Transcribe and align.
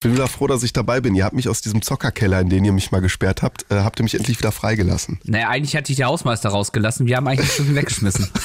bin 0.00 0.14
wieder 0.14 0.28
froh, 0.28 0.46
dass 0.46 0.62
ich 0.62 0.72
dabei 0.72 1.00
bin. 1.00 1.14
Ihr 1.14 1.24
habt 1.24 1.36
mich 1.36 1.48
aus 1.48 1.60
diesem 1.60 1.82
Zockerkeller, 1.82 2.40
in 2.40 2.48
den 2.48 2.64
ihr 2.64 2.72
mich 2.72 2.90
mal 2.90 3.00
gesperrt 3.00 3.42
habt, 3.42 3.70
äh, 3.70 3.80
habt 3.80 4.00
ihr 4.00 4.02
mich 4.02 4.14
endlich 4.14 4.38
wieder 4.38 4.50
freigelassen. 4.50 5.20
Naja, 5.24 5.48
eigentlich 5.48 5.76
hatte 5.76 5.92
ich 5.92 5.98
der 5.98 6.06
Hausmeister 6.06 6.48
rausgelassen. 6.48 7.06
Wir 7.06 7.18
haben 7.18 7.28
eigentlich 7.28 7.52
schon 7.52 7.74
weggeschmissen. 7.74 8.28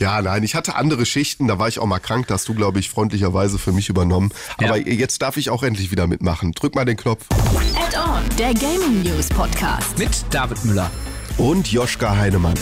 Ja, 0.00 0.20
nein, 0.20 0.42
ich 0.42 0.56
hatte 0.56 0.74
andere 0.74 1.06
Schichten, 1.06 1.46
da 1.46 1.60
war 1.60 1.68
ich 1.68 1.78
auch 1.78 1.86
mal 1.86 2.00
krank, 2.00 2.26
da 2.26 2.34
hast 2.34 2.48
du, 2.48 2.54
glaube 2.54 2.80
ich, 2.80 2.90
freundlicherweise 2.90 3.60
für 3.60 3.70
mich 3.70 3.88
übernommen. 3.88 4.32
Aber 4.58 4.76
ja. 4.76 4.92
jetzt 4.92 5.22
darf 5.22 5.36
ich 5.36 5.50
auch 5.50 5.62
endlich 5.62 5.92
wieder 5.92 6.08
mitmachen. 6.08 6.50
Drück 6.50 6.74
mal 6.74 6.84
den 6.84 6.96
Knopf. 6.96 7.24
Add-on, 7.30 8.22
der 8.36 8.54
Gaming 8.54 9.04
News 9.04 9.28
Podcast. 9.28 9.96
Mit 9.96 10.10
David 10.30 10.64
Müller. 10.64 10.90
Und 11.38 11.70
Joschka 11.70 12.16
Heinemann. 12.16 12.54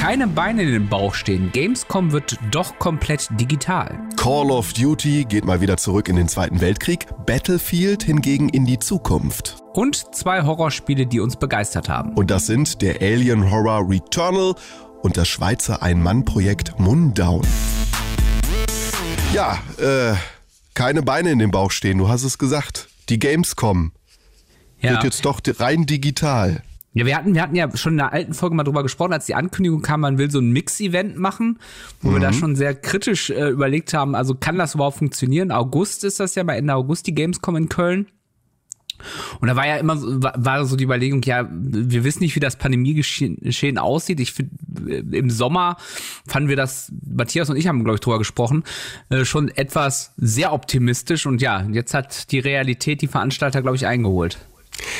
Keine 0.00 0.26
Beine 0.28 0.62
in 0.62 0.72
den 0.72 0.88
Bauch 0.88 1.12
stehen. 1.12 1.52
Gamescom 1.52 2.10
wird 2.10 2.38
doch 2.50 2.78
komplett 2.78 3.28
digital. 3.32 4.00
Call 4.16 4.50
of 4.50 4.72
Duty 4.72 5.26
geht 5.28 5.44
mal 5.44 5.60
wieder 5.60 5.76
zurück 5.76 6.08
in 6.08 6.16
den 6.16 6.26
Zweiten 6.26 6.62
Weltkrieg. 6.62 7.04
Battlefield 7.26 8.04
hingegen 8.04 8.48
in 8.48 8.64
die 8.64 8.78
Zukunft. 8.78 9.58
Und 9.74 10.14
zwei 10.14 10.42
Horrorspiele, 10.42 11.06
die 11.06 11.20
uns 11.20 11.36
begeistert 11.36 11.90
haben. 11.90 12.14
Und 12.14 12.30
das 12.30 12.46
sind 12.46 12.80
der 12.80 13.02
Alien 13.02 13.50
Horror 13.50 13.90
Returnal 13.90 14.54
und 15.02 15.18
das 15.18 15.28
Schweizer 15.28 15.82
Ein-Mann-Projekt 15.82 16.80
Mundown. 16.80 17.46
Ja, 19.34 19.58
äh, 19.76 20.14
keine 20.72 21.02
Beine 21.02 21.30
in 21.30 21.38
den 21.38 21.50
Bauch 21.50 21.72
stehen, 21.72 21.98
du 21.98 22.08
hast 22.08 22.24
es 22.24 22.38
gesagt. 22.38 22.88
Die 23.10 23.18
Gamescom 23.18 23.92
ja. 24.80 24.92
wird 24.92 25.04
jetzt 25.04 25.26
doch 25.26 25.42
rein 25.58 25.84
digital. 25.84 26.62
Ja, 26.92 27.06
wir 27.06 27.16
hatten, 27.16 27.34
wir 27.34 27.42
hatten 27.42 27.54
ja 27.54 27.74
schon 27.76 27.92
in 27.92 27.98
der 27.98 28.12
alten 28.12 28.34
Folge 28.34 28.56
mal 28.56 28.64
drüber 28.64 28.82
gesprochen, 28.82 29.12
als 29.12 29.26
die 29.26 29.36
Ankündigung 29.36 29.80
kam, 29.80 30.00
man 30.00 30.18
will 30.18 30.30
so 30.30 30.40
ein 30.40 30.50
Mix-Event 30.50 31.16
machen, 31.16 31.60
wo 32.00 32.10
mhm. 32.10 32.14
wir 32.14 32.20
da 32.20 32.30
mhm. 32.30 32.34
schon 32.34 32.56
sehr 32.56 32.74
kritisch 32.74 33.30
äh, 33.30 33.48
überlegt 33.48 33.94
haben, 33.94 34.16
also 34.16 34.34
kann 34.34 34.58
das 34.58 34.74
überhaupt 34.74 34.98
funktionieren? 34.98 35.52
August 35.52 36.02
ist 36.02 36.18
das 36.18 36.34
ja, 36.34 36.42
bei 36.42 36.56
Ende 36.56 36.74
August 36.74 37.06
die 37.06 37.14
Gamescom 37.14 37.56
in 37.56 37.68
Köln. 37.68 38.06
Und 39.40 39.48
da 39.48 39.56
war 39.56 39.66
ja 39.66 39.76
immer 39.76 39.96
so, 39.96 40.22
war 40.22 40.64
so 40.66 40.76
die 40.76 40.84
Überlegung, 40.84 41.22
ja, 41.22 41.48
wir 41.50 42.04
wissen 42.04 42.22
nicht, 42.22 42.36
wie 42.36 42.40
das 42.40 42.56
Pandemiegeschehen 42.56 43.78
aussieht. 43.78 44.20
Ich 44.20 44.32
finde, 44.32 44.52
äh, 44.86 45.16
im 45.16 45.30
Sommer 45.30 45.76
fanden 46.26 46.48
wir 46.48 46.56
das, 46.56 46.92
Matthias 47.06 47.48
und 47.50 47.56
ich 47.56 47.66
haben, 47.66 47.82
glaube 47.84 47.96
ich, 47.96 48.00
drüber 48.00 48.18
gesprochen, 48.18 48.64
äh, 49.08 49.24
schon 49.24 49.48
etwas 49.48 50.12
sehr 50.16 50.52
optimistisch. 50.52 51.24
Und 51.24 51.40
ja, 51.40 51.66
jetzt 51.70 51.94
hat 51.94 52.30
die 52.32 52.40
Realität 52.40 53.00
die 53.00 53.08
Veranstalter, 53.08 53.62
glaube 53.62 53.76
ich, 53.76 53.86
eingeholt. 53.86 54.38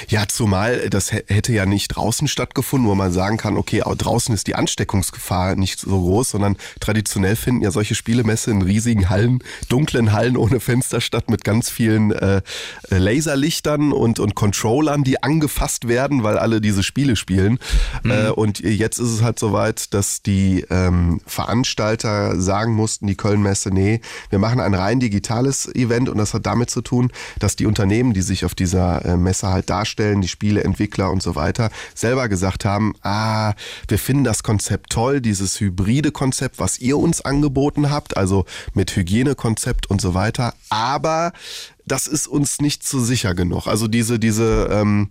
Ja, 0.09 0.27
zumal 0.29 0.89
das 0.91 1.13
hätte 1.13 1.53
ja 1.53 1.67
nicht 1.67 1.89
draußen 1.89 2.29
stattgefunden, 2.29 2.89
wo 2.89 2.95
man 2.95 3.13
sagen 3.13 3.37
kann, 3.37 3.57
okay, 3.57 3.83
draußen 3.85 4.35
ist 4.35 4.47
die 4.47 4.55
Ansteckungsgefahr 4.55 5.57
nicht 5.57 5.81
so 5.81 6.01
groß, 6.01 6.31
sondern 6.31 6.57
traditionell 6.81 7.37
finden 7.37 7.63
ja 7.63 7.71
solche 7.71 7.95
Spielemesse 7.95 8.51
in 8.51 8.63
riesigen 8.63 9.09
Hallen, 9.09 9.41
dunklen 9.69 10.13
Hallen 10.13 10.37
ohne 10.37 10.61
Fenster 10.61 11.01
statt 11.01 11.31
mit 11.31 11.45
ganz 11.45 11.71
vielen 11.71 12.13
äh, 12.13 12.43
Laserlichtern 12.89 13.93
und, 13.93 14.19
und 14.19 14.35
Controllern, 14.35 15.05
die 15.05 15.23
angefasst 15.23 15.89
werden, 15.89 16.23
weil 16.23 16.39
alle 16.39 16.61
diese 16.61 16.83
Spiele 16.83 17.17
spielen. 17.17 17.59
Mhm. 18.03 18.11
Äh, 18.11 18.29
und 18.31 18.61
jetzt 18.61 18.99
ist 18.99 19.11
es 19.11 19.23
halt 19.23 19.39
soweit, 19.39 19.95
dass 19.95 20.23
die 20.23 20.65
ähm, 20.71 21.21
Veranstalter 21.27 22.41
sagen 22.41 22.75
mussten, 22.75 23.07
die 23.07 23.17
Kölnmesse, 23.17 23.71
nee, 23.71 24.01
wir 24.31 24.39
machen 24.39 24.61
ein 24.61 24.75
rein 24.75 25.01
digitales 25.01 25.73
Event 25.75 26.09
und 26.09 26.19
das 26.19 26.35
hat 26.35 26.47
damit 26.47 26.71
zu 26.71 26.83
tun, 26.83 27.11
dass 27.39 27.57
die 27.57 27.67
Unternehmen, 27.67 28.13
die 28.13 28.23
sich 28.23 28.45
auf 28.45 28.55
dieser 28.55 29.05
äh, 29.05 29.17
Messe 29.17 29.49
halt 29.49 29.70
darstellen, 29.71 30.21
die 30.21 30.29
Spieleentwickler 30.29 31.11
und 31.11 31.23
so 31.23 31.35
weiter, 31.35 31.71
selber 31.95 32.29
gesagt 32.29 32.65
haben, 32.65 32.95
ah, 33.03 33.55
wir 33.89 33.99
finden 33.99 34.25
das 34.25 34.43
Konzept 34.43 34.91
toll, 34.91 35.21
dieses 35.21 35.61
hybride 35.61 36.11
Konzept, 36.11 36.59
was 36.59 36.79
ihr 36.79 36.99
uns 36.99 37.21
angeboten 37.21 37.91
habt, 37.91 38.17
also 38.17 38.45
mit 38.75 38.95
Hygienekonzept 38.95 39.89
und 39.89 40.01
so 40.01 40.15
weiter, 40.15 40.55
aber 40.69 41.33
das 41.91 42.07
ist 42.07 42.29
uns 42.29 42.61
nicht 42.61 42.87
so 42.87 43.01
sicher 43.01 43.35
genug. 43.35 43.67
Also 43.67 43.89
diese, 43.89 44.19
diese, 44.19 44.69
ähm, 44.71 45.09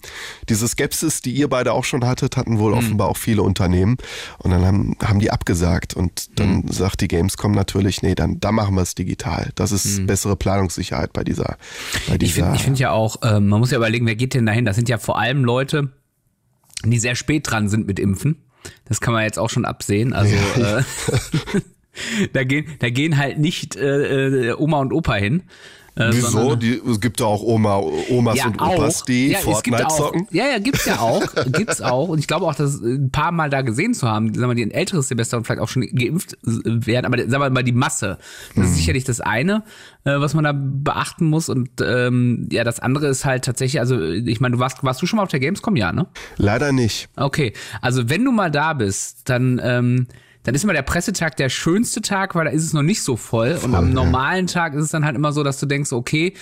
diese 0.48 0.68
Skepsis, 0.68 1.22
die 1.22 1.32
ihr 1.32 1.50
beide 1.50 1.74
auch 1.74 1.84
schon 1.84 2.06
hattet, 2.06 2.38
hatten 2.38 2.58
wohl 2.58 2.72
mhm. 2.72 2.78
offenbar 2.78 3.10
auch 3.10 3.18
viele 3.18 3.42
Unternehmen. 3.42 3.98
Und 4.38 4.52
dann 4.52 4.66
haben, 4.66 4.96
haben 5.04 5.20
die 5.20 5.30
abgesagt. 5.30 5.94
Und 5.94 6.40
dann 6.40 6.62
mhm. 6.62 6.68
sagt 6.70 7.02
die 7.02 7.10
Gamescom 7.10 7.52
natürlich, 7.52 8.02
nee, 8.02 8.16
dann, 8.16 8.40
dann 8.40 8.56
machen 8.56 8.76
wir 8.76 8.82
es 8.82 8.96
digital. 8.96 9.52
Das 9.56 9.74
ist 9.74 10.00
mhm. 10.00 10.08
bessere 10.08 10.38
Planungssicherheit 10.38 11.12
bei 11.12 11.24
dieser. 11.24 11.58
Bei 12.08 12.18
dieser 12.18 12.28
ich 12.28 12.34
finde 12.34 12.56
ich 12.56 12.64
find 12.64 12.80
ja 12.80 12.92
auch, 12.92 13.22
äh, 13.24 13.40
man 13.42 13.60
muss 13.60 13.72
ja 13.72 13.78
überlegen, 13.78 14.06
wer 14.06 14.16
geht 14.16 14.34
denn 14.34 14.46
dahin? 14.46 14.64
Das 14.64 14.78
sind 14.78 14.88
ja 14.88 14.98
vor 14.98 15.20
allem 15.20 15.44
Leute, 15.44 15.90
die 16.86 17.00
sehr 17.00 17.16
spät 17.16 17.50
dran 17.50 17.68
sind 17.68 17.88
mit 17.88 18.00
Impfen. 18.00 18.38
Das 18.86 19.02
kann 19.02 19.14
man 19.14 19.24
jetzt 19.24 19.38
auch 19.38 19.50
schon 19.50 19.66
absehen. 19.66 20.14
Also 20.14 20.34
ja. 20.58 20.80
äh, 20.80 20.84
da 22.34 22.44
gehen, 22.46 22.68
da 22.80 22.90
gehen 22.90 23.18
halt 23.18 23.38
nicht 23.38 23.76
äh, 23.76 24.50
äh 24.50 24.54
Oma 24.54 24.80
und 24.80 24.94
Opa 24.94 25.16
hin. 25.16 25.44
Äh, 25.96 26.10
Wieso? 26.12 26.56
Die, 26.56 26.82
es 26.90 27.00
gibt 27.00 27.20
ja 27.20 27.26
auch 27.26 27.42
Oma, 27.42 27.82
Omas 28.10 28.38
ja, 28.38 28.48
und 28.48 28.62
Opas, 28.62 29.04
die 29.04 29.30
ja, 29.30 29.40
Fortnite 29.40 29.88
auch, 29.88 29.98
zocken. 29.98 30.28
Ja, 30.32 30.46
ja, 30.46 30.60
gibt's 30.60 30.86
ja 30.86 31.00
auch. 31.00 31.24
gibt's 31.52 31.82
auch. 31.82 32.10
Und 32.10 32.20
ich 32.20 32.28
glaube 32.28 32.46
auch, 32.46 32.56
dass 32.56 32.82
ein 32.82 33.12
paar 33.12 33.32
Mal 33.32 33.50
da 33.50 33.62
gesehen 33.62 33.94
zu 33.94 34.08
haben, 34.08 34.34
sagen 34.34 34.50
wir, 34.50 34.56
die 34.56 34.66
ein 34.66 34.72
älteres 34.72 35.08
Semester 35.08 35.38
und 35.38 35.46
vielleicht 35.46 35.62
auch 35.62 35.68
schon 35.68 35.84
geimpft 35.84 36.38
werden. 36.44 37.06
Aber 37.06 37.18
sagen 37.18 37.44
wir 37.44 37.50
mal, 37.50 37.64
die 37.64 37.72
Masse. 37.72 38.18
Das 38.56 38.66
ist 38.66 38.72
hm. 38.72 38.78
sicherlich 38.78 39.04
das 39.04 39.22
eine, 39.22 39.64
äh, 40.04 40.20
was 40.20 40.34
man 40.34 40.44
da 40.44 40.54
beachten 40.56 41.26
muss. 41.26 41.50
Und 41.50 41.70
ähm, 41.82 42.48
ja, 42.52 42.64
das 42.64 42.80
andere 42.80 43.08
ist 43.08 43.26
halt 43.26 43.46
tatsächlich, 43.46 43.80
also 43.80 44.02
ich 44.02 44.40
meine, 44.40 44.56
du 44.56 44.60
warst, 44.60 44.84
warst 44.84 45.02
du 45.02 45.06
schon 45.06 45.18
mal 45.18 45.24
auf 45.24 45.30
der 45.30 45.40
Gamescom, 45.40 45.76
ja, 45.76 45.92
ne? 45.92 46.08
Leider 46.38 46.72
nicht. 46.72 47.10
Okay. 47.16 47.54
Also 47.82 48.10
wenn 48.10 48.24
du 48.24 48.32
mal 48.32 48.52
da 48.52 48.74
bist, 48.74 49.30
dann 49.30 49.60
ähm, 49.64 50.08
dann 50.50 50.56
ist 50.56 50.64
immer 50.64 50.74
der 50.74 50.82
Pressetag 50.82 51.38
der 51.38 51.50
schönste 51.50 52.02
Tag, 52.02 52.34
weil 52.34 52.46
da 52.46 52.50
ist 52.50 52.64
es 52.64 52.74
noch 52.74 52.82
nicht 52.82 53.04
so 53.04 53.18
voll. 53.18 53.56
voll 53.58 53.70
und 53.70 53.76
am 53.76 53.94
normalen 53.94 54.48
Tag 54.48 54.74
ist 54.74 54.86
es 54.86 54.90
dann 54.90 55.06
halt 55.06 55.16
immer 55.16 55.32
so, 55.32 55.44
dass 55.44 55.60
du 55.60 55.68
denkst, 55.68 55.92
okay, 55.92 56.34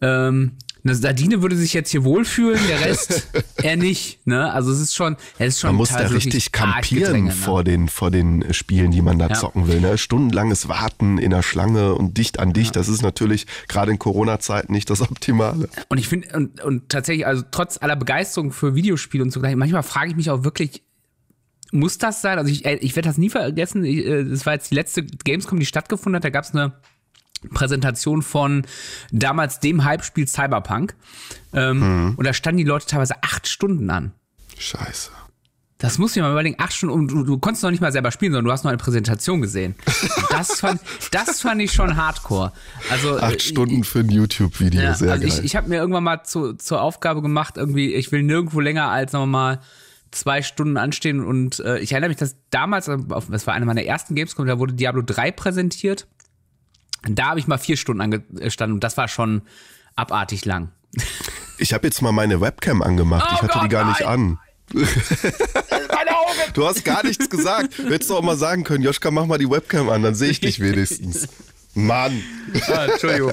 ähm, 0.00 0.56
eine 0.82 0.96
Sardine 0.96 1.40
würde 1.40 1.54
sich 1.54 1.72
jetzt 1.72 1.90
hier 1.90 2.02
wohlfühlen, 2.02 2.58
der 2.66 2.80
Rest 2.80 3.28
eher 3.62 3.76
nicht. 3.76 4.26
Ne? 4.26 4.52
Also 4.52 4.72
es 4.72 4.80
ist 4.80 4.96
schon, 4.96 5.16
es 5.38 5.54
ist 5.54 5.60
schon. 5.60 5.68
Man 5.68 5.76
muss 5.76 5.90
da 5.90 5.98
richtig 5.98 6.50
kampieren 6.50 7.26
ne? 7.26 7.30
vor 7.30 7.62
den 7.62 7.88
vor 7.88 8.10
den 8.10 8.52
Spielen, 8.52 8.90
die 8.90 9.02
man 9.02 9.20
da 9.20 9.28
ja. 9.28 9.34
zocken 9.34 9.68
will. 9.68 9.80
Ne? 9.80 9.98
Stundenlanges 9.98 10.68
Warten 10.68 11.18
in 11.18 11.30
der 11.30 11.42
Schlange 11.42 11.94
und 11.94 12.18
dicht 12.18 12.40
an 12.40 12.52
dicht. 12.52 12.74
Ja. 12.74 12.80
Das 12.80 12.88
ist 12.88 13.02
natürlich 13.02 13.46
gerade 13.68 13.92
in 13.92 14.00
Corona-Zeiten 14.00 14.72
nicht 14.72 14.90
das 14.90 15.00
Optimale. 15.00 15.68
Und 15.88 15.98
ich 15.98 16.08
finde 16.08 16.36
und, 16.36 16.60
und 16.60 16.88
tatsächlich, 16.88 17.24
also 17.24 17.44
trotz 17.48 17.80
aller 17.80 17.94
Begeisterung 17.94 18.50
für 18.50 18.74
Videospiele 18.74 19.22
und 19.22 19.30
so 19.30 19.38
gleich, 19.38 19.54
manchmal 19.54 19.84
frage 19.84 20.10
ich 20.10 20.16
mich 20.16 20.28
auch 20.28 20.42
wirklich, 20.42 20.82
muss 21.72 21.98
das 21.98 22.22
sein? 22.22 22.38
Also 22.38 22.50
ich, 22.50 22.64
äh, 22.64 22.76
ich 22.76 22.96
werde 22.96 23.08
das 23.08 23.18
nie 23.18 23.30
vergessen. 23.30 23.84
Ich, 23.84 24.06
äh, 24.06 24.24
das 24.24 24.46
war 24.46 24.54
jetzt 24.54 24.70
die 24.70 24.74
letzte 24.74 25.04
Gamescom, 25.04 25.58
die 25.58 25.66
stattgefunden 25.66 26.16
hat. 26.16 26.24
Da 26.24 26.30
gab 26.30 26.44
es 26.44 26.52
eine 26.52 26.72
Präsentation 27.52 28.22
von 28.22 28.66
damals 29.10 29.60
dem 29.60 29.84
Hype-Spiel 29.84 30.26
Cyberpunk. 30.26 30.94
Ähm, 31.52 31.78
mhm. 31.78 32.14
Und 32.16 32.26
da 32.26 32.32
standen 32.32 32.58
die 32.58 32.64
Leute 32.64 32.86
teilweise 32.86 33.22
acht 33.22 33.46
Stunden 33.46 33.90
an. 33.90 34.12
Scheiße. 34.58 35.10
Das 35.80 35.98
muss 35.98 36.16
ich 36.16 36.22
mal 36.22 36.32
überlegen. 36.32 36.56
Acht 36.58 36.72
Stunden, 36.72 36.92
und 36.92 37.08
du, 37.08 37.22
du 37.22 37.38
konntest 37.38 37.62
noch 37.62 37.70
nicht 37.70 37.80
mal 37.80 37.92
selber 37.92 38.10
spielen, 38.10 38.32
sondern 38.32 38.46
du 38.46 38.52
hast 38.52 38.64
noch 38.64 38.70
eine 38.70 38.78
Präsentation 38.78 39.40
gesehen. 39.40 39.76
Das 40.28 40.58
fand, 40.58 40.80
das 41.12 41.40
fand 41.40 41.62
ich 41.62 41.72
schon 41.72 41.96
hardcore. 41.96 42.52
Also 42.90 43.20
acht 43.20 43.40
Stunden 43.40 43.84
für 43.84 44.00
ein 44.00 44.08
YouTube-Video, 44.08 44.80
ja, 44.80 44.94
sehr 44.94 45.12
also 45.12 45.26
geil. 45.26 45.38
Ich, 45.38 45.44
ich 45.44 45.54
habe 45.54 45.68
mir 45.68 45.76
irgendwann 45.76 46.02
mal 46.02 46.24
zu, 46.24 46.54
zur 46.54 46.82
Aufgabe 46.82 47.22
gemacht, 47.22 47.56
irgendwie, 47.56 47.94
ich 47.94 48.10
will 48.10 48.24
nirgendwo 48.24 48.58
länger 48.58 48.88
als, 48.88 49.12
wir 49.12 49.24
mal, 49.26 49.60
zwei 50.10 50.42
Stunden 50.42 50.76
anstehen 50.76 51.24
und 51.24 51.60
äh, 51.60 51.78
ich 51.78 51.92
erinnere 51.92 52.08
mich, 52.08 52.18
dass 52.18 52.36
damals, 52.50 52.88
äh, 52.88 52.98
das 53.30 53.46
war 53.46 53.54
eine 53.54 53.66
meiner 53.66 53.84
ersten 53.84 54.14
Gamescom, 54.14 54.46
da 54.46 54.58
wurde 54.58 54.74
Diablo 54.74 55.02
3 55.02 55.32
präsentiert. 55.32 56.06
Da 57.08 57.26
habe 57.28 57.40
ich 57.40 57.46
mal 57.46 57.58
vier 57.58 57.76
Stunden 57.76 58.00
angestanden 58.00 58.74
und 58.74 58.84
das 58.84 58.96
war 58.96 59.08
schon 59.08 59.42
abartig 59.96 60.44
lang. 60.44 60.70
Ich 61.60 61.72
habe 61.72 61.88
jetzt 61.88 62.00
mal 62.02 62.12
meine 62.12 62.40
Webcam 62.40 62.82
angemacht. 62.82 63.26
Oh 63.28 63.34
ich 63.34 63.42
hatte 63.42 63.54
Gott, 63.54 63.64
die 63.64 63.68
gar 63.68 63.82
nein. 63.82 63.94
nicht 63.98 64.06
an. 64.06 64.38
du 66.54 66.66
hast 66.66 66.84
gar 66.84 67.04
nichts 67.04 67.28
gesagt. 67.28 67.78
Du 67.78 67.90
hättest 67.90 68.10
doch 68.10 68.18
auch 68.18 68.22
mal 68.22 68.36
sagen 68.36 68.62
können, 68.62 68.84
Joschka, 68.84 69.10
mach 69.10 69.26
mal 69.26 69.38
die 69.38 69.50
Webcam 69.50 69.88
an, 69.88 70.04
dann 70.04 70.14
sehe 70.14 70.30
ich 70.30 70.38
dich 70.38 70.60
wenigstens. 70.60 71.26
Mann. 71.74 72.22
Ah, 72.68 72.86
Entschuldigung. 72.86 73.32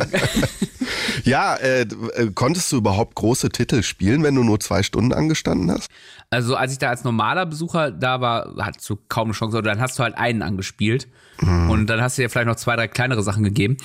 ja, 1.23 1.55
äh, 1.55 1.81
äh, 1.81 2.31
konntest 2.33 2.71
du 2.71 2.77
überhaupt 2.77 3.15
große 3.15 3.49
Titel 3.49 3.83
spielen, 3.83 4.23
wenn 4.23 4.35
du 4.35 4.43
nur 4.43 4.59
zwei 4.59 4.83
Stunden 4.83 5.13
angestanden 5.13 5.71
hast? 5.71 5.89
Also 6.35 6.55
als 6.55 6.73
ich 6.73 6.79
da 6.79 6.89
als 6.89 7.03
normaler 7.03 7.45
Besucher 7.45 7.91
da 7.91 8.21
war, 8.21 8.55
hattest 8.59 8.89
du 8.89 8.97
kaum 9.07 9.29
eine 9.29 9.33
Chance, 9.33 9.57
oder 9.57 9.71
dann 9.71 9.81
hast 9.81 9.97
du 9.97 10.03
halt 10.03 10.17
einen 10.17 10.41
angespielt 10.41 11.07
mhm. 11.41 11.69
und 11.69 11.87
dann 11.87 12.01
hast 12.01 12.17
du 12.17 12.21
dir 12.21 12.29
vielleicht 12.29 12.47
noch 12.47 12.55
zwei, 12.55 12.75
drei 12.75 12.87
kleinere 12.87 13.23
Sachen 13.23 13.43
gegeben. 13.43 13.77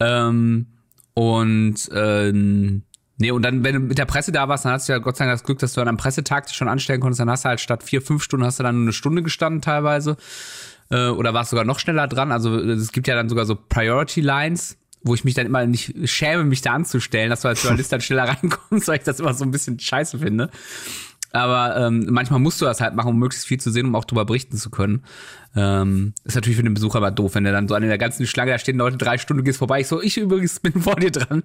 Ähm, 0.00 0.66
und 1.14 1.88
ähm, 1.92 2.82
Nee, 3.16 3.30
und 3.30 3.42
dann, 3.42 3.62
wenn 3.62 3.74
du 3.74 3.80
mit 3.80 3.98
der 3.98 4.06
Presse 4.06 4.32
da 4.32 4.48
warst, 4.48 4.64
dann 4.64 4.72
hast 4.72 4.88
du 4.88 4.92
ja 4.92 4.98
Gott 4.98 5.16
sei 5.16 5.24
Dank 5.24 5.34
das 5.34 5.44
Glück, 5.44 5.60
dass 5.60 5.72
du 5.72 5.80
dann 5.80 5.88
am 5.88 5.96
Pressetag 5.96 6.46
dich 6.46 6.56
schon 6.56 6.68
anstellen 6.68 7.00
konntest. 7.00 7.20
Dann 7.20 7.30
hast 7.30 7.44
du 7.44 7.48
halt 7.48 7.60
statt 7.60 7.84
vier, 7.84 8.02
fünf 8.02 8.24
Stunden 8.24 8.44
hast 8.44 8.58
du 8.58 8.64
dann 8.64 8.74
nur 8.74 8.84
eine 8.86 8.92
Stunde 8.92 9.22
gestanden 9.22 9.60
teilweise. 9.60 10.16
Äh, 10.90 11.08
oder 11.08 11.32
warst 11.32 11.50
sogar 11.50 11.64
noch 11.64 11.78
schneller 11.78 12.08
dran. 12.08 12.32
Also 12.32 12.58
es 12.58 12.90
gibt 12.90 13.06
ja 13.06 13.14
dann 13.14 13.28
sogar 13.28 13.46
so 13.46 13.54
Priority 13.54 14.20
Lines, 14.20 14.78
wo 15.02 15.14
ich 15.14 15.22
mich 15.22 15.34
dann 15.34 15.46
immer 15.46 15.64
nicht 15.64 15.94
schäme, 16.10 16.44
mich 16.44 16.62
da 16.62 16.72
anzustellen, 16.72 17.30
dass 17.30 17.42
du 17.42 17.48
als 17.48 17.62
Journalist 17.62 17.92
dann 17.92 18.00
schneller 18.00 18.24
reinkommst, 18.24 18.88
weil 18.88 18.96
ich 18.96 19.04
das 19.04 19.20
immer 19.20 19.32
so 19.32 19.44
ein 19.44 19.52
bisschen 19.52 19.78
scheiße 19.78 20.18
finde. 20.18 20.50
Aber 21.34 21.76
ähm, 21.76 22.06
manchmal 22.10 22.38
musst 22.38 22.60
du 22.60 22.64
das 22.64 22.80
halt 22.80 22.94
machen, 22.94 23.08
um 23.08 23.18
möglichst 23.18 23.46
viel 23.46 23.58
zu 23.58 23.72
sehen, 23.72 23.86
um 23.86 23.96
auch 23.96 24.04
darüber 24.04 24.24
berichten 24.24 24.56
zu 24.56 24.70
können. 24.70 25.02
Ähm, 25.56 26.14
ist 26.22 26.36
natürlich 26.36 26.56
für 26.56 26.62
den 26.62 26.74
Besucher 26.74 26.98
aber 26.98 27.10
doof, 27.10 27.34
wenn 27.34 27.42
der 27.42 27.52
dann 27.52 27.66
so 27.66 27.74
an 27.74 27.82
der 27.82 27.98
ganzen 27.98 28.26
Schlange, 28.26 28.52
da 28.52 28.58
stehen 28.58 28.78
Leute 28.78 28.96
drei 28.96 29.18
Stunden, 29.18 29.42
gehst 29.42 29.58
vorbei. 29.58 29.80
Ich 29.80 29.88
so, 29.88 30.00
ich 30.00 30.16
übrigens 30.16 30.60
bin 30.60 30.80
vor 30.80 30.94
dir 30.94 31.10
dran. 31.10 31.42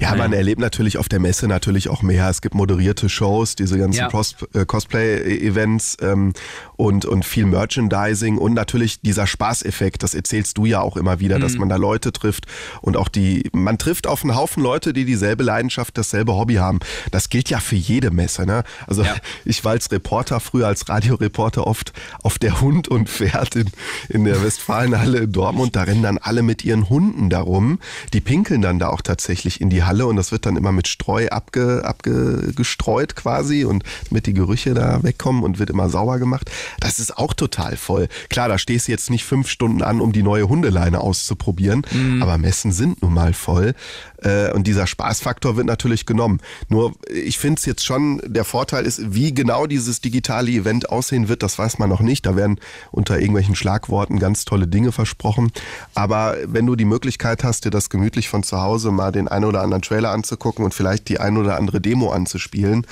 Ja, 0.00 0.14
man 0.16 0.32
erlebt 0.32 0.60
natürlich 0.60 0.98
auf 0.98 1.08
der 1.08 1.20
Messe 1.20 1.46
natürlich 1.46 1.88
auch 1.88 2.02
mehr. 2.02 2.28
Es 2.28 2.40
gibt 2.42 2.54
moderierte 2.54 3.08
Shows, 3.08 3.54
diese 3.56 3.78
ganzen 3.78 3.98
Ja. 4.00 4.08
Cos 4.08 4.34
äh, 4.54 4.64
Cosplay-Events 4.66 5.98
ähm, 6.00 6.32
und, 6.76 7.04
und 7.04 7.24
viel 7.24 7.46
Merchandising 7.46 8.38
und 8.38 8.54
natürlich 8.54 9.00
dieser 9.00 9.26
Spaßeffekt. 9.26 10.02
Das 10.02 10.14
erzählst 10.14 10.58
du 10.58 10.64
ja 10.66 10.80
auch 10.80 10.96
immer 10.96 11.20
wieder, 11.20 11.38
Mhm. 11.38 11.42
dass 11.42 11.54
man 11.56 11.68
da 11.68 11.76
Leute 11.76 12.12
trifft 12.12 12.46
und 12.80 12.96
auch 12.96 13.08
die, 13.08 13.48
man 13.52 13.78
trifft 13.78 14.06
auf 14.06 14.22
einen 14.24 14.34
Haufen 14.36 14.62
Leute, 14.62 14.92
die 14.92 15.04
dieselbe 15.04 15.42
Leidenschaft, 15.44 15.96
dasselbe 15.96 16.34
Hobby 16.34 16.54
haben. 16.56 16.80
Das 17.10 17.28
gilt 17.28 17.48
ja 17.50 17.60
für 17.60 17.76
jede 17.76 18.10
Messe. 18.10 18.44
Ne? 18.46 18.64
Also 18.86 19.02
Ja. 19.02 19.14
ich 19.44 19.64
war 19.64 19.72
als 19.72 19.90
Reporter, 19.92 20.40
früher 20.40 20.66
als 20.66 20.88
Radioreporter 20.88 21.66
oft 21.66 21.92
auf 22.22 22.38
der 22.38 22.60
Hund 22.60 22.88
und 22.88 23.08
Pferd 23.08 23.54
in, 23.56 23.70
in 24.08 24.24
der 24.24 24.42
Westfalenhalle 24.42 25.18
in 25.20 25.32
Dortmund. 25.32 25.76
Da 25.76 25.82
rennen 25.82 26.02
dann 26.02 26.18
alle 26.18 26.42
mit 26.42 26.64
ihren 26.64 26.88
Hunden 26.88 27.30
darum. 27.30 27.78
Die 28.12 28.20
pinkeln 28.20 28.62
dann 28.62 28.78
da 28.78 28.88
auch 28.88 29.02
tatsächlich 29.02 29.41
in 29.44 29.70
die 29.70 29.82
Halle 29.84 30.06
und 30.06 30.16
das 30.16 30.32
wird 30.32 30.46
dann 30.46 30.56
immer 30.56 30.72
mit 30.72 30.88
Streu 30.88 31.28
abge, 31.28 31.82
abgestreut 31.84 33.16
quasi 33.16 33.64
und 33.64 33.84
damit 34.08 34.26
die 34.26 34.34
Gerüche 34.34 34.74
da 34.74 35.02
wegkommen 35.02 35.42
und 35.42 35.58
wird 35.58 35.70
immer 35.70 35.88
sauber 35.88 36.18
gemacht. 36.18 36.50
Das 36.80 36.98
ist 36.98 37.16
auch 37.16 37.34
total 37.34 37.76
voll. 37.76 38.08
Klar, 38.28 38.48
da 38.48 38.58
stehst 38.58 38.88
du 38.88 38.92
jetzt 38.92 39.10
nicht 39.10 39.24
fünf 39.24 39.48
Stunden 39.48 39.82
an, 39.82 40.00
um 40.00 40.12
die 40.12 40.22
neue 40.22 40.48
Hundeleine 40.48 41.00
auszuprobieren, 41.00 41.84
aber 42.20 42.38
Messen 42.38 42.72
sind 42.72 43.02
nun 43.02 43.14
mal 43.14 43.32
voll. 43.32 43.74
Äh, 44.22 44.52
Und 44.52 44.66
dieser 44.66 44.86
Spaßfaktor 44.86 45.56
wird 45.56 45.66
natürlich 45.66 46.06
genommen. 46.06 46.40
Nur 46.68 46.92
ich 47.12 47.38
finde 47.38 47.58
es 47.58 47.66
jetzt 47.66 47.84
schon, 47.84 48.20
der 48.24 48.44
Vorteil 48.44 48.86
ist, 48.86 49.14
wie 49.14 49.34
genau 49.34 49.66
dieses 49.66 50.00
digitale 50.00 50.50
Event 50.50 50.90
aussehen 50.90 51.28
wird, 51.28 51.42
das 51.42 51.58
weiß 51.58 51.78
man 51.78 51.88
noch 51.88 52.00
nicht. 52.00 52.24
Da 52.26 52.36
werden 52.36 52.58
unter 52.90 53.18
irgendwelchen 53.18 53.54
Schlagworten 53.56 54.18
ganz 54.18 54.44
tolle 54.44 54.66
Dinge 54.68 54.92
versprochen. 54.92 55.50
Aber 55.94 56.36
wenn 56.46 56.66
du 56.66 56.76
die 56.76 56.84
Möglichkeit 56.84 57.42
hast, 57.44 57.64
dir 57.64 57.70
das 57.70 57.90
gemütlich 57.90 58.28
von 58.28 58.42
zu 58.42 58.60
Hause 58.60 58.90
mal 58.90 59.10
den 59.12 59.28
einen 59.32 59.44
oder 59.44 59.62
anderen 59.62 59.82
Trailer 59.82 60.10
anzugucken 60.10 60.64
und 60.64 60.74
vielleicht 60.74 61.08
die 61.08 61.18
ein 61.18 61.36
oder 61.36 61.56
andere 61.56 61.80
Demo 61.80 62.10
anzuspielen, 62.10 62.86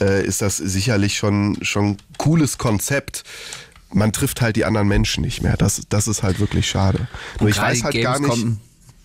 äh, 0.00 0.24
ist 0.24 0.42
das 0.42 0.56
sicherlich 0.58 1.16
schon 1.16 1.58
schon 1.62 1.96
cooles 2.18 2.58
Konzept. 2.58 3.24
Man 3.92 4.12
trifft 4.12 4.42
halt 4.42 4.56
die 4.56 4.64
anderen 4.64 4.88
Menschen 4.88 5.22
nicht 5.22 5.42
mehr. 5.42 5.56
Das, 5.56 5.82
das 5.88 6.08
ist 6.08 6.22
halt 6.22 6.40
wirklich 6.40 6.68
schade. 6.68 7.06
Nur 7.38 7.48
ich 7.48 7.58
weiß 7.58 7.84
halt 7.84 7.94
die 7.94 8.00
gar 8.00 8.18
nicht. 8.18 8.44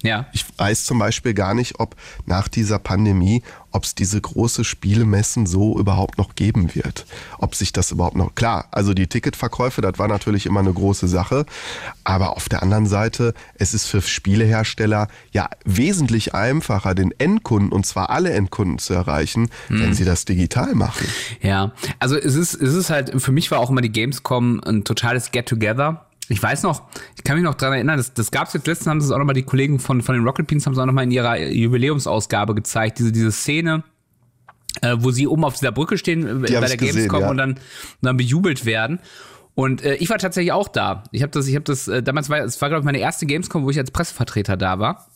Ja. 0.01 0.27
Ich 0.31 0.45
weiß 0.57 0.85
zum 0.85 0.99
Beispiel 0.99 1.33
gar 1.33 1.53
nicht, 1.53 1.79
ob 1.79 1.95
nach 2.25 2.47
dieser 2.47 2.79
Pandemie, 2.79 3.43
ob 3.71 3.83
es 3.83 3.95
diese 3.95 4.19
große 4.19 4.63
Spielemessen 4.63 5.45
so 5.45 5.77
überhaupt 5.77 6.17
noch 6.17 6.35
geben 6.35 6.73
wird. 6.75 7.05
Ob 7.37 7.55
sich 7.55 7.73
das 7.73 7.91
überhaupt 7.91 8.15
noch, 8.15 8.35
klar, 8.35 8.67
also 8.71 8.93
die 8.93 9.07
Ticketverkäufe, 9.07 9.81
das 9.81 9.99
war 9.99 10.07
natürlich 10.07 10.45
immer 10.45 10.59
eine 10.59 10.73
große 10.73 11.07
Sache. 11.07 11.45
Aber 12.03 12.35
auf 12.35 12.49
der 12.49 12.63
anderen 12.63 12.87
Seite, 12.87 13.33
es 13.55 13.73
ist 13.73 13.87
für 13.87 14.01
Spielehersteller 14.01 15.07
ja 15.31 15.49
wesentlich 15.65 16.33
einfacher, 16.33 16.95
den 16.95 17.13
Endkunden, 17.17 17.71
und 17.71 17.85
zwar 17.85 18.09
alle 18.09 18.31
Endkunden 18.31 18.79
zu 18.79 18.93
erreichen, 18.93 19.49
wenn 19.69 19.93
sie 19.93 20.05
das 20.05 20.25
digital 20.25 20.75
machen. 20.75 21.07
Ja, 21.41 21.71
also 21.99 22.15
es 22.15 22.35
ist, 22.35 22.55
es 22.55 22.73
ist 22.73 22.89
halt, 22.89 23.21
für 23.21 23.31
mich 23.31 23.51
war 23.51 23.59
auch 23.59 23.69
immer 23.69 23.81
die 23.81 23.91
Gamescom 23.91 24.61
ein 24.63 24.83
totales 24.83 25.31
Get-Together. 25.31 26.05
Ich 26.29 26.41
weiß 26.41 26.63
noch, 26.63 26.83
ich 27.17 27.23
kann 27.23 27.35
mich 27.35 27.43
noch 27.43 27.55
dran 27.55 27.73
erinnern, 27.73 27.97
das, 27.97 28.13
das 28.13 28.31
gab 28.31 28.47
es 28.47 28.53
jetzt 28.53 28.67
letztens, 28.67 28.87
haben 28.87 28.97
es 28.99 29.11
auch 29.11 29.17
nochmal 29.17 29.33
die 29.33 29.43
Kollegen 29.43 29.79
von, 29.79 30.01
von 30.01 30.15
den 30.15 30.23
Rocket 30.23 30.47
Beans 30.47 30.65
haben 30.65 30.73
es 30.73 30.79
auch 30.79 30.85
nochmal 30.85 31.03
in 31.03 31.11
ihrer 31.11 31.37
Jubiläumsausgabe 31.39 32.55
gezeigt, 32.55 32.99
diese, 32.99 33.11
diese 33.11 33.31
Szene, 33.31 33.83
äh, 34.81 34.95
wo 34.99 35.11
sie 35.11 35.27
oben 35.27 35.43
auf 35.43 35.55
dieser 35.55 35.71
Brücke 35.71 35.97
stehen 35.97 36.43
äh, 36.43 36.47
Die 36.47 36.53
bei 36.53 36.67
der 36.67 36.77
gesehen, 36.77 36.95
Gamescom 36.95 37.21
ja. 37.21 37.29
und 37.29 37.37
dann, 37.37 37.51
und 37.51 37.59
dann 38.01 38.17
bejubelt 38.17 38.65
werden. 38.65 38.99
Und 39.55 39.83
äh, 39.83 39.95
ich 39.95 40.09
war 40.09 40.17
tatsächlich 40.19 40.53
auch 40.53 40.67
da. 40.67 41.03
Ich 41.11 41.21
habe 41.21 41.31
das, 41.31 41.47
ich 41.47 41.55
habe 41.55 41.65
das, 41.65 41.87
äh, 41.87 42.01
damals 42.03 42.29
war, 42.29 42.39
es 42.39 42.61
war 42.61 42.69
glaube 42.69 42.81
ich 42.81 42.85
meine 42.85 42.99
erste 42.99 43.25
Gamescom, 43.25 43.63
wo 43.63 43.69
ich 43.69 43.77
als 43.79 43.91
Pressevertreter 43.91 44.55
da 44.55 44.79
war 44.79 45.07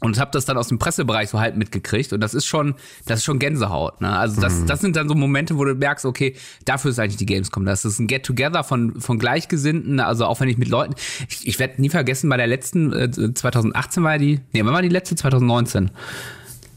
und 0.00 0.18
habe 0.18 0.30
das 0.32 0.44
dann 0.44 0.56
aus 0.56 0.68
dem 0.68 0.78
Pressebereich 0.78 1.28
so 1.28 1.40
halb 1.40 1.56
mitgekriegt. 1.56 2.12
Und 2.12 2.20
das 2.20 2.34
ist 2.34 2.46
schon 2.46 2.74
das 3.06 3.20
ist 3.20 3.24
schon 3.24 3.38
Gänsehaut 3.38 4.00
ne? 4.00 4.16
Also 4.16 4.40
das 4.40 4.64
das 4.64 4.80
sind 4.80 4.96
dann 4.96 5.08
so 5.08 5.14
Momente 5.14 5.56
wo 5.56 5.64
du 5.64 5.74
merkst 5.74 6.04
okay 6.04 6.34
dafür 6.64 6.90
ist 6.90 6.98
eigentlich 6.98 7.16
die 7.16 7.26
Gamescom 7.26 7.64
das 7.64 7.84
ist 7.84 7.98
ein 7.98 8.06
Get 8.06 8.24
Together 8.24 8.64
von 8.64 9.00
von 9.00 9.18
Gleichgesinnten 9.18 10.00
also 10.00 10.26
auch 10.26 10.40
wenn 10.40 10.48
ich 10.48 10.58
mit 10.58 10.68
Leuten 10.68 10.94
ich, 11.28 11.46
ich 11.46 11.58
werde 11.58 11.80
nie 11.80 11.90
vergessen 11.90 12.28
bei 12.30 12.36
der 12.36 12.46
letzten 12.46 12.92
äh, 12.92 13.34
2018 13.34 14.02
war 14.02 14.18
die 14.18 14.40
nee 14.52 14.64
wann 14.64 14.74
war 14.74 14.82
die 14.82 14.88
letzte? 14.88 15.16
2019 15.16 15.90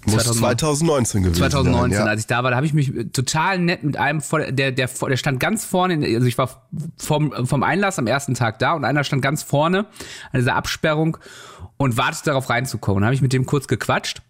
Muss 0.06 0.24
2009. 0.24 0.58
2019 0.58 1.24
gewesen 1.24 1.38
2019, 1.38 1.98
sein. 1.98 2.06
Ja. 2.06 2.12
als 2.12 2.22
ich 2.22 2.28
da 2.28 2.44
war, 2.44 2.52
da 2.52 2.58
habe 2.58 2.66
ich 2.66 2.74
mich 2.74 2.92
total 3.14 3.60
nett 3.60 3.84
mit 3.84 3.98
einem, 3.98 4.22
der, 4.50 4.72
der, 4.72 4.88
der 4.88 5.18
stand 5.18 5.40
ganz 5.40 5.66
vorne, 5.66 6.06
also 6.06 6.28
ich 6.28 6.38
war 6.38 6.68
vom, 6.98 7.48
vom 7.48 7.64
Einlass 7.64 8.00
am 8.00 8.08
ersten 8.08 8.34
Tag 8.34 8.60
da 8.60 8.74
und 8.74 8.86
einer 8.86 9.04
stand 9.04 9.22
ganz 9.22 9.44
vorne 9.44 9.80
an 10.32 10.40
dieser 10.40 10.56
Absperrung 10.56 11.18
und 11.78 11.98
wartete 11.98 12.26
darauf 12.26 12.50
reinzukommen. 12.50 13.02
Dann 13.02 13.08
habe 13.08 13.16
ich 13.16 13.22
mit 13.22 13.34
dem 13.34 13.46
kurz 13.46 13.68
gequatscht. 13.68 14.22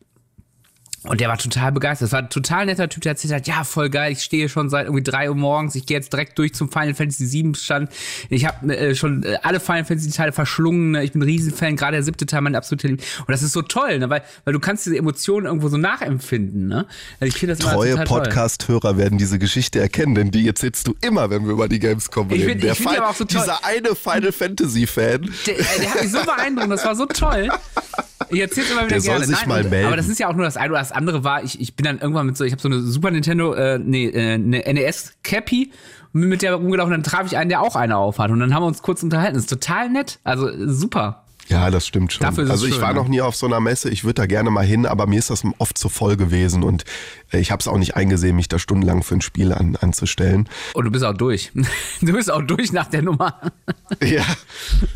Und 1.05 1.19
der 1.19 1.27
war 1.27 1.37
total 1.37 1.71
begeistert. 1.73 2.05
Das 2.07 2.11
war 2.13 2.19
ein 2.19 2.29
total 2.29 2.65
netter 2.65 2.87
Typ, 2.87 3.03
der 3.03 3.11
erzählt 3.11 3.33
hat, 3.33 3.45
ja, 3.47 3.63
voll 3.65 3.89
geil, 3.89 4.13
ich 4.13 4.23
stehe 4.23 4.47
schon 4.47 4.69
seit 4.69 4.85
irgendwie 4.85 5.03
drei 5.03 5.29
Uhr 5.29 5.35
morgens, 5.35 5.75
ich 5.75 5.85
gehe 5.85 5.97
jetzt 5.97 6.13
direkt 6.13 6.37
durch 6.39 6.53
zum 6.53 6.71
Final 6.71 6.93
Fantasy 6.93 7.29
VII 7.31 7.55
Stand. 7.55 7.89
Ich 8.29 8.45
habe 8.45 8.75
äh, 8.77 8.95
schon 8.95 9.23
äh, 9.23 9.37
alle 9.43 9.59
Final 9.59 9.83
Fantasy 9.85 10.11
Teile 10.11 10.31
verschlungen, 10.31 10.91
ne? 10.91 11.03
ich 11.03 11.11
bin 11.11 11.21
ein 11.21 11.25
Riesenfan, 11.25 11.75
gerade 11.75 11.97
der 11.97 12.03
siebte 12.03 12.25
Teil 12.25 12.41
mein 12.41 12.55
absoluter 12.55 12.87
Lieb. 12.87 13.01
Und 13.19 13.29
das 13.29 13.43
ist 13.43 13.51
so 13.51 13.61
toll, 13.61 13.99
ne? 13.99 14.09
weil, 14.09 14.23
weil 14.45 14.53
du 14.53 14.59
kannst 14.59 14.85
diese 14.85 14.97
Emotionen 14.97 15.45
irgendwo 15.45 15.67
so 15.67 15.77
nachempfinden. 15.77 16.67
Ne? 16.67 16.85
Also 17.19 17.35
ich 17.35 17.43
das 17.47 17.59
Treue. 17.59 17.97
Podcast-Hörer 18.05 18.97
werden 18.97 19.17
diese 19.17 19.39
Geschichte 19.39 19.79
erkennen, 19.81 20.15
denn 20.15 20.31
die 20.31 20.47
erzählst 20.47 20.87
du 20.87 20.95
immer, 21.01 21.29
wenn 21.29 21.45
wir 21.45 21.51
über 21.51 21.67
die 21.67 21.79
Gamescom 21.79 22.27
Ich 22.31 22.41
reden. 22.41 22.49
find- 22.51 22.63
Der 22.63 22.71
ich 22.71 22.77
Fi- 22.79 22.97
aber 22.97 23.09
auch 23.09 23.15
so 23.15 23.25
toll. 23.25 23.41
dieser 23.41 23.65
eine 23.65 23.95
Final 23.95 24.31
Fantasy-Fan, 24.31 25.29
Der, 25.47 25.59
äh, 25.59 25.63
der 25.81 25.93
hat 25.93 26.01
mich 26.01 26.11
so 26.11 26.23
beeindruckt, 26.23 26.71
das 26.71 26.85
war 26.85 26.95
so 26.95 27.05
toll. 27.05 27.49
Ich 28.33 28.41
erzähl's 28.41 28.69
immer 28.71 28.81
wieder 28.81 28.89
Der 28.89 29.01
soll 29.01 29.17
gerne. 29.19 29.25
sich 29.27 29.45
mal 29.45 29.63
und- 29.63 29.69
melden. 29.69 29.87
Aber 29.87 29.97
das 29.97 30.07
ist 30.07 30.19
ja 30.19 30.27
auch 30.29 30.33
nur 30.35 30.45
das 30.45 30.57
eine 30.57 30.71
oder 30.71 30.79
das 30.79 30.91
andere 30.91 31.23
war, 31.23 31.43
ich, 31.43 31.59
ich 31.61 31.75
bin 31.75 31.85
dann 31.85 31.99
irgendwann 31.99 32.25
mit 32.25 32.37
so, 32.37 32.43
ich 32.43 32.51
habe 32.51 32.61
so 32.61 32.67
eine 32.69 32.79
Super 32.81 33.11
Nintendo, 33.11 33.53
äh, 33.53 33.79
nee, 33.79 34.07
äh, 34.07 34.33
eine 34.33 34.59
NES 34.73 35.13
Cappy 35.23 35.71
mit 36.11 36.41
der 36.43 36.53
rumgelaufen, 36.55 36.91
dann 36.91 37.03
traf 37.03 37.25
ich 37.25 37.37
einen, 37.37 37.49
der 37.49 37.61
auch 37.61 37.75
eine 37.75 37.97
aufhat 37.97 38.29
und 38.29 38.39
dann 38.39 38.53
haben 38.53 38.63
wir 38.63 38.67
uns 38.67 38.81
kurz 38.83 39.01
unterhalten. 39.01 39.33
Das 39.35 39.43
ist 39.45 39.49
total 39.49 39.89
nett, 39.89 40.19
also 40.23 40.47
super. 40.67 41.22
Ja, 41.49 41.69
das 41.69 41.85
stimmt 41.85 42.13
schon. 42.13 42.21
Dafür 42.21 42.43
ist 42.43 42.49
es 42.49 42.51
also 42.51 42.65
ich 42.65 42.73
schön, 42.75 42.81
war 42.81 42.93
ne? 42.93 42.99
noch 42.99 43.07
nie 43.07 43.21
auf 43.21 43.35
so 43.35 43.45
einer 43.45 43.59
Messe. 43.59 43.89
Ich 43.89 44.03
würde 44.03 44.15
da 44.15 44.25
gerne 44.25 44.49
mal 44.49 44.65
hin, 44.65 44.85
aber 44.85 45.07
mir 45.07 45.19
ist 45.19 45.29
das 45.29 45.43
oft 45.57 45.77
zu 45.77 45.89
voll 45.89 46.15
gewesen 46.15 46.63
und 46.63 46.85
äh, 47.31 47.39
ich 47.39 47.51
habe 47.51 47.59
es 47.59 47.67
auch 47.67 47.77
nicht 47.77 47.95
eingesehen, 47.95 48.35
mich 48.35 48.47
da 48.47 48.59
stundenlang 48.59 49.03
für 49.03 49.15
ein 49.15 49.21
Spiel 49.21 49.51
an, 49.51 49.75
anzustellen. 49.75 50.47
Und 50.73 50.85
du 50.85 50.91
bist 50.91 51.03
auch 51.03 51.15
durch. 51.15 51.51
Du 52.01 52.11
bist 52.11 52.31
auch 52.31 52.41
durch 52.41 52.71
nach 52.73 52.87
der 52.87 53.01
Nummer. 53.01 53.39
ja. 54.01 54.25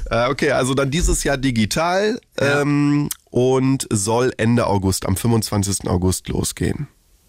Äh, 0.10 0.30
okay, 0.30 0.52
also 0.52 0.74
dann 0.74 0.92
dieses 0.92 1.24
Jahr 1.24 1.38
digital 1.38 2.20
ähm, 2.38 3.10
und 3.30 3.88
soll 3.92 4.34
Ende 4.38 4.68
August, 4.68 5.06
am 5.06 5.16
25. 5.16 5.88
August 5.88 6.28
losgehen. 6.28 6.88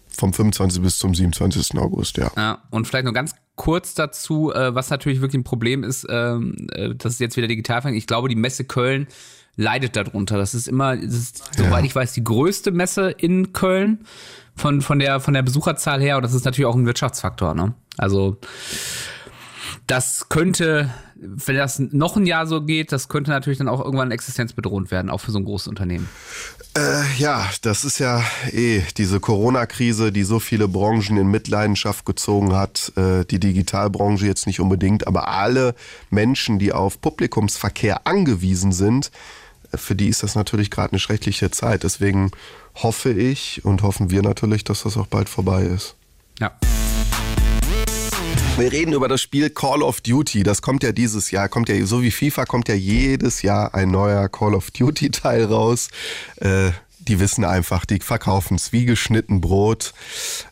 Vom 0.09 0.33
25. 0.33 0.81
bis 0.81 0.97
zum 0.97 1.15
27. 1.15 1.77
August, 1.77 2.17
ja. 2.17 2.31
Ja, 2.35 2.63
und 2.71 2.87
vielleicht 2.87 3.05
noch 3.05 3.13
ganz 3.13 3.33
kurz 3.59 3.93
dazu, 3.93 4.53
äh, 4.53 4.73
was 4.73 4.89
natürlich 4.89 5.19
wirklich 5.19 5.41
ein 5.41 5.43
Problem 5.43 5.83
ist, 5.83 6.07
ähm, 6.09 6.55
äh, 6.71 6.95
dass 6.95 7.13
es 7.13 7.19
jetzt 7.19 7.35
wieder 7.35 7.47
digital 7.47 7.81
fängt. 7.81 7.97
Ich 7.97 8.07
glaube, 8.07 8.29
die 8.29 8.37
Messe 8.37 8.63
Köln 8.63 9.07
leidet 9.57 9.97
darunter. 9.97 10.37
Das 10.37 10.55
ist 10.55 10.69
immer, 10.69 10.95
das 10.95 11.13
ist, 11.13 11.55
soweit 11.57 11.83
ich 11.83 11.93
weiß, 11.93 12.13
die 12.13 12.23
größte 12.23 12.71
Messe 12.71 13.11
in 13.11 13.51
Köln 13.51 14.05
von, 14.55 14.81
von, 14.81 14.97
der, 14.97 15.19
von 15.19 15.33
der 15.33 15.41
Besucherzahl 15.41 16.01
her. 16.01 16.15
Und 16.15 16.23
das 16.23 16.33
ist 16.33 16.45
natürlich 16.45 16.67
auch 16.67 16.75
ein 16.75 16.85
Wirtschaftsfaktor. 16.85 17.53
Ne? 17.53 17.73
Also 17.97 18.37
das 19.87 20.29
könnte, 20.29 20.89
wenn 21.21 21.55
das 21.55 21.79
noch 21.79 22.15
ein 22.15 22.25
Jahr 22.25 22.47
so 22.47 22.61
geht, 22.61 22.91
das 22.91 23.07
könnte 23.07 23.31
natürlich 23.31 23.59
dann 23.59 23.67
auch 23.67 23.83
irgendwann 23.83 24.11
existenzbedrohend 24.11 24.91
werden, 24.91 25.09
auch 25.09 25.19
für 25.19 25.31
so 25.31 25.39
ein 25.39 25.45
großes 25.45 25.67
Unternehmen. 25.67 26.07
Äh, 26.77 27.03
ja, 27.17 27.49
das 27.61 27.83
ist 27.83 27.99
ja 27.99 28.23
eh 28.51 28.81
diese 28.97 29.19
Corona-Krise, 29.19 30.11
die 30.11 30.23
so 30.23 30.39
viele 30.39 30.67
Branchen 30.67 31.17
in 31.17 31.27
Mitleidenschaft 31.27 32.05
gezogen 32.05 32.55
hat. 32.55 32.93
Äh, 32.95 33.25
die 33.25 33.39
Digitalbranche 33.39 34.25
jetzt 34.25 34.47
nicht 34.47 34.59
unbedingt, 34.59 35.07
aber 35.07 35.27
alle 35.27 35.75
Menschen, 36.09 36.59
die 36.59 36.71
auf 36.71 37.01
Publikumsverkehr 37.01 38.07
angewiesen 38.07 38.71
sind, 38.71 39.11
äh, 39.71 39.77
für 39.77 39.95
die 39.95 40.07
ist 40.07 40.23
das 40.23 40.35
natürlich 40.35 40.71
gerade 40.71 40.93
eine 40.93 40.99
schreckliche 40.99 41.51
Zeit. 41.51 41.83
Deswegen 41.83 42.31
hoffe 42.75 43.11
ich 43.11 43.65
und 43.65 43.83
hoffen 43.83 44.09
wir 44.09 44.21
natürlich, 44.21 44.63
dass 44.63 44.83
das 44.83 44.95
auch 44.95 45.07
bald 45.07 45.27
vorbei 45.27 45.63
ist. 45.63 45.95
Ja. 46.39 46.51
Wir 48.59 48.73
reden 48.73 48.91
über 48.91 49.07
das 49.07 49.21
Spiel 49.21 49.49
Call 49.49 49.81
of 49.81 50.01
Duty. 50.01 50.43
Das 50.43 50.61
kommt 50.61 50.83
ja 50.83 50.91
dieses 50.91 51.31
Jahr, 51.31 51.47
kommt 51.47 51.69
ja 51.69 51.85
so 51.85 52.01
wie 52.01 52.11
FIFA 52.11 52.43
kommt 52.43 52.67
ja 52.67 52.75
jedes 52.75 53.41
Jahr 53.41 53.73
ein 53.73 53.89
neuer 53.89 54.27
Call 54.27 54.53
of 54.53 54.69
Duty 54.71 55.11
Teil 55.11 55.45
raus. 55.45 55.87
Äh, 56.35 56.71
die 56.99 57.21
wissen 57.21 57.45
einfach, 57.45 57.85
die 57.85 57.99
verkaufen 57.99 58.55
es 58.55 58.73
wie 58.73 58.83
geschnitten 58.83 59.39
Brot. 59.39 59.93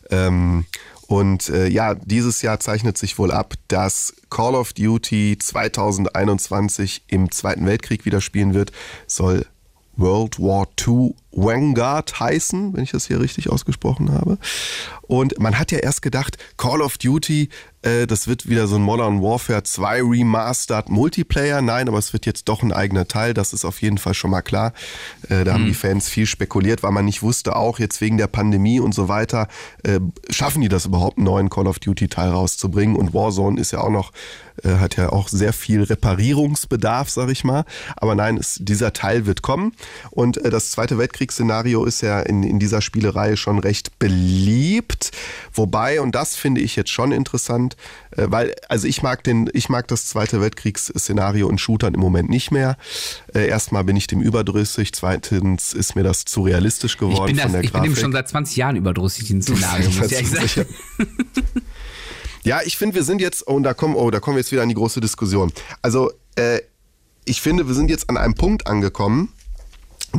Ähm, 0.08 0.64
und 1.06 1.50
äh, 1.50 1.68
ja, 1.68 1.94
dieses 1.96 2.40
Jahr 2.40 2.60
zeichnet 2.60 2.96
sich 2.96 3.18
wohl 3.18 3.30
ab, 3.30 3.54
dass 3.68 4.14
Call 4.30 4.54
of 4.54 4.72
Duty 4.72 5.36
2021 5.38 7.02
im 7.08 7.30
Zweiten 7.30 7.66
Weltkrieg 7.66 8.06
wieder 8.06 8.22
spielen 8.22 8.54
wird. 8.54 8.72
Soll 9.06 9.44
World 9.98 10.38
War 10.38 10.66
II 10.86 11.14
Vanguard 11.30 12.18
heißen, 12.18 12.74
wenn 12.74 12.82
ich 12.82 12.92
das 12.92 13.06
hier 13.06 13.20
richtig 13.20 13.50
ausgesprochen 13.50 14.12
habe. 14.12 14.38
Und 15.02 15.38
man 15.38 15.58
hat 15.58 15.72
ja 15.72 15.78
erst 15.78 16.02
gedacht, 16.02 16.36
Call 16.56 16.82
of 16.82 16.98
Duty, 16.98 17.48
äh, 17.82 18.06
das 18.06 18.26
wird 18.26 18.48
wieder 18.48 18.66
so 18.66 18.76
ein 18.76 18.82
Modern 18.82 19.22
Warfare 19.22 19.62
2 19.62 20.02
Remastered 20.02 20.88
Multiplayer. 20.90 21.62
Nein, 21.62 21.88
aber 21.88 21.98
es 21.98 22.12
wird 22.12 22.26
jetzt 22.26 22.48
doch 22.48 22.62
ein 22.62 22.72
eigener 22.72 23.06
Teil. 23.08 23.34
Das 23.34 23.52
ist 23.52 23.64
auf 23.64 23.80
jeden 23.80 23.98
Fall 23.98 24.14
schon 24.14 24.30
mal 24.30 24.42
klar. 24.42 24.72
Äh, 25.28 25.44
da 25.44 25.52
mhm. 25.52 25.54
haben 25.54 25.66
die 25.66 25.74
Fans 25.74 26.08
viel 26.08 26.26
spekuliert, 26.26 26.82
weil 26.82 26.92
man 26.92 27.04
nicht 27.04 27.22
wusste, 27.22 27.56
auch 27.56 27.78
jetzt 27.78 28.00
wegen 28.00 28.18
der 28.18 28.26
Pandemie 28.26 28.80
und 28.80 28.94
so 28.94 29.08
weiter, 29.08 29.48
äh, 29.84 30.00
schaffen 30.30 30.60
die 30.60 30.68
das 30.68 30.86
überhaupt, 30.86 31.18
einen 31.18 31.24
neuen 31.24 31.50
Call 31.50 31.66
of 31.66 31.78
Duty 31.78 32.08
Teil 32.08 32.30
rauszubringen. 32.30 32.96
Und 32.96 33.14
Warzone 33.14 33.60
ist 33.60 33.70
ja 33.70 33.80
auch 33.80 33.90
noch, 33.90 34.12
äh, 34.64 34.76
hat 34.76 34.96
ja 34.96 35.10
auch 35.10 35.28
sehr 35.28 35.52
viel 35.52 35.82
Reparierungsbedarf, 35.82 37.08
sag 37.08 37.30
ich 37.30 37.44
mal. 37.44 37.64
Aber 37.96 38.14
nein, 38.14 38.36
es, 38.36 38.58
dieser 38.60 38.92
Teil 38.92 39.24
wird 39.24 39.42
kommen. 39.42 39.72
Und 40.10 40.36
äh, 40.38 40.50
das 40.50 40.70
Zweite 40.70 40.98
Weltkriegsszenario 41.18 41.84
ist 41.84 42.00
ja 42.02 42.20
in, 42.20 42.44
in 42.44 42.58
dieser 42.60 42.80
Spielereihe 42.80 43.36
schon 43.36 43.58
recht 43.58 43.98
beliebt. 43.98 45.10
Wobei, 45.52 46.00
und 46.00 46.14
das 46.14 46.36
finde 46.36 46.60
ich 46.60 46.76
jetzt 46.76 46.90
schon 46.90 47.10
interessant, 47.10 47.76
äh, 48.12 48.26
weil, 48.28 48.54
also 48.68 48.86
ich 48.86 49.02
mag 49.02 49.24
den, 49.24 49.50
ich 49.52 49.68
mag 49.68 49.88
das 49.88 50.06
Zweite 50.06 50.40
Weltkriegsszenario 50.40 51.48
in 51.48 51.58
Shootern 51.58 51.94
im 51.94 52.00
Moment 52.00 52.30
nicht 52.30 52.52
mehr. 52.52 52.76
Äh, 53.34 53.48
erstmal 53.48 53.82
bin 53.84 53.96
ich 53.96 54.06
dem 54.06 54.20
überdrüssig, 54.20 54.92
zweitens 54.92 55.72
ist 55.72 55.96
mir 55.96 56.04
das 56.04 56.24
zu 56.24 56.42
realistisch 56.42 56.98
geworden 56.98 57.30
ich 57.30 57.36
bin 57.36 57.36
das, 57.36 57.44
von 57.44 57.52
der 57.52 57.64
ich 57.64 57.72
Grafik. 57.72 57.82
bin 57.82 57.94
dem 57.94 58.00
schon 58.00 58.12
seit 58.12 58.28
20 58.28 58.56
Jahren 58.56 58.76
überdrüssig, 58.76 59.26
den 59.26 59.42
Szenario, 59.42 59.90
muss 59.90 60.06
ich 60.06 60.12
ehrlich 60.12 60.52
sagen. 60.52 60.68
Ja, 62.44 62.60
ich 62.64 62.78
finde, 62.78 62.94
wir 62.94 63.02
sind 63.02 63.20
jetzt, 63.20 63.48
oh, 63.48 63.58
da 63.58 63.74
kommen, 63.74 63.96
oh, 63.96 64.10
da 64.10 64.20
kommen 64.20 64.36
wir 64.36 64.40
jetzt 64.40 64.52
wieder 64.52 64.62
an 64.62 64.68
die 64.68 64.76
große 64.76 65.00
Diskussion. 65.00 65.52
Also, 65.82 66.12
äh, 66.36 66.60
ich 67.24 67.42
finde, 67.42 67.66
wir 67.66 67.74
sind 67.74 67.90
jetzt 67.90 68.08
an 68.08 68.16
einem 68.16 68.34
Punkt 68.34 68.66
angekommen, 68.66 69.32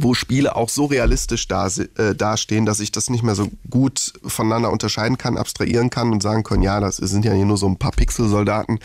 wo 0.04 0.14
Spiele 0.14 0.56
auch 0.56 0.70
so 0.70 0.86
realistisch 0.86 1.48
äh, 1.50 2.16
dastehen, 2.16 2.66
dass 2.66 2.80
ich 2.80 2.92
das 2.92 3.10
nicht 3.10 3.24
mehr 3.24 3.36
so 3.36 3.50
gut 3.70 4.14
voneinander 4.26 4.72
unterscheiden 4.72 5.18
kann, 5.18 5.38
abstrahieren 5.38 5.90
kann 5.90 6.12
und 6.12 6.22
sagen 6.22 6.44
kann, 6.44 6.62
ja, 6.62 6.80
das 6.80 6.98
sind 6.98 7.26
ja 7.26 7.34
hier 7.34 7.46
nur 7.46 7.58
so 7.58 7.68
ein 7.68 7.78
paar 7.78 7.92
Pixelsoldaten. 7.92 8.80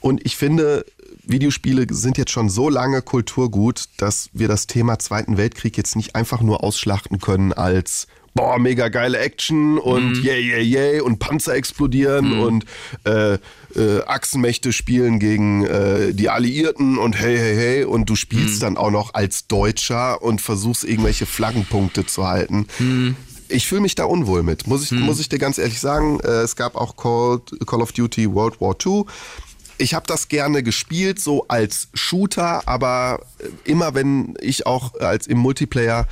Und 0.00 0.24
ich 0.24 0.36
finde, 0.36 0.84
Videospiele 1.24 1.86
sind 1.90 2.18
jetzt 2.18 2.30
schon 2.30 2.48
so 2.48 2.68
lange 2.68 3.02
Kulturgut, 3.02 3.84
dass 3.96 4.30
wir 4.32 4.48
das 4.48 4.66
Thema 4.66 4.98
Zweiten 4.98 5.36
Weltkrieg 5.36 5.76
jetzt 5.76 5.96
nicht 5.96 6.14
einfach 6.14 6.40
nur 6.40 6.62
ausschlachten 6.62 7.18
können 7.18 7.52
als 7.52 8.06
boah, 8.36 8.58
mega 8.58 8.88
geile 8.88 9.18
Action 9.18 9.78
und 9.78 10.18
mhm. 10.18 10.22
yay, 10.22 10.40
yay, 10.40 10.62
yay 10.62 11.00
und 11.00 11.18
Panzer 11.18 11.54
explodieren 11.54 12.34
mhm. 12.34 12.40
und 12.40 12.64
äh, 13.04 13.34
äh, 13.74 14.02
Achsenmächte 14.06 14.72
spielen 14.72 15.18
gegen 15.18 15.64
äh, 15.64 16.12
die 16.12 16.28
Alliierten 16.28 16.98
und 16.98 17.18
hey, 17.18 17.36
hey, 17.36 17.56
hey 17.56 17.84
und 17.84 18.08
du 18.08 18.14
spielst 18.14 18.56
mhm. 18.56 18.60
dann 18.60 18.76
auch 18.76 18.90
noch 18.90 19.14
als 19.14 19.48
Deutscher 19.48 20.22
und 20.22 20.40
versuchst 20.40 20.84
irgendwelche 20.84 21.26
Flaggenpunkte 21.26 22.06
zu 22.06 22.28
halten. 22.28 22.66
Mhm. 22.78 23.16
Ich 23.48 23.66
fühle 23.66 23.80
mich 23.80 23.94
da 23.94 24.04
unwohl 24.04 24.42
mit, 24.42 24.66
muss 24.66 24.84
ich, 24.84 24.90
mhm. 24.92 25.00
muss 25.00 25.18
ich 25.18 25.28
dir 25.28 25.38
ganz 25.38 25.58
ehrlich 25.58 25.80
sagen. 25.80 26.20
Äh, 26.20 26.42
es 26.42 26.56
gab 26.56 26.76
auch 26.76 26.96
Call, 26.96 27.40
Call 27.66 27.80
of 27.80 27.92
Duty 27.92 28.32
World 28.32 28.60
War 28.60 28.76
II 28.84 29.04
ich 29.78 29.92
habe 29.92 30.06
das 30.06 30.28
gerne 30.28 30.62
gespielt, 30.62 31.20
so 31.20 31.46
als 31.48 31.88
Shooter, 31.92 32.66
aber 32.66 33.20
immer 33.64 33.94
wenn 33.94 34.34
ich 34.40 34.66
auch 34.66 34.94
als 34.94 35.26
im 35.26 35.36
Multiplayer 35.36 36.06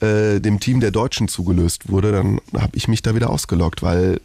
äh, 0.00 0.40
dem 0.40 0.60
Team 0.60 0.80
der 0.80 0.90
Deutschen 0.90 1.28
zugelöst 1.28 1.90
wurde, 1.90 2.12
dann 2.12 2.40
habe 2.54 2.76
ich 2.76 2.88
mich 2.88 3.02
da 3.02 3.14
wieder 3.14 3.30
ausgelockt, 3.30 3.82
weil 3.82 4.20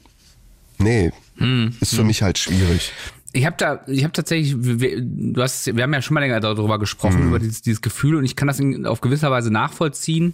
nee, 0.77 1.12
hm, 1.38 1.75
ist 1.79 1.94
für 1.94 2.01
hm. 2.01 2.08
mich 2.08 2.22
halt 2.22 2.38
schwierig. 2.38 2.91
Ich 3.34 3.46
habe 3.46 3.55
da, 3.58 3.82
ich 3.88 4.03
habe 4.03 4.13
tatsächlich, 4.13 4.55
wir, 4.58 5.01
du 5.01 5.41
hast, 5.41 5.75
wir 5.75 5.84
haben 5.84 5.94
ja 5.94 6.01
schon 6.01 6.13
mal 6.13 6.22
länger 6.22 6.39
darüber 6.39 6.79
gesprochen 6.79 7.20
hm. 7.20 7.27
über 7.27 7.39
dieses, 7.39 7.62
dieses 7.62 7.82
Gefühl 7.82 8.15
und 8.15 8.25
ich 8.25 8.36
kann 8.36 8.48
das 8.48 8.60
in, 8.60 8.86
auf 8.86 9.01
gewisser 9.01 9.32
Weise 9.32 9.51
nachvollziehen. 9.51 10.34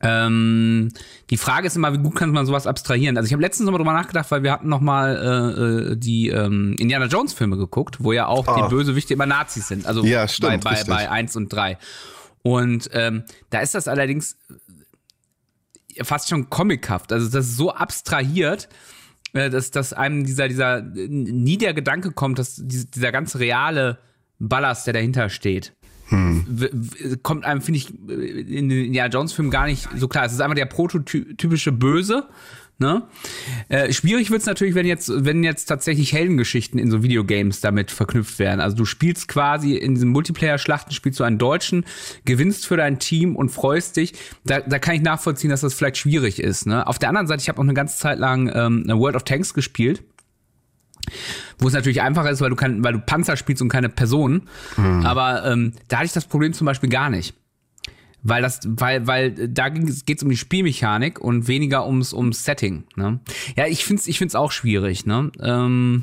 Ähm, 0.00 0.90
die 1.30 1.38
Frage 1.38 1.66
ist 1.66 1.76
immer, 1.76 1.92
wie 1.92 1.98
gut 1.98 2.14
kann 2.14 2.30
man 2.30 2.44
sowas 2.44 2.66
abstrahieren? 2.66 3.16
Also 3.16 3.26
ich 3.26 3.32
habe 3.32 3.42
letztens 3.42 3.64
nochmal 3.66 3.78
drüber 3.78 3.94
nachgedacht, 3.94 4.30
weil 4.30 4.42
wir 4.42 4.52
hatten 4.52 4.68
nochmal 4.68 5.16
äh, 5.16 5.92
äh, 5.92 5.96
die 5.96 6.28
ähm, 6.28 6.76
Indiana 6.78 7.06
Jones 7.06 7.32
Filme 7.32 7.56
geguckt, 7.56 7.96
wo 8.00 8.12
ja 8.12 8.26
auch 8.26 8.46
oh. 8.46 8.56
die 8.56 8.68
Bösewichte 8.68 9.14
immer 9.14 9.26
Nazis 9.26 9.68
sind. 9.68 9.86
Also 9.86 10.04
ja, 10.04 10.28
stimmt, 10.28 10.64
bei, 10.64 10.74
bei, 10.74 10.84
bei 10.84 11.10
1 11.10 11.36
und 11.36 11.50
3. 11.50 11.78
Und 12.46 12.90
ähm, 12.92 13.24
da 13.50 13.58
ist 13.58 13.74
das 13.74 13.88
allerdings 13.88 14.36
fast 16.02 16.28
schon 16.28 16.48
comichaft. 16.48 17.12
Also 17.12 17.28
das 17.28 17.46
ist 17.46 17.56
so 17.56 17.72
abstrahiert, 17.72 18.68
äh, 19.32 19.50
dass, 19.50 19.72
dass 19.72 19.92
einem 19.92 20.24
dieser, 20.24 20.46
dieser 20.46 20.80
nie 20.80 21.58
der 21.58 21.74
Gedanke 21.74 22.12
kommt, 22.12 22.38
dass 22.38 22.54
dieser 22.56 23.10
ganze 23.10 23.40
reale 23.40 23.98
Ballast, 24.38 24.86
der 24.86 24.94
dahinter 24.94 25.28
steht, 25.28 25.74
hm. 26.08 27.18
kommt 27.24 27.44
einem, 27.44 27.62
finde 27.62 27.78
ich, 27.78 27.90
in 27.90 28.68
den 28.68 28.94
Jones-Filmen 28.94 29.50
gar 29.50 29.66
nicht 29.66 29.88
so 29.96 30.06
klar. 30.06 30.24
Es 30.24 30.32
ist 30.32 30.40
einfach 30.40 30.54
der 30.54 30.66
prototypische 30.66 31.72
Böse 31.72 32.28
Ne? 32.78 33.04
Äh, 33.70 33.90
schwierig 33.90 34.30
wird 34.30 34.42
es 34.42 34.46
natürlich, 34.46 34.74
wenn 34.74 34.84
jetzt, 34.84 35.10
wenn 35.24 35.42
jetzt 35.42 35.64
tatsächlich 35.64 36.12
Heldengeschichten 36.12 36.78
in 36.78 36.90
so 36.90 37.02
Videogames 37.02 37.62
damit 37.62 37.90
verknüpft 37.90 38.38
werden. 38.38 38.60
Also 38.60 38.76
du 38.76 38.84
spielst 38.84 39.28
quasi 39.28 39.76
in 39.76 39.94
diesem 39.94 40.10
Multiplayer-Schlachten, 40.10 40.92
spielst 40.92 41.18
du 41.18 41.24
einen 41.24 41.38
Deutschen, 41.38 41.86
gewinnst 42.26 42.66
für 42.66 42.76
dein 42.76 42.98
Team 42.98 43.34
und 43.34 43.48
freust 43.48 43.96
dich. 43.96 44.12
Da, 44.44 44.60
da 44.60 44.78
kann 44.78 44.94
ich 44.94 45.00
nachvollziehen, 45.00 45.48
dass 45.48 45.62
das 45.62 45.72
vielleicht 45.72 45.96
schwierig 45.96 46.38
ist. 46.38 46.66
Ne? 46.66 46.86
Auf 46.86 46.98
der 46.98 47.08
anderen 47.08 47.26
Seite, 47.26 47.40
ich 47.40 47.48
habe 47.48 47.58
auch 47.58 47.64
eine 47.64 47.74
ganze 47.74 47.96
Zeit 47.96 48.18
lang 48.18 48.50
ähm, 48.54 48.84
World 48.86 49.16
of 49.16 49.24
Tanks 49.24 49.54
gespielt 49.54 50.02
wo 51.58 51.68
es 51.68 51.72
natürlich 51.72 52.02
einfacher 52.02 52.30
ist, 52.30 52.40
weil 52.40 52.50
du, 52.50 52.56
kann, 52.56 52.82
weil 52.82 52.94
du 52.94 52.98
Panzer 52.98 53.36
spielst 53.36 53.62
und 53.62 53.68
keine 53.68 53.88
Personen. 53.88 54.48
Mhm. 54.76 55.06
Aber 55.06 55.44
ähm, 55.46 55.72
da 55.86 55.98
hatte 55.98 56.06
ich 56.06 56.12
das 56.12 56.24
Problem 56.24 56.52
zum 56.52 56.64
Beispiel 56.64 56.90
gar 56.90 57.10
nicht. 57.10 57.34
Weil 58.28 58.42
das, 58.42 58.60
weil, 58.64 59.06
weil 59.06 59.30
da 59.30 59.68
geht 59.68 60.18
es 60.18 60.22
um 60.22 60.30
die 60.30 60.36
Spielmechanik 60.36 61.20
und 61.20 61.46
weniger 61.46 61.86
ums, 61.86 62.12
ums 62.12 62.42
Setting. 62.42 62.84
Ne? 62.96 63.20
Ja, 63.56 63.66
ich 63.66 63.84
finde 63.84 64.00
es 64.00 64.08
ich 64.08 64.18
find's 64.18 64.34
auch 64.34 64.50
schwierig. 64.50 65.06
Ne? 65.06 65.30
Ähm, 65.40 66.02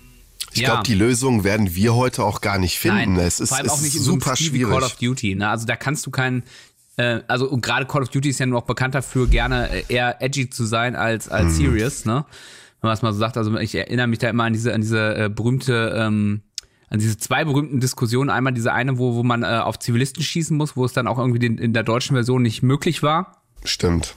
ich 0.53 0.61
ja. 0.61 0.69
glaube, 0.69 0.83
die 0.83 0.93
Lösung 0.93 1.43
werden 1.43 1.75
wir 1.75 1.95
heute 1.95 2.23
auch 2.23 2.39
gar 2.39 2.59
nicht 2.59 2.79
finden. 2.79 3.15
Nein, 3.15 3.25
es 3.25 3.41
ist, 3.41 3.49
vor 3.49 3.57
allem 3.57 3.69
auch 3.69 3.81
nicht 3.81 3.99
super 3.99 4.37
so 4.37 4.43
schwierig. 4.45 4.71
Call 4.71 4.83
of 4.83 4.95
Duty. 4.95 5.35
Ne? 5.35 5.49
Also 5.49 5.65
da 5.65 5.75
kannst 5.75 6.05
du 6.05 6.11
keinen 6.11 6.43
äh, 6.95 7.21
also 7.27 7.49
und 7.49 7.61
gerade 7.61 7.85
Call 7.85 8.03
of 8.03 8.09
Duty 8.09 8.29
ist 8.29 8.39
ja 8.39 8.45
nur 8.45 8.59
auch 8.59 8.65
bekannt 8.65 8.95
dafür, 8.95 9.27
gerne 9.27 9.69
äh, 9.69 9.83
eher 9.89 10.21
edgy 10.21 10.49
zu 10.49 10.63
sein 10.63 10.95
als 10.95 11.27
als 11.27 11.57
hm. 11.57 11.65
serious, 11.65 12.05
ne? 12.05 12.25
Wenn 12.79 12.87
man 12.87 12.93
es 12.93 13.01
mal 13.01 13.11
so 13.11 13.19
sagt. 13.19 13.35
Also 13.37 13.57
ich 13.57 13.75
erinnere 13.75 14.07
mich 14.07 14.19
da 14.19 14.29
immer 14.29 14.45
an 14.45 14.53
diese 14.53 14.73
an 14.73 14.81
diese 14.81 15.15
äh, 15.15 15.29
berühmte 15.29 15.93
ähm, 15.97 16.41
an 16.93 16.99
diese 16.99 17.17
zwei 17.17 17.43
berühmten 17.43 17.79
Diskussionen. 17.79 18.29
Einmal 18.29 18.53
diese 18.53 18.71
eine, 18.71 18.99
wo, 18.99 19.15
wo 19.15 19.23
man 19.23 19.41
äh, 19.41 19.47
auf 19.47 19.79
Zivilisten 19.79 20.21
schießen 20.21 20.55
muss, 20.55 20.77
wo 20.77 20.85
es 20.85 20.93
dann 20.93 21.07
auch 21.07 21.17
irgendwie 21.17 21.39
den, 21.39 21.57
in 21.57 21.73
der 21.73 21.81
deutschen 21.81 22.15
Version 22.15 22.43
nicht 22.43 22.61
möglich 22.61 23.01
war. 23.01 23.41
Stimmt. 23.65 24.13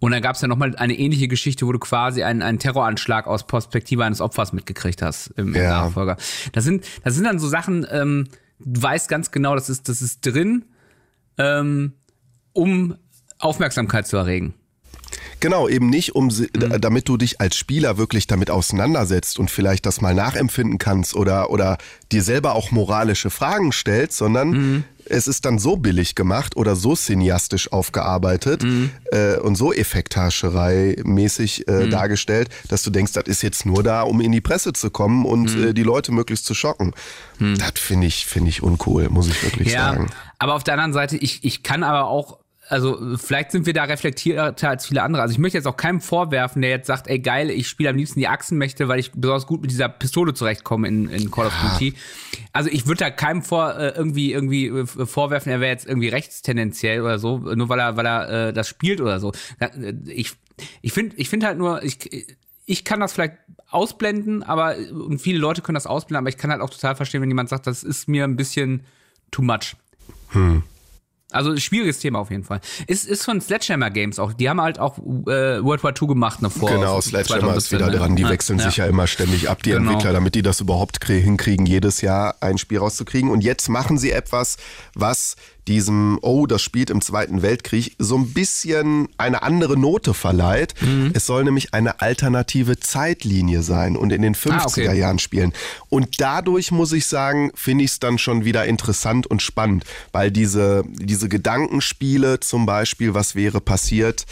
Und 0.00 0.12
dann 0.12 0.20
gab 0.20 0.34
es 0.34 0.42
ja 0.42 0.48
nochmal 0.48 0.76
eine 0.76 0.98
ähnliche 0.98 1.28
Geschichte, 1.28 1.66
wo 1.66 1.72
du 1.72 1.78
quasi 1.78 2.22
einen, 2.22 2.42
einen 2.42 2.58
Terroranschlag 2.58 3.26
aus 3.26 3.46
Perspektive 3.46 4.04
eines 4.04 4.20
Opfers 4.20 4.52
mitgekriegt 4.52 5.00
hast 5.00 5.28
im, 5.36 5.54
im 5.54 5.62
ja. 5.62 5.84
Nachfolger. 5.84 6.18
Das 6.52 6.64
sind, 6.64 6.84
das 7.04 7.14
sind 7.14 7.24
dann 7.24 7.38
so 7.38 7.48
Sachen, 7.48 7.86
ähm, 7.90 8.28
du 8.58 8.82
weißt 8.82 9.08
ganz 9.08 9.30
genau, 9.30 9.54
das 9.54 9.70
ist, 9.70 9.88
das 9.88 10.02
ist 10.02 10.26
drin, 10.26 10.66
ähm, 11.38 11.94
um 12.52 12.96
Aufmerksamkeit 13.38 14.06
zu 14.06 14.18
erregen. 14.18 14.52
Genau, 15.40 15.68
eben 15.68 15.88
nicht, 15.88 16.14
um 16.14 16.26
mhm. 16.26 16.80
damit 16.80 17.08
du 17.08 17.16
dich 17.16 17.40
als 17.40 17.56
Spieler 17.56 17.96
wirklich 17.96 18.26
damit 18.26 18.50
auseinandersetzt 18.50 19.38
und 19.38 19.50
vielleicht 19.50 19.86
das 19.86 20.00
mal 20.00 20.14
nachempfinden 20.14 20.78
kannst 20.78 21.14
oder, 21.14 21.50
oder 21.50 21.78
dir 22.12 22.22
selber 22.22 22.54
auch 22.54 22.70
moralische 22.70 23.30
Fragen 23.30 23.72
stellst, 23.72 24.18
sondern 24.18 24.50
mhm. 24.50 24.84
es 25.06 25.26
ist 25.26 25.46
dann 25.46 25.58
so 25.58 25.76
billig 25.76 26.14
gemacht 26.14 26.56
oder 26.56 26.76
so 26.76 26.94
cineastisch 26.94 27.72
aufgearbeitet 27.72 28.62
mhm. 28.62 28.90
äh, 29.12 29.36
und 29.36 29.56
so 29.56 29.72
Effekthascherei-mäßig 29.72 31.66
äh, 31.66 31.86
mhm. 31.86 31.90
dargestellt, 31.90 32.50
dass 32.68 32.82
du 32.82 32.90
denkst, 32.90 33.12
das 33.12 33.24
ist 33.24 33.42
jetzt 33.42 33.64
nur 33.64 33.82
da, 33.82 34.02
um 34.02 34.20
in 34.20 34.32
die 34.32 34.42
Presse 34.42 34.74
zu 34.74 34.90
kommen 34.90 35.24
und 35.24 35.56
mhm. 35.56 35.68
äh, 35.68 35.72
die 35.72 35.84
Leute 35.84 36.12
möglichst 36.12 36.44
zu 36.44 36.54
schocken. 36.54 36.92
Mhm. 37.38 37.56
Das 37.56 37.72
finde 37.76 38.06
ich, 38.06 38.26
finde 38.26 38.50
ich 38.50 38.62
uncool, 38.62 39.08
muss 39.08 39.28
ich 39.28 39.42
wirklich 39.42 39.72
ja, 39.72 39.92
sagen. 39.92 40.10
Aber 40.38 40.54
auf 40.54 40.64
der 40.64 40.74
anderen 40.74 40.92
Seite, 40.92 41.16
ich, 41.16 41.44
ich 41.44 41.62
kann 41.62 41.82
aber 41.82 42.08
auch 42.08 42.38
also 42.70 43.16
vielleicht 43.16 43.50
sind 43.50 43.66
wir 43.66 43.72
da 43.72 43.82
reflektierter 43.82 44.68
als 44.68 44.86
viele 44.86 45.02
andere. 45.02 45.22
Also 45.22 45.32
ich 45.32 45.38
möchte 45.38 45.58
jetzt 45.58 45.66
auch 45.66 45.76
keinem 45.76 46.00
vorwerfen, 46.00 46.62
der 46.62 46.70
jetzt 46.70 46.86
sagt, 46.86 47.08
ey 47.08 47.18
geil, 47.18 47.50
ich 47.50 47.66
spiele 47.66 47.90
am 47.90 47.96
liebsten 47.96 48.20
die 48.20 48.28
Achsenmächte, 48.28 48.86
weil 48.86 49.00
ich 49.00 49.10
besonders 49.10 49.48
gut 49.48 49.60
mit 49.60 49.72
dieser 49.72 49.88
Pistole 49.88 50.34
zurechtkomme 50.34 50.86
in, 50.86 51.10
in 51.10 51.32
Call 51.32 51.48
of 51.48 51.54
Duty. 51.60 51.94
Also 52.52 52.70
ich 52.70 52.86
würde 52.86 53.00
da 53.00 53.10
keinem 53.10 53.42
vor 53.42 53.76
äh, 53.76 53.88
irgendwie 53.96 54.32
irgendwie 54.32 54.68
äh, 54.68 54.86
vorwerfen, 54.86 55.50
er 55.50 55.58
wäre 55.58 55.72
jetzt 55.72 55.86
irgendwie 55.86 56.08
rechtstendenziell 56.08 57.02
oder 57.02 57.18
so, 57.18 57.38
nur 57.38 57.68
weil 57.68 57.80
er 57.80 57.96
weil 57.96 58.06
er 58.06 58.48
äh, 58.48 58.52
das 58.52 58.68
spielt 58.68 59.00
oder 59.00 59.18
so. 59.18 59.32
Äh, 59.58 59.94
ich 60.06 60.34
ich 60.80 60.92
finde 60.92 61.16
ich 61.16 61.28
finde 61.28 61.46
halt 61.46 61.58
nur 61.58 61.82
ich 61.82 61.98
ich 62.66 62.84
kann 62.84 63.00
das 63.00 63.12
vielleicht 63.12 63.34
ausblenden, 63.68 64.44
aber 64.44 64.76
und 64.92 65.20
viele 65.20 65.40
Leute 65.40 65.60
können 65.60 65.74
das 65.74 65.88
ausblenden, 65.88 66.18
aber 66.18 66.28
ich 66.28 66.36
kann 66.36 66.52
halt 66.52 66.60
auch 66.60 66.70
total 66.70 66.94
verstehen, 66.94 67.20
wenn 67.20 67.30
jemand 67.30 67.48
sagt, 67.48 67.66
das 67.66 67.82
ist 67.82 68.06
mir 68.06 68.22
ein 68.22 68.36
bisschen 68.36 68.84
too 69.32 69.42
much. 69.42 69.74
Hm. 70.28 70.62
Also 71.32 71.56
schwieriges 71.56 71.98
Thema 71.98 72.18
auf 72.18 72.30
jeden 72.30 72.44
Fall. 72.44 72.60
Ist, 72.86 73.06
ist 73.06 73.24
von 73.24 73.40
Sledgehammer 73.40 73.90
Games 73.90 74.18
auch. 74.18 74.32
Die 74.32 74.48
haben 74.48 74.60
halt 74.60 74.78
auch 74.78 74.98
äh, 74.98 75.62
World 75.62 75.84
War 75.84 75.92
II 76.00 76.08
gemacht 76.08 76.42
ne, 76.42 76.50
vor. 76.50 76.70
Genau, 76.70 77.00
Sledgehammer 77.00 77.56
ist 77.56 77.72
wieder 77.72 77.86
ne? 77.86 77.96
dran. 77.96 78.16
Die 78.16 78.22
ja, 78.22 78.30
wechseln 78.30 78.58
ja. 78.58 78.66
sich 78.66 78.76
ja 78.76 78.86
immer 78.86 79.06
ständig 79.06 79.48
ab, 79.48 79.62
die 79.62 79.70
genau. 79.70 79.90
Entwickler, 79.90 80.12
damit 80.12 80.34
die 80.34 80.42
das 80.42 80.60
überhaupt 80.60 81.04
hinkriegen, 81.04 81.66
jedes 81.66 82.00
Jahr 82.00 82.36
ein 82.40 82.58
Spiel 82.58 82.78
rauszukriegen. 82.78 83.30
Und 83.30 83.42
jetzt 83.42 83.68
machen 83.68 83.98
sie 83.98 84.10
etwas, 84.10 84.56
was 84.94 85.36
diesem, 85.70 86.18
oh, 86.20 86.46
das 86.46 86.62
spielt 86.62 86.90
im 86.90 87.00
Zweiten 87.00 87.42
Weltkrieg, 87.42 87.94
so 87.98 88.16
ein 88.16 88.32
bisschen 88.32 89.08
eine 89.16 89.42
andere 89.42 89.78
Note 89.78 90.12
verleiht. 90.12 90.74
Mhm. 90.82 91.12
Es 91.14 91.26
soll 91.26 91.44
nämlich 91.44 91.72
eine 91.72 92.00
alternative 92.00 92.80
Zeitlinie 92.80 93.62
sein 93.62 93.96
und 93.96 94.12
in 94.12 94.20
den 94.20 94.34
50er 94.34 94.52
ah, 94.52 94.64
okay. 94.66 94.98
Jahren 94.98 95.20
spielen. 95.20 95.52
Und 95.88 96.20
dadurch 96.20 96.72
muss 96.72 96.92
ich 96.92 97.06
sagen, 97.06 97.52
finde 97.54 97.84
ich 97.84 97.92
es 97.92 98.00
dann 98.00 98.18
schon 98.18 98.44
wieder 98.44 98.64
interessant 98.64 99.28
und 99.28 99.42
spannend, 99.42 99.84
weil 100.12 100.30
diese, 100.30 100.82
diese 100.88 101.28
Gedankenspiele 101.28 102.40
zum 102.40 102.66
Beispiel, 102.66 103.14
was 103.14 103.36
wäre 103.36 103.60
passiert, 103.60 104.26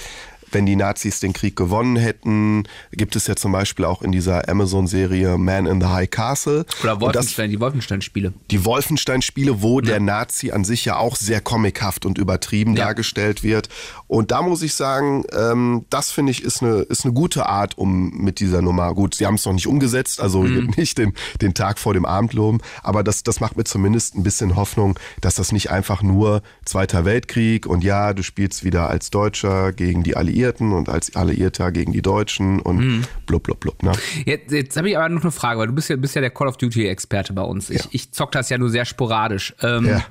wenn 0.52 0.66
die 0.66 0.76
Nazis 0.76 1.20
den 1.20 1.32
Krieg 1.32 1.56
gewonnen 1.56 1.96
hätten. 1.96 2.64
Gibt 2.92 3.16
es 3.16 3.26
ja 3.26 3.36
zum 3.36 3.52
Beispiel 3.52 3.84
auch 3.84 4.02
in 4.02 4.12
dieser 4.12 4.48
Amazon-Serie 4.48 5.38
Man 5.38 5.66
in 5.66 5.80
the 5.80 5.86
High 5.86 6.10
Castle. 6.10 6.64
Oder 6.82 7.00
Wolfenstein, 7.00 7.46
das, 7.46 7.52
die 7.52 7.60
Wolfenstein-Spiele. 7.60 8.32
Die 8.50 8.64
Wolfenstein-Spiele, 8.64 9.62
wo 9.62 9.80
ja. 9.80 9.86
der 9.86 10.00
Nazi 10.00 10.50
an 10.50 10.64
sich 10.64 10.84
ja 10.84 10.96
auch 10.96 11.16
sehr 11.16 11.40
comichaft 11.40 12.06
und 12.06 12.18
übertrieben 12.18 12.76
ja. 12.76 12.86
dargestellt 12.86 13.42
wird. 13.42 13.68
Und 14.06 14.30
da 14.30 14.42
muss 14.42 14.62
ich 14.62 14.74
sagen, 14.74 15.24
ähm, 15.32 15.84
das 15.90 16.10
finde 16.10 16.32
ich 16.32 16.42
ist 16.42 16.62
eine, 16.62 16.80
ist 16.80 17.04
eine 17.04 17.14
gute 17.14 17.46
Art, 17.46 17.76
um 17.76 18.10
mit 18.10 18.40
dieser 18.40 18.62
Nummer, 18.62 18.94
gut, 18.94 19.14
sie 19.14 19.26
haben 19.26 19.34
es 19.34 19.44
noch 19.44 19.52
nicht 19.52 19.66
umgesetzt, 19.66 20.20
also 20.20 20.42
mhm. 20.42 20.72
nicht 20.76 20.98
den, 20.98 21.12
den 21.40 21.54
Tag 21.54 21.78
vor 21.78 21.94
dem 21.94 22.04
Abendloben, 22.04 22.60
aber 22.82 23.02
das, 23.02 23.22
das 23.22 23.40
macht 23.40 23.56
mir 23.56 23.64
zumindest 23.64 24.14
ein 24.14 24.22
bisschen 24.22 24.56
Hoffnung, 24.56 24.98
dass 25.20 25.34
das 25.34 25.52
nicht 25.52 25.70
einfach 25.70 26.02
nur 26.02 26.42
Zweiter 26.64 27.04
Weltkrieg 27.04 27.66
und 27.66 27.84
ja, 27.84 28.14
du 28.14 28.22
spielst 28.22 28.64
wieder 28.64 28.88
als 28.88 29.10
Deutscher 29.10 29.72
gegen 29.72 30.02
die 30.02 30.16
Alliierten 30.16 30.37
Alliierten 30.38 30.72
und 30.72 30.88
als 30.88 31.16
Alliierter 31.16 31.72
gegen 31.72 31.92
die 31.92 32.02
Deutschen 32.02 32.60
und 32.60 32.78
mhm. 32.78 33.04
blub, 33.26 33.42
blub, 33.42 33.58
blub. 33.58 33.82
Ne? 33.82 33.92
Jetzt, 34.24 34.52
jetzt 34.52 34.76
habe 34.76 34.88
ich 34.88 34.96
aber 34.96 35.08
noch 35.08 35.22
eine 35.22 35.32
Frage, 35.32 35.58
weil 35.58 35.66
du 35.66 35.72
bist 35.72 35.88
ja, 35.88 35.96
bist 35.96 36.14
ja 36.14 36.20
der 36.20 36.30
Call 36.30 36.46
of 36.46 36.56
Duty-Experte 36.56 37.32
bei 37.32 37.42
uns. 37.42 37.70
Ich, 37.70 37.82
ja. 37.82 37.88
ich 37.90 38.12
zock 38.12 38.30
das 38.30 38.48
ja 38.48 38.56
nur 38.56 38.70
sehr 38.70 38.84
sporadisch. 38.84 39.54
Ähm, 39.62 39.86
ja. 39.86 40.04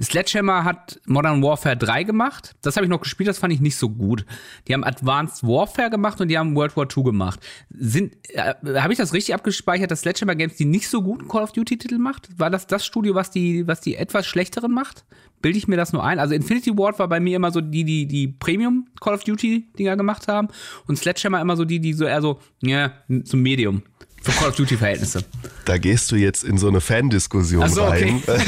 Sledgehammer 0.00 0.64
hat 0.64 1.00
Modern 1.06 1.42
Warfare 1.42 1.76
3 1.76 2.04
gemacht. 2.04 2.54
Das 2.60 2.76
habe 2.76 2.84
ich 2.84 2.90
noch 2.90 3.00
gespielt, 3.00 3.28
das 3.28 3.38
fand 3.38 3.54
ich 3.54 3.60
nicht 3.60 3.76
so 3.76 3.88
gut. 3.88 4.26
Die 4.68 4.74
haben 4.74 4.84
Advanced 4.84 5.42
Warfare 5.44 5.88
gemacht 5.88 6.20
und 6.20 6.28
die 6.28 6.36
haben 6.36 6.54
World 6.54 6.76
War 6.76 6.86
II 6.94 7.04
gemacht. 7.04 7.40
Sind, 7.70 8.16
äh, 8.28 8.54
habe 8.80 8.92
ich 8.92 8.98
das 8.98 9.14
richtig 9.14 9.34
abgespeichert, 9.34 9.90
dass 9.90 10.00
Sledgehammer 10.00 10.34
Games 10.34 10.56
die 10.56 10.66
nicht 10.66 10.88
so 10.88 11.02
guten 11.02 11.26
Call 11.26 11.42
of 11.42 11.52
Duty-Titel 11.52 11.98
macht? 11.98 12.28
War 12.38 12.50
das 12.50 12.66
das 12.66 12.84
Studio, 12.84 13.14
was 13.14 13.30
die, 13.30 13.66
was 13.66 13.80
die 13.80 13.96
etwas 13.96 14.26
schlechteren 14.26 14.72
macht? 14.72 15.04
Bilde 15.42 15.58
ich 15.58 15.68
mir 15.68 15.76
das 15.76 15.92
nur 15.92 16.04
ein. 16.04 16.18
Also 16.18 16.34
Infinity 16.34 16.76
Ward 16.76 16.98
war 16.98 17.08
bei 17.08 17.20
mir 17.20 17.36
immer 17.36 17.50
so 17.50 17.60
die, 17.60 17.84
die, 17.84 18.06
die 18.06 18.28
Premium 18.28 18.86
Call 19.00 19.14
of 19.14 19.24
Duty 19.24 19.68
Dinger 19.78 19.96
gemacht 19.96 20.28
haben 20.28 20.48
und 20.86 20.96
Sledgehammer 20.96 21.40
immer 21.40 21.56
so 21.56 21.64
die, 21.64 21.80
die 21.80 21.92
so 21.92 22.04
eher 22.04 22.22
so, 22.22 22.40
ja, 22.62 22.92
so 23.24 23.36
Medium. 23.36 23.82
Für 24.22 24.32
Call 24.32 24.48
of 24.50 24.56
Duty 24.56 24.76
Verhältnisse. 24.76 25.24
Da 25.64 25.78
gehst 25.78 26.12
du 26.12 26.16
jetzt 26.16 26.44
in 26.44 26.58
so 26.58 26.68
eine 26.68 26.82
Fandiskussion 26.82 27.66
so, 27.70 27.84
rein. 27.84 28.22
Okay. 28.26 28.40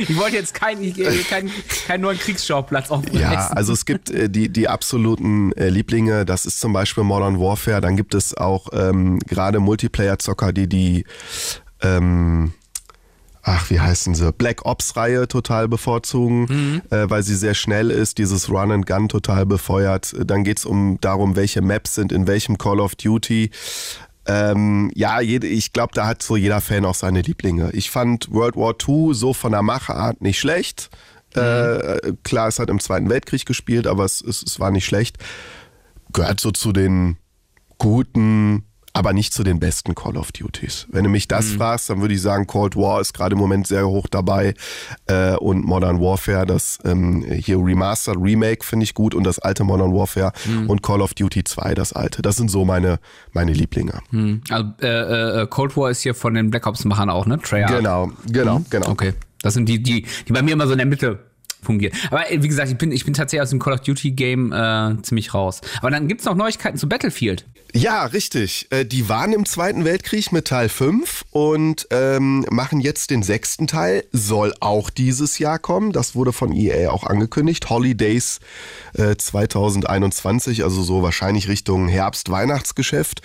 ich 0.08 0.16
wollte 0.16 0.36
jetzt 0.36 0.54
keinen 0.54 0.92
kein, 1.28 1.48
kein 1.86 2.00
neuen 2.00 2.18
Kriegsschauplatz 2.18 2.90
aufreißen. 2.90 3.20
Ja, 3.20 3.46
also 3.50 3.72
es 3.72 3.84
gibt 3.84 4.10
äh, 4.10 4.28
die, 4.28 4.48
die 4.48 4.68
absoluten 4.68 5.52
äh, 5.52 5.68
Lieblinge, 5.68 6.24
das 6.24 6.46
ist 6.46 6.58
zum 6.58 6.72
Beispiel 6.72 7.04
Modern 7.04 7.38
Warfare, 7.38 7.80
dann 7.80 7.96
gibt 7.96 8.12
es 8.12 8.36
auch 8.36 8.70
ähm, 8.72 9.20
gerade 9.20 9.60
Multiplayer-Zocker, 9.60 10.52
die 10.52 10.68
die 10.68 11.04
ähm, 11.80 12.54
ach, 13.44 13.70
wie 13.70 13.78
heißen 13.78 14.14
sie, 14.14 14.32
Black 14.32 14.64
Ops-Reihe 14.64 15.28
total 15.28 15.68
bevorzugen, 15.68 16.46
mhm. 16.48 16.82
äh, 16.90 17.08
weil 17.08 17.22
sie 17.22 17.36
sehr 17.36 17.54
schnell 17.54 17.90
ist, 17.90 18.18
dieses 18.18 18.50
Run 18.50 18.72
and 18.72 18.86
Gun 18.86 19.08
total 19.08 19.46
befeuert. 19.46 20.14
Dann 20.24 20.44
geht's 20.44 20.64
um 20.64 20.98
darum, 21.00 21.36
welche 21.36 21.60
Maps 21.60 21.94
sind 21.94 22.10
in 22.10 22.26
welchem 22.26 22.58
Call 22.58 22.80
of 22.80 22.94
Duty. 22.96 23.50
Ähm, 24.26 24.90
ja, 24.94 25.20
jede, 25.20 25.46
ich 25.46 25.74
glaube, 25.74 25.92
da 25.94 26.06
hat 26.06 26.22
so 26.22 26.36
jeder 26.36 26.62
Fan 26.62 26.86
auch 26.86 26.94
seine 26.94 27.20
Lieblinge. 27.20 27.70
Ich 27.72 27.90
fand 27.90 28.32
World 28.32 28.56
War 28.56 28.74
II 28.88 29.14
so 29.14 29.34
von 29.34 29.52
der 29.52 29.62
Machart 29.62 30.22
nicht 30.22 30.38
schlecht. 30.38 30.88
Mhm. 31.36 31.42
Äh, 31.42 32.12
klar, 32.22 32.48
es 32.48 32.58
hat 32.58 32.70
im 32.70 32.80
Zweiten 32.80 33.10
Weltkrieg 33.10 33.44
gespielt, 33.44 33.86
aber 33.86 34.04
es, 34.04 34.22
es, 34.22 34.42
es 34.42 34.58
war 34.58 34.70
nicht 34.70 34.86
schlecht. 34.86 35.18
Gehört 36.14 36.40
so 36.40 36.50
zu 36.50 36.72
den 36.72 37.18
guten 37.76 38.64
aber 38.94 39.12
nicht 39.12 39.34
zu 39.34 39.42
den 39.42 39.58
besten 39.58 39.94
Call 39.94 40.16
of 40.16 40.32
Duties. 40.32 40.86
Wenn 40.88 41.04
du 41.04 41.10
mich 41.10 41.26
das 41.26 41.50
mhm. 41.50 41.58
fragst, 41.58 41.90
dann 41.90 42.00
würde 42.00 42.14
ich 42.14 42.22
sagen, 42.22 42.46
Cold 42.46 42.76
War 42.76 43.00
ist 43.00 43.12
gerade 43.12 43.34
im 43.34 43.40
Moment 43.40 43.66
sehr 43.66 43.86
hoch 43.88 44.06
dabei 44.08 44.54
äh, 45.06 45.34
und 45.34 45.64
Modern 45.64 46.00
Warfare, 46.00 46.46
das 46.46 46.78
ähm, 46.84 47.24
hier 47.24 47.58
Remastered 47.58 48.18
Remake 48.18 48.64
finde 48.64 48.84
ich 48.84 48.94
gut 48.94 49.14
und 49.14 49.24
das 49.24 49.40
alte 49.40 49.64
Modern 49.64 49.92
Warfare 49.92 50.32
mhm. 50.46 50.70
und 50.70 50.82
Call 50.82 51.02
of 51.02 51.12
Duty 51.12 51.42
2, 51.42 51.74
das 51.74 51.92
alte. 51.92 52.22
Das 52.22 52.36
sind 52.36 52.50
so 52.50 52.64
meine, 52.64 53.00
meine 53.32 53.52
Lieblinge. 53.52 53.98
Mhm. 54.12 54.42
Also 54.48 54.68
äh, 54.80 55.42
äh, 55.42 55.46
Cold 55.48 55.76
War 55.76 55.90
ist 55.90 56.02
hier 56.02 56.14
von 56.14 56.34
den 56.34 56.50
Black 56.50 56.66
Ops-Machern 56.66 57.10
auch, 57.10 57.26
ne? 57.26 57.40
Treyarch. 57.40 57.76
Genau, 57.76 58.12
genau, 58.30 58.60
mhm. 58.60 58.66
genau. 58.70 58.88
Okay. 58.90 59.14
Das 59.42 59.54
sind 59.54 59.68
die, 59.68 59.82
die, 59.82 60.06
die 60.26 60.32
bei 60.32 60.40
mir 60.40 60.52
immer 60.52 60.66
so 60.66 60.72
in 60.72 60.78
der 60.78 60.86
Mitte 60.86 61.18
fungiert. 61.64 61.94
Aber 62.10 62.30
äh, 62.30 62.42
wie 62.42 62.48
gesagt, 62.48 62.70
ich 62.70 62.78
bin, 62.78 62.92
ich 62.92 63.04
bin 63.04 63.14
tatsächlich 63.14 63.42
aus 63.42 63.50
dem 63.50 63.58
Call 63.58 63.74
of 63.74 63.80
Duty 63.80 64.12
Game 64.12 64.52
äh, 64.52 65.02
ziemlich 65.02 65.34
raus. 65.34 65.60
Aber 65.80 65.90
dann 65.90 66.08
gibt's 66.08 66.24
noch 66.24 66.34
Neuigkeiten 66.34 66.78
zu 66.78 66.88
Battlefield. 66.88 67.44
Ja, 67.76 68.04
richtig. 68.04 68.68
Äh, 68.70 68.84
die 68.84 69.08
waren 69.08 69.32
im 69.32 69.44
Zweiten 69.44 69.84
Weltkrieg 69.84 70.30
mit 70.30 70.46
Teil 70.46 70.68
5 70.68 71.24
und 71.32 71.88
ähm, 71.90 72.46
machen 72.48 72.78
jetzt 72.78 73.10
den 73.10 73.24
sechsten 73.24 73.66
Teil. 73.66 74.04
Soll 74.12 74.54
auch 74.60 74.90
dieses 74.90 75.40
Jahr 75.40 75.58
kommen. 75.58 75.90
Das 75.90 76.14
wurde 76.14 76.32
von 76.32 76.52
EA 76.52 76.92
auch 76.92 77.02
angekündigt. 77.02 77.68
Holidays 77.70 78.38
äh, 78.92 79.16
2021, 79.16 80.62
also 80.62 80.82
so 80.82 81.02
wahrscheinlich 81.02 81.48
Richtung 81.48 81.88
Herbst-Weihnachtsgeschäft. 81.88 83.22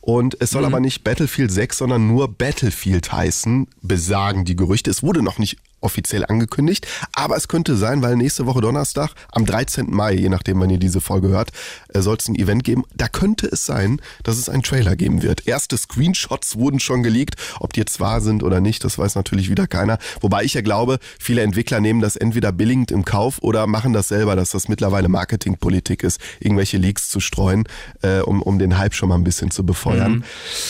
Und 0.00 0.36
es 0.40 0.50
soll 0.50 0.62
mhm. 0.62 0.68
aber 0.68 0.80
nicht 0.80 1.02
Battlefield 1.02 1.50
6, 1.50 1.78
sondern 1.78 2.06
nur 2.06 2.28
Battlefield 2.28 3.10
heißen, 3.10 3.66
besagen 3.82 4.44
die 4.44 4.54
Gerüchte. 4.54 4.92
Es 4.92 5.02
wurde 5.02 5.22
noch 5.22 5.38
nicht 5.38 5.58
offiziell 5.80 6.24
angekündigt. 6.24 6.86
Aber 7.12 7.36
es 7.36 7.48
könnte 7.48 7.76
sein, 7.76 8.02
weil 8.02 8.16
nächste 8.16 8.46
Woche 8.46 8.60
Donnerstag, 8.60 9.10
am 9.32 9.46
13. 9.46 9.90
Mai, 9.90 10.14
je 10.14 10.28
nachdem, 10.28 10.60
wann 10.60 10.70
ihr 10.70 10.78
diese 10.78 11.00
Folge 11.00 11.28
hört, 11.28 11.50
äh, 11.94 12.00
soll 12.00 12.16
es 12.18 12.28
ein 12.28 12.34
Event 12.34 12.64
geben. 12.64 12.84
Da 12.94 13.08
könnte 13.08 13.46
es 13.46 13.64
sein, 13.64 14.00
dass 14.22 14.38
es 14.38 14.48
einen 14.48 14.62
Trailer 14.62 14.96
geben 14.96 15.22
wird. 15.22 15.46
Erste 15.46 15.76
Screenshots 15.76 16.56
wurden 16.56 16.80
schon 16.80 17.02
geleakt. 17.02 17.36
Ob 17.60 17.72
die 17.72 17.80
jetzt 17.80 18.00
wahr 18.00 18.20
sind 18.20 18.42
oder 18.42 18.60
nicht, 18.60 18.84
das 18.84 18.98
weiß 18.98 19.14
natürlich 19.14 19.50
wieder 19.50 19.66
keiner. 19.66 19.98
Wobei 20.20 20.44
ich 20.44 20.54
ja 20.54 20.60
glaube, 20.60 20.98
viele 21.18 21.42
Entwickler 21.42 21.80
nehmen 21.80 22.00
das 22.00 22.16
entweder 22.16 22.52
billigend 22.52 22.90
im 22.90 23.04
Kauf 23.04 23.38
oder 23.40 23.66
machen 23.66 23.92
das 23.92 24.08
selber, 24.08 24.36
dass 24.36 24.50
das 24.50 24.68
mittlerweile 24.68 25.08
Marketingpolitik 25.08 26.02
ist, 26.02 26.20
irgendwelche 26.40 26.78
Leaks 26.78 27.08
zu 27.08 27.20
streuen, 27.20 27.64
äh, 28.02 28.20
um, 28.20 28.42
um 28.42 28.58
den 28.58 28.78
Hype 28.78 28.94
schon 28.94 29.08
mal 29.08 29.16
ein 29.16 29.24
bisschen 29.24 29.50
zu 29.50 29.64
befeuern. 29.64 30.12
Mhm. 30.12 30.24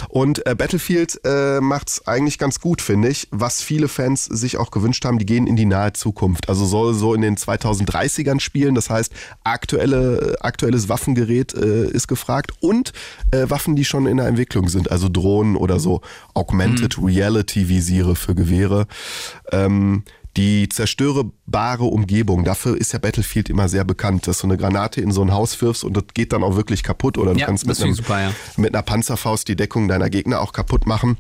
Und 0.09 0.47
äh, 0.47 0.55
Battlefield 0.55 1.21
äh, 1.25 1.61
macht 1.61 1.89
es 1.89 2.07
eigentlich 2.07 2.39
ganz 2.39 2.61
gut, 2.61 2.83
finde 2.83 3.09
ich, 3.09 3.29
was 3.31 3.63
viele 3.63 3.89
Fans 3.89 4.25
sich 4.25 4.57
auch 4.57 4.71
gewünscht 4.71 4.98
haben, 5.05 5.19
die 5.19 5.27
gehen 5.27 5.47
in 5.47 5.57
die 5.57 5.67
nahe 5.67 5.93
Zukunft. 5.93 6.49
Also 6.49 6.65
soll 6.65 6.95
so 6.95 7.15
in 7.15 7.21
den 7.21 7.37
2030ern 7.37 8.41
spielen. 8.41 8.75
Das 8.75 8.91
heißt, 8.91 9.13
aktuelle, 9.45 10.37
aktuelles 10.41 10.89
Waffengerät 10.89 11.55
äh, 11.55 11.89
ist 11.91 12.09
gefragt 12.09 12.53
und 12.61 12.93
äh, 13.31 13.49
Waffen, 13.49 13.77
die 13.77 13.85
schon 13.85 14.07
in 14.07 14.19
der 14.19 14.27
Entwicklung 14.27 14.69
sind. 14.69 14.91
Also 14.91 15.09
Drohnen 15.09 15.57
oder 15.57 15.81
so 15.81 16.01
Augmented 16.35 16.99
mhm. 16.99 17.05
Reality 17.05 17.69
Visiere 17.69 18.17
für 18.17 18.35
Gewehre. 18.35 18.87
Ähm, 19.53 20.05
die 20.37 20.69
zerstörbare 20.69 21.85
Umgebung, 21.85 22.45
dafür 22.45 22.77
ist 22.77 22.93
ja 22.93 23.01
Battlefield 23.01 23.49
immer 23.49 23.69
sehr 23.69 23.85
bekannt, 23.85 24.29
dass 24.29 24.39
du 24.39 24.47
eine 24.47 24.57
Granate 24.57 25.01
in 25.01 25.11
so 25.11 25.21
ein 25.23 25.33
Haus 25.33 25.61
wirfst 25.61 25.83
und 25.83 25.97
das 25.97 26.05
geht 26.15 26.33
dann 26.33 26.45
auch 26.45 26.55
wirklich 26.55 26.85
kaputt 26.85 27.19
oder 27.19 27.33
du 27.33 27.41
ja, 27.41 27.47
kannst 27.47 27.67
mit, 27.67 27.81
einem, 27.83 27.95
super, 27.95 28.21
ja. 28.21 28.33
mit 28.57 28.73
einer 28.73 28.83
Panzerfaust 28.83 29.49
die 29.49 29.57
Deckung 29.57 29.89
deiner 29.89 30.09
Gegner 30.11 30.41
auch 30.41 30.53
kaputt 30.53 30.87
machen. 30.87 31.19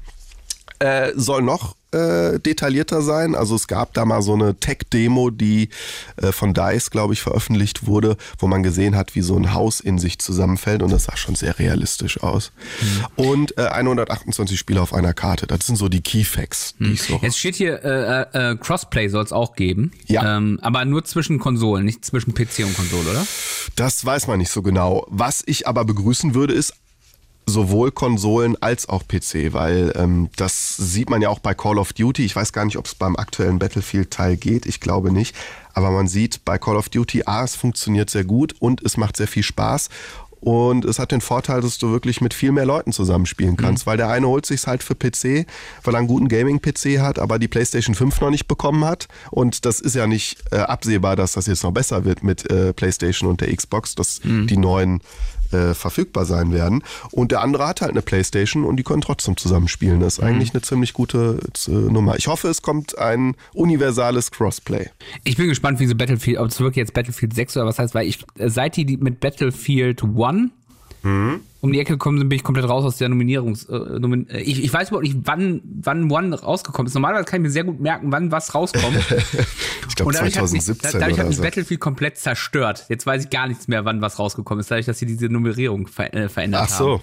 Äh, 0.78 1.12
soll 1.16 1.42
noch 1.42 1.74
äh, 1.92 2.38
detaillierter 2.38 3.02
sein. 3.02 3.34
Also 3.34 3.54
es 3.54 3.66
gab 3.66 3.94
da 3.94 4.04
mal 4.04 4.22
so 4.22 4.34
eine 4.34 4.58
Tech-Demo, 4.58 5.30
die 5.30 5.70
äh, 6.16 6.32
von 6.32 6.54
DICE, 6.54 6.90
glaube 6.90 7.14
ich, 7.14 7.20
veröffentlicht 7.20 7.86
wurde, 7.86 8.16
wo 8.38 8.46
man 8.46 8.62
gesehen 8.62 8.96
hat, 8.96 9.14
wie 9.14 9.22
so 9.22 9.36
ein 9.36 9.54
Haus 9.54 9.80
in 9.80 9.98
sich 9.98 10.18
zusammenfällt 10.18 10.82
und 10.82 10.92
das 10.92 11.04
sah 11.04 11.16
schon 11.16 11.34
sehr 11.34 11.58
realistisch 11.58 12.22
aus. 12.22 12.52
Mhm. 12.80 13.24
Und 13.24 13.58
äh, 13.58 13.62
128 13.62 14.58
Spieler 14.58 14.82
auf 14.82 14.92
einer 14.92 15.14
Karte. 15.14 15.46
Das 15.46 15.66
sind 15.66 15.76
so 15.76 15.88
die 15.88 16.02
Keyfacts, 16.02 16.74
die 16.78 16.84
mhm. 16.84 16.92
ich 16.92 17.02
so. 17.02 17.18
Jetzt 17.22 17.38
steht 17.38 17.56
hier, 17.56 17.82
äh, 17.84 18.52
äh, 18.52 18.56
Crossplay 18.56 19.08
soll 19.08 19.24
es 19.24 19.32
auch 19.32 19.54
geben. 19.54 19.92
Ja. 20.06 20.36
Ähm, 20.36 20.58
aber 20.62 20.84
nur 20.84 21.04
zwischen 21.04 21.38
Konsolen, 21.38 21.84
nicht 21.84 22.04
zwischen 22.04 22.34
PC 22.34 22.60
und 22.64 22.76
Konsole, 22.76 23.10
oder? 23.10 23.26
Das 23.76 24.04
weiß 24.04 24.26
man 24.26 24.38
nicht 24.38 24.50
so 24.50 24.62
genau. 24.62 25.06
Was 25.08 25.42
ich 25.46 25.66
aber 25.66 25.84
begrüßen 25.84 26.34
würde, 26.34 26.54
ist 26.54 26.74
sowohl 27.48 27.90
Konsolen 27.90 28.56
als 28.60 28.88
auch 28.88 29.02
PC, 29.06 29.52
weil 29.52 29.92
ähm, 29.96 30.28
das 30.36 30.76
sieht 30.76 31.10
man 31.10 31.22
ja 31.22 31.28
auch 31.28 31.38
bei 31.38 31.54
Call 31.54 31.78
of 31.78 31.92
Duty. 31.92 32.24
Ich 32.24 32.36
weiß 32.36 32.52
gar 32.52 32.64
nicht, 32.64 32.76
ob 32.76 32.86
es 32.86 32.94
beim 32.94 33.16
aktuellen 33.16 33.58
Battlefield-Teil 33.58 34.36
geht. 34.36 34.66
Ich 34.66 34.80
glaube 34.80 35.12
nicht. 35.12 35.34
Aber 35.72 35.90
man 35.90 36.08
sieht 36.08 36.44
bei 36.44 36.58
Call 36.58 36.76
of 36.76 36.88
Duty, 36.88 37.22
A, 37.26 37.44
es 37.44 37.54
funktioniert 37.54 38.10
sehr 38.10 38.24
gut 38.24 38.54
und 38.58 38.82
es 38.84 38.96
macht 38.96 39.16
sehr 39.16 39.28
viel 39.28 39.42
Spaß. 39.42 39.88
Und 40.40 40.84
es 40.84 40.98
hat 41.00 41.10
den 41.10 41.20
Vorteil, 41.20 41.60
dass 41.60 41.78
du 41.78 41.90
wirklich 41.90 42.20
mit 42.20 42.32
viel 42.32 42.52
mehr 42.52 42.64
Leuten 42.64 42.92
zusammenspielen 42.92 43.56
kannst, 43.56 43.86
mhm. 43.86 43.90
weil 43.90 43.96
der 43.96 44.08
eine 44.08 44.28
holt 44.28 44.46
sich 44.46 44.66
halt 44.66 44.84
für 44.84 44.94
PC, 44.94 45.46
weil 45.82 45.94
er 45.94 45.98
einen 45.98 46.06
guten 46.06 46.28
Gaming-PC 46.28 47.00
hat, 47.00 47.18
aber 47.18 47.40
die 47.40 47.48
PlayStation 47.48 47.94
5 47.94 48.20
noch 48.20 48.30
nicht 48.30 48.46
bekommen 48.46 48.84
hat. 48.84 49.08
Und 49.30 49.64
das 49.64 49.80
ist 49.80 49.96
ja 49.96 50.06
nicht 50.06 50.38
äh, 50.52 50.58
absehbar, 50.58 51.16
dass 51.16 51.32
das 51.32 51.46
jetzt 51.46 51.64
noch 51.64 51.72
besser 51.72 52.04
wird 52.04 52.22
mit 52.22 52.48
äh, 52.50 52.72
PlayStation 52.72 53.28
und 53.28 53.40
der 53.40 53.54
Xbox, 53.54 53.96
dass 53.96 54.22
mhm. 54.22 54.46
die 54.46 54.56
neuen 54.56 55.00
äh, 55.52 55.74
verfügbar 55.74 56.24
sein 56.24 56.52
werden. 56.52 56.82
Und 57.10 57.32
der 57.32 57.40
andere 57.42 57.66
hat 57.66 57.80
halt 57.80 57.92
eine 57.92 58.02
Playstation 58.02 58.64
und 58.64 58.76
die 58.76 58.82
können 58.82 59.00
trotzdem 59.02 59.36
zusammenspielen. 59.36 60.00
Das 60.00 60.14
ist 60.14 60.20
Mhm. 60.22 60.28
eigentlich 60.28 60.52
eine 60.52 60.62
ziemlich 60.62 60.92
gute 60.92 61.38
äh, 61.66 61.70
Nummer. 61.70 62.16
Ich 62.16 62.26
hoffe, 62.28 62.48
es 62.48 62.62
kommt 62.62 62.98
ein 62.98 63.34
universales 63.54 64.30
Crossplay. 64.30 64.88
Ich 65.24 65.36
bin 65.36 65.48
gespannt, 65.48 65.80
wie 65.80 65.86
so 65.86 65.94
Battlefield, 65.94 66.38
ob 66.38 66.48
es 66.48 66.58
wirklich 66.60 66.76
jetzt 66.76 66.94
Battlefield 66.94 67.34
6 67.34 67.56
oder 67.56 67.66
was 67.66 67.78
heißt, 67.78 67.94
weil 67.94 68.06
ich, 68.06 68.18
äh, 68.38 68.48
seit 68.48 68.76
die 68.76 68.84
die 68.84 68.96
mit 68.96 69.20
Battlefield 69.20 70.02
1 70.02 70.50
um 71.60 71.72
die 71.72 71.80
Ecke 71.80 71.94
gekommen 71.94 72.18
sind, 72.18 72.28
bin 72.28 72.36
ich 72.36 72.44
komplett 72.44 72.68
raus 72.68 72.84
aus 72.84 72.98
der 72.98 73.08
Nominierungs. 73.08 73.64
Äh, 73.64 73.98
Nomin 73.98 74.28
äh, 74.30 74.40
ich, 74.40 74.62
ich 74.62 74.72
weiß 74.72 74.88
überhaupt 74.88 75.06
nicht, 75.06 75.18
wann, 75.24 75.60
wann 75.64 76.10
One 76.10 76.38
rausgekommen 76.38 76.86
ist. 76.86 76.94
Normalerweise 76.94 77.24
kann 77.24 77.40
ich 77.40 77.42
mir 77.42 77.50
sehr 77.50 77.64
gut 77.64 77.80
merken, 77.80 78.12
wann 78.12 78.30
was 78.30 78.54
rauskommt. 78.54 78.84
Ich 79.88 79.96
glaube 79.96 80.10
Und 80.10 80.14
dadurch 80.16 80.36
hat 80.36 80.52
mich, 80.52 80.62
2017 80.62 81.00
dadurch 81.00 81.18
hat 81.18 81.26
mich 81.26 81.38
so. 81.38 81.42
Battlefield 81.42 81.80
komplett 81.80 82.18
zerstört. 82.18 82.84
Jetzt 82.88 83.04
weiß 83.04 83.24
ich 83.24 83.30
gar 83.30 83.48
nichts 83.48 83.66
mehr, 83.66 83.84
wann 83.84 84.00
was 84.00 84.20
rausgekommen 84.20 84.60
ist, 84.60 84.70
dadurch, 84.70 84.86
dass 84.86 84.98
sie 84.98 85.06
diese 85.06 85.26
Nummerierung 85.26 85.88
ver 85.88 86.14
äh, 86.14 86.28
verändert 86.28 86.62
Ach 86.64 86.68
so. 86.68 86.92
haben. 86.92 87.02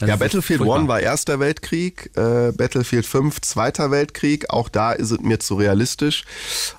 Das 0.00 0.08
Ja, 0.08 0.16
Battlefield. 0.16 0.60
1 0.60 0.88
war 0.88 1.00
Erster 1.00 1.40
Weltkrieg, 1.40 2.10
äh, 2.16 2.52
Battlefield 2.52 3.04
5 3.04 3.40
Zweiter 3.40 3.90
Weltkrieg, 3.90 4.48
auch 4.48 4.68
da 4.68 4.92
ist 4.92 5.10
es 5.10 5.20
mir 5.20 5.40
zu 5.40 5.56
realistisch 5.56 6.24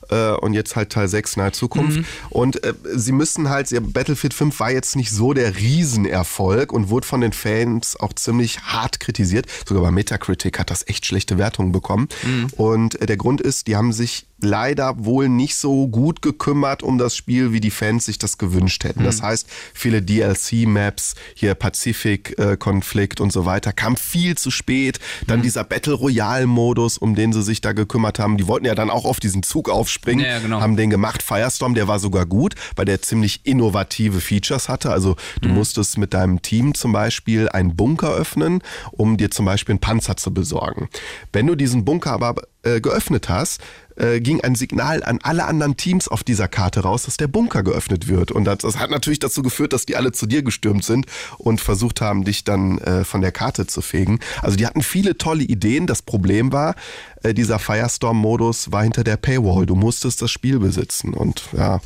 äh, 0.09 0.31
und 0.31 0.53
jetzt 0.53 0.75
halt 0.75 0.91
Teil 0.91 1.07
6 1.07 1.37
nahe 1.37 1.51
Zukunft. 1.51 1.99
Mhm. 1.99 2.05
Und 2.29 2.63
äh, 2.63 2.73
sie 2.95 3.11
müssen 3.11 3.49
halt, 3.49 3.69
Battlefield 3.93 4.33
5 4.33 4.59
war 4.59 4.71
jetzt 4.71 4.95
nicht 4.95 5.11
so 5.11 5.33
der 5.33 5.57
Riesenerfolg 5.57 6.71
und 6.73 6.89
wurde 6.89 7.07
von 7.07 7.21
den 7.21 7.33
Fans 7.33 7.95
auch 7.99 8.13
ziemlich 8.13 8.61
hart 8.61 8.99
kritisiert. 8.99 9.47
Sogar 9.67 9.83
bei 9.83 9.91
Metacritic 9.91 10.59
hat 10.59 10.69
das 10.69 10.87
echt 10.87 11.05
schlechte 11.05 11.37
Wertungen 11.37 11.71
bekommen. 11.71 12.07
Mhm. 12.23 12.47
Und 12.55 13.01
äh, 13.01 13.05
der 13.05 13.17
Grund 13.17 13.41
ist, 13.41 13.67
die 13.67 13.75
haben 13.75 13.93
sich 13.93 14.25
leider 14.41 15.03
wohl 15.03 15.29
nicht 15.29 15.55
so 15.55 15.87
gut 15.87 16.21
gekümmert 16.21 16.83
um 16.83 16.97
das 16.97 17.15
Spiel, 17.15 17.51
wie 17.51 17.59
die 17.59 17.71
Fans 17.71 18.05
sich 18.05 18.17
das 18.17 18.37
gewünscht 18.37 18.83
hätten. 18.83 19.01
Mhm. 19.01 19.05
Das 19.05 19.21
heißt, 19.21 19.47
viele 19.73 20.01
DLC-Maps, 20.01 21.15
hier 21.33 21.55
Pazifik-Konflikt 21.55 23.19
und 23.21 23.31
so 23.31 23.45
weiter, 23.45 23.73
kam 23.73 23.97
viel 23.97 24.37
zu 24.37 24.51
spät. 24.51 24.99
Mhm. 24.99 25.27
Dann 25.27 25.41
dieser 25.41 25.63
Battle 25.63 25.93
Royale-Modus, 25.93 26.97
um 26.97 27.15
den 27.15 27.33
sie 27.33 27.43
sich 27.43 27.61
da 27.61 27.73
gekümmert 27.73 28.19
haben. 28.19 28.37
Die 28.37 28.47
wollten 28.47 28.65
ja 28.65 28.75
dann 28.75 28.89
auch 28.89 29.05
auf 29.05 29.19
diesen 29.19 29.43
Zug 29.43 29.69
aufspringen, 29.69 29.98
Ja, 30.05 30.27
ja, 30.27 30.39
genau. 30.39 30.61
haben 30.61 30.75
den 30.75 30.89
gemacht. 30.89 31.21
Firestorm, 31.23 31.73
der 31.75 31.87
war 31.87 31.99
sogar 31.99 32.25
gut, 32.25 32.55
weil 32.75 32.85
der 32.85 33.01
ziemlich 33.01 33.41
innovative 33.45 34.21
Features 34.21 34.69
hatte. 34.69 34.91
Also 34.91 35.15
du 35.41 35.49
Mhm. 35.49 35.55
musstest 35.55 35.97
mit 35.97 36.13
deinem 36.13 36.41
Team 36.41 36.73
zum 36.73 36.91
Beispiel 36.91 37.49
einen 37.49 37.75
Bunker 37.75 38.11
öffnen, 38.13 38.61
um 38.91 39.17
dir 39.17 39.31
zum 39.31 39.45
Beispiel 39.45 39.73
einen 39.73 39.79
Panzer 39.81 40.17
zu 40.17 40.33
besorgen. 40.33 40.89
Wenn 41.33 41.47
du 41.47 41.55
diesen 41.55 41.85
Bunker 41.85 42.11
aber 42.11 42.35
äh, 42.63 42.81
geöffnet 42.81 43.29
hast, 43.29 43.61
äh, 43.99 44.19
ging 44.19 44.41
ein 44.41 44.55
Signal 44.55 45.03
an 45.03 45.19
alle 45.23 45.45
anderen 45.45 45.77
Teams 45.77 46.07
auf 46.07 46.23
dieser 46.23 46.47
Karte 46.47 46.81
raus, 46.81 47.03
dass 47.03 47.17
der 47.17 47.27
Bunker 47.27 47.63
geöffnet 47.63 48.07
wird. 48.07 48.31
Und 48.31 48.45
das, 48.45 48.59
das 48.59 48.79
hat 48.79 48.89
natürlich 48.89 49.19
dazu 49.19 49.41
geführt, 49.41 49.73
dass 49.73 49.85
die 49.85 49.95
alle 49.95 50.11
zu 50.11 50.25
dir 50.25 50.43
gestürmt 50.43 50.83
sind 50.83 51.05
und 51.37 51.61
versucht 51.61 52.01
haben, 52.01 52.23
dich 52.23 52.43
dann 52.43 52.79
äh, 52.79 53.03
von 53.03 53.21
der 53.21 53.31
Karte 53.31 53.67
zu 53.67 53.81
fegen. 53.81 54.19
Also 54.41 54.57
die 54.57 54.65
hatten 54.65 54.81
viele 54.81 55.17
tolle 55.17 55.43
Ideen. 55.43 55.87
Das 55.87 56.01
Problem 56.01 56.51
war, 56.51 56.75
äh, 57.23 57.33
dieser 57.33 57.59
Firestorm-Modus 57.59 58.71
war 58.71 58.83
hinter 58.83 59.03
der 59.03 59.17
Paywall. 59.17 59.65
Du 59.65 59.75
musstest 59.75 60.21
das 60.21 60.31
Spiel 60.31 60.59
besitzen. 60.59 61.13
Und 61.13 61.43
ja, 61.55 61.79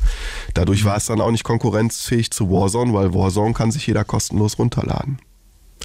dadurch 0.54 0.84
war 0.84 0.96
es 0.96 1.06
dann 1.06 1.20
auch 1.20 1.30
nicht 1.30 1.44
konkurrenzfähig 1.44 2.30
zu 2.30 2.50
Warzone, 2.50 2.92
weil 2.92 3.14
Warzone 3.14 3.54
kann 3.54 3.70
sich 3.70 3.86
jeder 3.86 4.04
kostenlos 4.04 4.58
runterladen. 4.58 5.18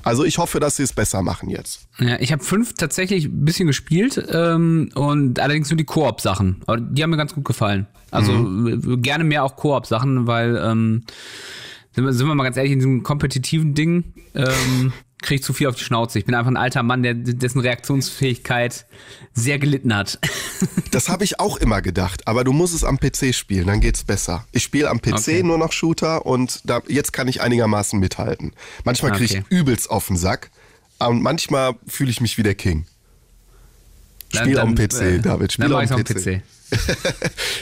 Also 0.04 0.24
ich 0.24 0.38
hoffe, 0.38 0.60
dass 0.60 0.78
sie 0.78 0.84
es 0.84 0.94
besser 0.94 1.22
machen 1.22 1.50
jetzt. 1.50 1.88
Ja, 2.00 2.20
ich 2.20 2.32
habe 2.32 2.44
fünf 2.44 2.74
tatsächlich 2.74 3.26
ein 3.26 3.46
bisschen 3.46 3.68
gespielt 3.68 4.24
ähm, 4.32 4.90
und 4.96 5.40
allerdings 5.40 5.70
nur 5.70 5.78
die 5.78 5.86
Koop-Sachen. 5.86 6.62
Aber 6.66 6.80
die 6.80 7.04
haben 7.04 7.10
mir 7.10 7.18
ganz 7.18 7.34
gut 7.34 7.46
gefallen. 7.46 7.88
Also 8.12 8.32
Mhm. 8.34 9.02
gerne 9.02 9.24
mehr 9.24 9.44
auch 9.44 9.56
Koop-Sachen, 9.56 10.26
weil 10.28 10.56
ähm, 10.64 11.04
sind, 11.94 12.06
wir, 12.06 12.14
sind 12.14 12.28
wir 12.28 12.36
mal 12.36 12.44
ganz 12.44 12.58
ehrlich, 12.58 12.72
in 12.72 12.80
diesem 12.80 13.04
kompetitiven 13.04 13.74
Ding 13.74 14.14
ähm, 14.36 14.94
kriege 15.22 15.40
ich 15.40 15.44
zu 15.44 15.54
viel 15.54 15.68
auf 15.68 15.76
die 15.76 15.84
Schnauze. 15.84 16.18
Ich 16.20 16.26
bin 16.26 16.34
einfach 16.36 16.50
ein 16.52 16.58
alter 16.58 16.82
Mann, 16.84 17.04
der 17.04 17.14
dessen 17.14 17.60
Reaktionsfähigkeit 17.60 18.86
sehr 19.34 19.60
gelitten 19.60 19.96
hat. 19.96 20.20
Das 20.92 21.08
habe 21.08 21.24
ich 21.24 21.40
auch 21.40 21.58
immer 21.58 21.84
gedacht, 21.84 22.28
aber 22.28 22.44
du 22.44 22.52
musst 22.52 22.74
es 22.74 22.84
am 22.84 22.98
PC 23.00 23.34
spielen, 23.36 23.68
dann 23.68 23.80
geht's 23.80 24.04
besser. 24.04 24.46
Ich 24.52 24.64
spiele 24.64 24.90
am 24.90 25.00
PC 25.00 25.14
Okay. 25.20 25.44
nur 25.44 25.60
noch 25.60 25.72
Shooter 25.72 26.26
und 26.26 26.62
da, 26.66 26.82
jetzt 26.88 27.14
kann 27.14 27.28
ich 27.28 27.42
einigermaßen 27.42 28.00
mithalten. 28.00 28.54
Manchmal 28.86 29.12
kriege 29.12 29.36
Okay. 29.36 29.44
ich 29.50 29.56
übelst 29.58 29.90
auf 29.92 30.08
den 30.08 30.18
Sack 30.18 30.50
und 30.98 31.22
manchmal 31.22 31.76
fühle 31.88 32.10
ich 32.10 32.22
mich 32.22 32.38
wie 32.40 32.44
der 32.44 32.56
King. 32.56 32.86
Spiel 34.34 34.56
Dann- 34.56 34.70
am 34.70 34.76
dann, 34.76 34.88
PC, 34.88 35.02
äh, 35.02 35.20
David, 35.20 35.54
spiel 35.54 35.66
am 35.74 35.74
am 35.76 36.04
PC. 36.04 36.14
PC. 36.16 36.42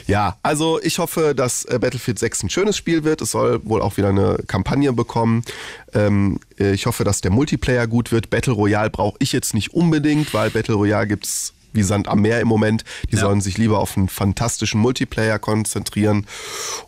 Ja, 0.08 0.38
also 0.43 0.80
ich 0.82 1.00
hoffe, 1.00 1.34
dass 1.36 1.65
äh, 1.65 1.80
Battlefield 1.80 2.20
6 2.20 2.43
ein 2.43 2.50
schönes 2.50 2.78
Spiel 2.78 3.04
wird. 3.04 3.22
Es 3.22 3.32
soll 3.32 3.60
wohl 3.65 3.82
auch 3.82 3.98
wieder 3.98 4.10
eine 4.10 4.38
Kampagne 4.48 4.93
bekommen. 4.93 5.43
Ähm, 5.93 6.39
äh, 6.60 6.72
ich 6.74 6.86
hoffe, 6.86 7.04
dass 7.04 7.22
der 7.22 7.32
Multiplayer 7.32 7.88
gut 7.88 8.12
wird. 8.12 8.30
Battle 8.30 8.54
Royale 8.54 8.89
brauche 8.89 9.17
ich 9.20 9.32
jetzt 9.34 9.54
nicht 9.54 9.74
unbedingt, 9.74 10.34
weil 10.34 10.50
Battle 10.50 10.76
Royale 10.76 11.08
gibt's 11.08 11.54
wie 11.74 11.84
Sand 11.84 12.08
am 12.08 12.22
Meer 12.22 12.39
im 12.39 12.48
Moment. 12.48 12.84
Die 13.12 13.15
Ja. 13.15 13.22
sollen 13.22 13.41
sich 13.41 13.58
lieber 13.58 13.80
auf 13.80 13.98
einen 13.98 14.10
fantastischen 14.10 14.80
Multiplayer 14.80 15.39
konzentrieren. 15.39 16.26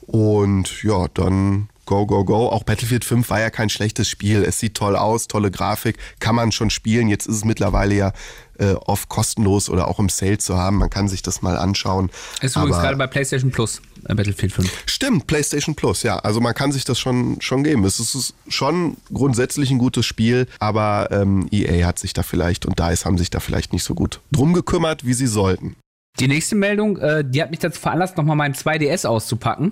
Und 0.07 0.83
ja, 0.83 1.07
dann 1.13 1.69
go, 1.89 2.05
go, 2.05 2.23
go. 2.23 2.49
Auch 2.49 2.63
Battlefield 2.63 3.03
5 3.03 3.29
war 3.31 3.39
ja 3.39 3.49
kein 3.49 3.69
schlechtes 3.69 4.07
Spiel. 4.07 4.43
Es 4.43 4.59
sieht 4.59 4.75
toll 4.75 4.95
aus, 4.95 5.27
tolle 5.27 5.49
Grafik, 5.49 5.97
kann 6.19 6.35
man 6.35 6.51
schon 6.51 6.69
spielen. 6.69 7.09
Jetzt 7.09 7.25
ist 7.25 7.37
es 7.37 7.45
mittlerweile 7.45 7.95
ja 7.95 8.13
äh, 8.59 8.73
oft 8.73 9.09
kostenlos 9.09 9.69
oder 9.71 9.87
auch 9.87 9.97
im 9.97 10.07
Sale 10.07 10.37
zu 10.37 10.55
haben. 10.55 10.77
Man 10.77 10.91
kann 10.91 11.07
sich 11.07 11.23
das 11.23 11.41
mal 11.41 11.57
anschauen. 11.57 12.11
Ist 12.41 12.55
übrigens 12.55 12.77
gerade 12.77 12.95
bei 12.95 13.07
PlayStation 13.07 13.49
Plus, 13.49 13.81
äh, 14.07 14.13
Battlefield 14.13 14.53
5. 14.53 14.83
Stimmt, 14.85 15.25
PlayStation 15.25 15.73
Plus, 15.73 16.03
ja. 16.03 16.19
Also 16.19 16.39
man 16.41 16.53
kann 16.53 16.71
sich 16.71 16.85
das 16.85 16.99
schon, 16.99 17.41
schon 17.41 17.63
geben. 17.63 17.83
Es 17.85 17.99
ist 17.99 18.35
schon 18.47 18.97
grundsätzlich 19.11 19.71
ein 19.71 19.79
gutes 19.79 20.05
Spiel, 20.05 20.45
aber 20.59 21.09
ähm, 21.09 21.47
EA 21.51 21.87
hat 21.87 21.97
sich 21.97 22.13
da 22.13 22.21
vielleicht 22.21 22.67
und 22.67 22.77
DICE 22.77 23.03
haben 23.05 23.17
sich 23.17 23.31
da 23.31 23.39
vielleicht 23.39 23.73
nicht 23.73 23.83
so 23.83 23.95
gut 23.95 24.21
drum 24.31 24.53
gekümmert, 24.53 25.05
wie 25.07 25.13
sie 25.13 25.27
sollten. 25.27 25.75
Die 26.19 26.27
nächste 26.27 26.55
Meldung, 26.55 26.97
äh, 26.97 27.23
die 27.25 27.41
hat 27.41 27.49
mich 27.49 27.59
dazu 27.59 27.79
veranlasst, 27.79 28.15
nochmal 28.15 28.35
meinen 28.35 28.53
2DS 28.53 29.07
auszupacken. 29.07 29.71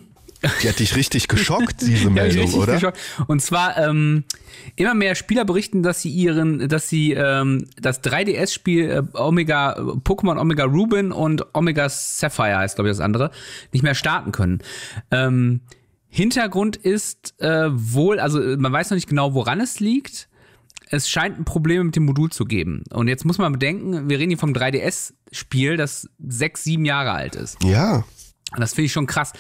Die 0.62 0.70
hat 0.70 0.80
dich 0.80 0.96
richtig 0.96 1.28
geschockt, 1.28 1.82
diese 1.82 2.04
Ja, 2.06 2.10
Meldung, 2.10 2.54
oder? 2.54 2.74
geschockt. 2.74 2.98
Und 3.28 3.42
zwar 3.42 3.78
ähm, 3.78 4.24
immer 4.76 4.94
mehr 4.94 5.16
Spieler 5.16 5.46
berichten, 5.46 5.84
dass 5.84 6.02
sie 6.02 6.10
ihren, 6.10 6.70
dass 6.70 6.90
sie 6.90 7.14
ähm, 7.14 7.66
das 7.82 8.04
3DS-Spiel 8.04 8.90
äh, 8.90 9.18
Omega 9.18 9.78
Pokémon 9.80 10.40
Omega 10.40 10.66
Rubin 10.66 11.12
und 11.12 11.46
Omega 11.56 11.90
Sapphire 11.90 12.58
heißt 12.60 12.76
glaube 12.76 12.90
ich 12.90 12.96
das 12.96 13.04
andere 13.04 13.32
nicht 13.72 13.82
mehr 13.84 13.96
starten 13.96 14.32
können. 14.32 14.60
Ähm, 15.12 15.62
Hintergrund 16.10 16.78
ist 16.78 17.40
äh, 17.42 17.68
wohl, 17.70 18.20
also 18.20 18.42
äh, 18.42 18.58
man 18.58 18.72
weiß 18.72 18.90
noch 18.90 18.96
nicht 18.96 19.10
genau, 19.10 19.34
woran 19.34 19.60
es 19.60 19.80
liegt. 19.80 20.30
Es 20.90 21.10
scheint 21.10 21.38
ein 21.38 21.44
Problem 21.46 21.88
mit 21.88 21.96
dem 21.98 22.06
Modul 22.06 22.32
zu 22.32 22.46
geben. 22.46 22.84
Und 22.92 23.10
jetzt 23.10 23.26
muss 23.26 23.38
man 23.38 23.52
bedenken, 23.52 24.10
wir 24.10 24.20
reden 24.20 24.30
hier 24.30 24.38
vom 24.38 24.54
3DS-Spiel, 24.54 25.76
das 25.76 26.10
sechs, 26.26 26.64
sieben 26.64 26.86
Jahre 26.86 27.12
alt 27.12 27.36
ist. 27.36 27.62
Ja. 27.62 28.06
Und 28.54 28.62
das 28.62 28.74
finde 28.74 28.86
ich 28.86 28.94
schon 28.94 29.06
krass. 29.06 29.34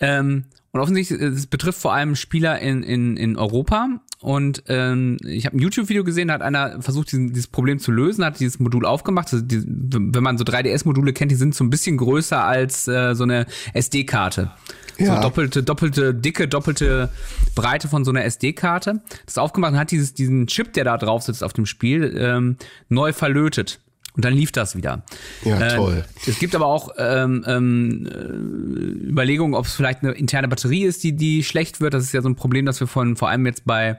Ähm, 0.00 0.44
und 0.72 0.80
offensichtlich, 0.80 1.20
es 1.20 1.46
betrifft 1.46 1.80
vor 1.80 1.92
allem 1.92 2.14
Spieler 2.14 2.60
in, 2.60 2.82
in, 2.82 3.16
in 3.16 3.36
Europa. 3.36 4.00
Und 4.20 4.64
ähm, 4.68 5.16
ich 5.24 5.46
habe 5.46 5.56
ein 5.56 5.60
YouTube-Video 5.60 6.04
gesehen, 6.04 6.28
da 6.28 6.34
hat 6.34 6.42
einer 6.42 6.80
versucht, 6.82 7.10
diesen, 7.10 7.28
dieses 7.28 7.48
Problem 7.48 7.78
zu 7.78 7.90
lösen, 7.90 8.24
hat 8.24 8.38
dieses 8.38 8.60
Modul 8.60 8.84
aufgemacht. 8.84 9.32
Also 9.32 9.44
die, 9.44 9.64
wenn 9.66 10.22
man 10.22 10.38
so 10.38 10.44
3DS-Module 10.44 11.12
kennt, 11.12 11.30
die 11.30 11.36
sind 11.36 11.54
so 11.54 11.64
ein 11.64 11.70
bisschen 11.70 11.96
größer 11.96 12.44
als 12.44 12.86
äh, 12.86 13.14
so 13.14 13.24
eine 13.24 13.46
SD-Karte. 13.72 14.50
Ja. 14.98 15.16
So 15.16 15.22
doppelte, 15.22 15.62
doppelte 15.62 16.14
Dicke, 16.14 16.46
doppelte 16.46 17.08
Breite 17.54 17.88
von 17.88 18.04
so 18.04 18.10
einer 18.10 18.24
SD-Karte. 18.24 19.00
Das 19.24 19.38
aufgemacht 19.38 19.72
und 19.72 19.78
hat 19.78 19.90
dieses, 19.90 20.12
diesen 20.12 20.46
Chip, 20.46 20.74
der 20.74 20.84
da 20.84 20.98
drauf 20.98 21.22
sitzt 21.22 21.42
auf 21.42 21.54
dem 21.54 21.66
Spiel, 21.66 22.14
ähm, 22.16 22.56
neu 22.88 23.12
verlötet. 23.12 23.80
Und 24.16 24.24
dann 24.24 24.34
lief 24.34 24.52
das 24.52 24.76
wieder. 24.76 25.02
Ja, 25.44 25.76
toll. 25.76 26.04
Es 26.26 26.38
gibt 26.38 26.54
aber 26.54 26.66
auch 26.66 26.90
ähm, 26.98 27.44
ähm, 27.46 28.06
äh, 28.06 29.08
Überlegungen, 29.08 29.54
ob 29.54 29.66
es 29.66 29.74
vielleicht 29.74 30.02
eine 30.02 30.12
interne 30.12 30.48
Batterie 30.48 30.84
ist, 30.84 31.02
die, 31.04 31.12
die 31.12 31.44
schlecht 31.44 31.80
wird. 31.80 31.94
Das 31.94 32.04
ist 32.04 32.12
ja 32.12 32.22
so 32.22 32.28
ein 32.28 32.36
Problem, 32.36 32.66
das 32.66 32.80
wir 32.80 32.86
von 32.86 33.16
vor 33.16 33.28
allem 33.28 33.46
jetzt 33.46 33.64
bei 33.64 33.98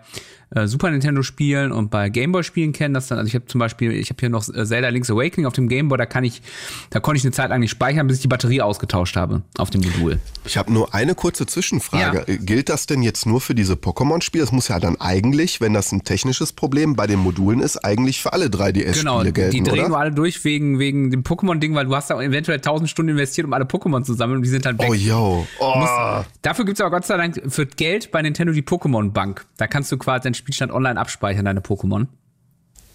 äh, 0.53 0.67
Super 0.67 0.91
Nintendo 0.91 1.23
Spielen 1.23 1.71
und 1.71 1.89
bei 1.91 2.09
Gameboy 2.09 2.43
Spielen 2.43 2.73
kennen. 2.73 2.93
Dass 2.93 3.07
dann, 3.07 3.17
also 3.17 3.27
ich 3.27 3.35
habe 3.35 3.45
zum 3.45 3.59
Beispiel, 3.59 3.91
ich 3.93 4.09
habe 4.09 4.19
hier 4.19 4.29
noch 4.29 4.47
äh, 4.53 4.65
Zelda 4.65 4.89
Link's 4.89 5.09
Awakening 5.09 5.45
auf 5.45 5.53
dem 5.53 5.69
Gameboy, 5.69 5.97
da 5.97 6.05
kann 6.05 6.23
ich, 6.23 6.41
da 6.89 6.99
konnte 6.99 7.19
ich 7.19 7.23
eine 7.23 7.31
Zeit 7.31 7.49
lang 7.49 7.61
nicht 7.61 7.71
speichern, 7.71 8.07
bis 8.07 8.17
ich 8.17 8.21
die 8.21 8.27
Batterie 8.27 8.61
ausgetauscht 8.61 9.15
habe 9.15 9.43
auf 9.57 9.69
dem 9.69 9.81
Modul. 9.81 10.19
Ich 10.45 10.57
habe 10.57 10.71
nur 10.73 10.93
eine 10.93 11.15
kurze 11.15 11.45
Zwischenfrage. 11.45 12.25
Ja. 12.27 12.33
Äh, 12.33 12.37
Gilt 12.37 12.69
das 12.69 12.85
denn 12.85 13.01
jetzt 13.01 13.25
nur 13.25 13.39
für 13.39 13.55
diese 13.55 13.73
Pokémon-Spiele? 13.75 14.43
Das 14.43 14.51
muss 14.51 14.67
ja 14.67 14.79
dann 14.79 14.99
eigentlich, 14.99 15.61
wenn 15.61 15.73
das 15.73 15.91
ein 15.93 16.03
technisches 16.03 16.51
Problem 16.51 16.95
bei 16.95 17.07
den 17.07 17.19
Modulen 17.19 17.61
ist, 17.61 17.77
eigentlich 17.77 18.21
für 18.21 18.33
alle 18.33 18.47
3DS-Spiele 18.47 18.93
Genau, 18.93 19.23
gelten, 19.23 19.51
die 19.51 19.63
drehen 19.63 19.79
oder? 19.79 19.89
nur 19.89 19.99
alle 19.99 20.10
durch 20.11 20.43
wegen, 20.43 20.79
wegen 20.79 21.11
dem 21.11 21.23
Pokémon-Ding, 21.23 21.73
weil 21.75 21.85
du 21.85 21.95
hast 21.95 22.09
da 22.09 22.21
eventuell 22.21 22.57
1000 22.57 22.89
Stunden 22.89 23.11
investiert, 23.11 23.47
um 23.47 23.53
alle 23.53 23.65
Pokémon 23.65 24.03
zu 24.03 24.13
sammeln 24.13 24.37
und 24.37 24.43
die 24.43 24.49
sind 24.49 24.65
dann 24.65 24.77
weg. 24.79 24.89
Oh, 24.89 24.93
yo. 24.93 25.47
Oh. 25.59 25.75
Muss, 25.77 26.25
dafür 26.41 26.65
gibt's 26.65 26.81
aber 26.81 26.91
Gott 26.91 27.05
sei 27.05 27.17
Dank 27.17 27.41
für 27.47 27.65
Geld 27.65 28.11
bei 28.11 28.21
Nintendo 28.21 28.53
die 28.53 28.63
Pokémon-Bank. 28.63 29.45
Da 29.57 29.67
kannst 29.67 29.91
du 29.91 29.97
quasi 29.97 30.23
deinen 30.23 30.33
Spielstand 30.33 30.71
online 30.71 30.99
abspeichern, 30.99 31.45
deine 31.45 31.61
Pokémon. 31.61 32.07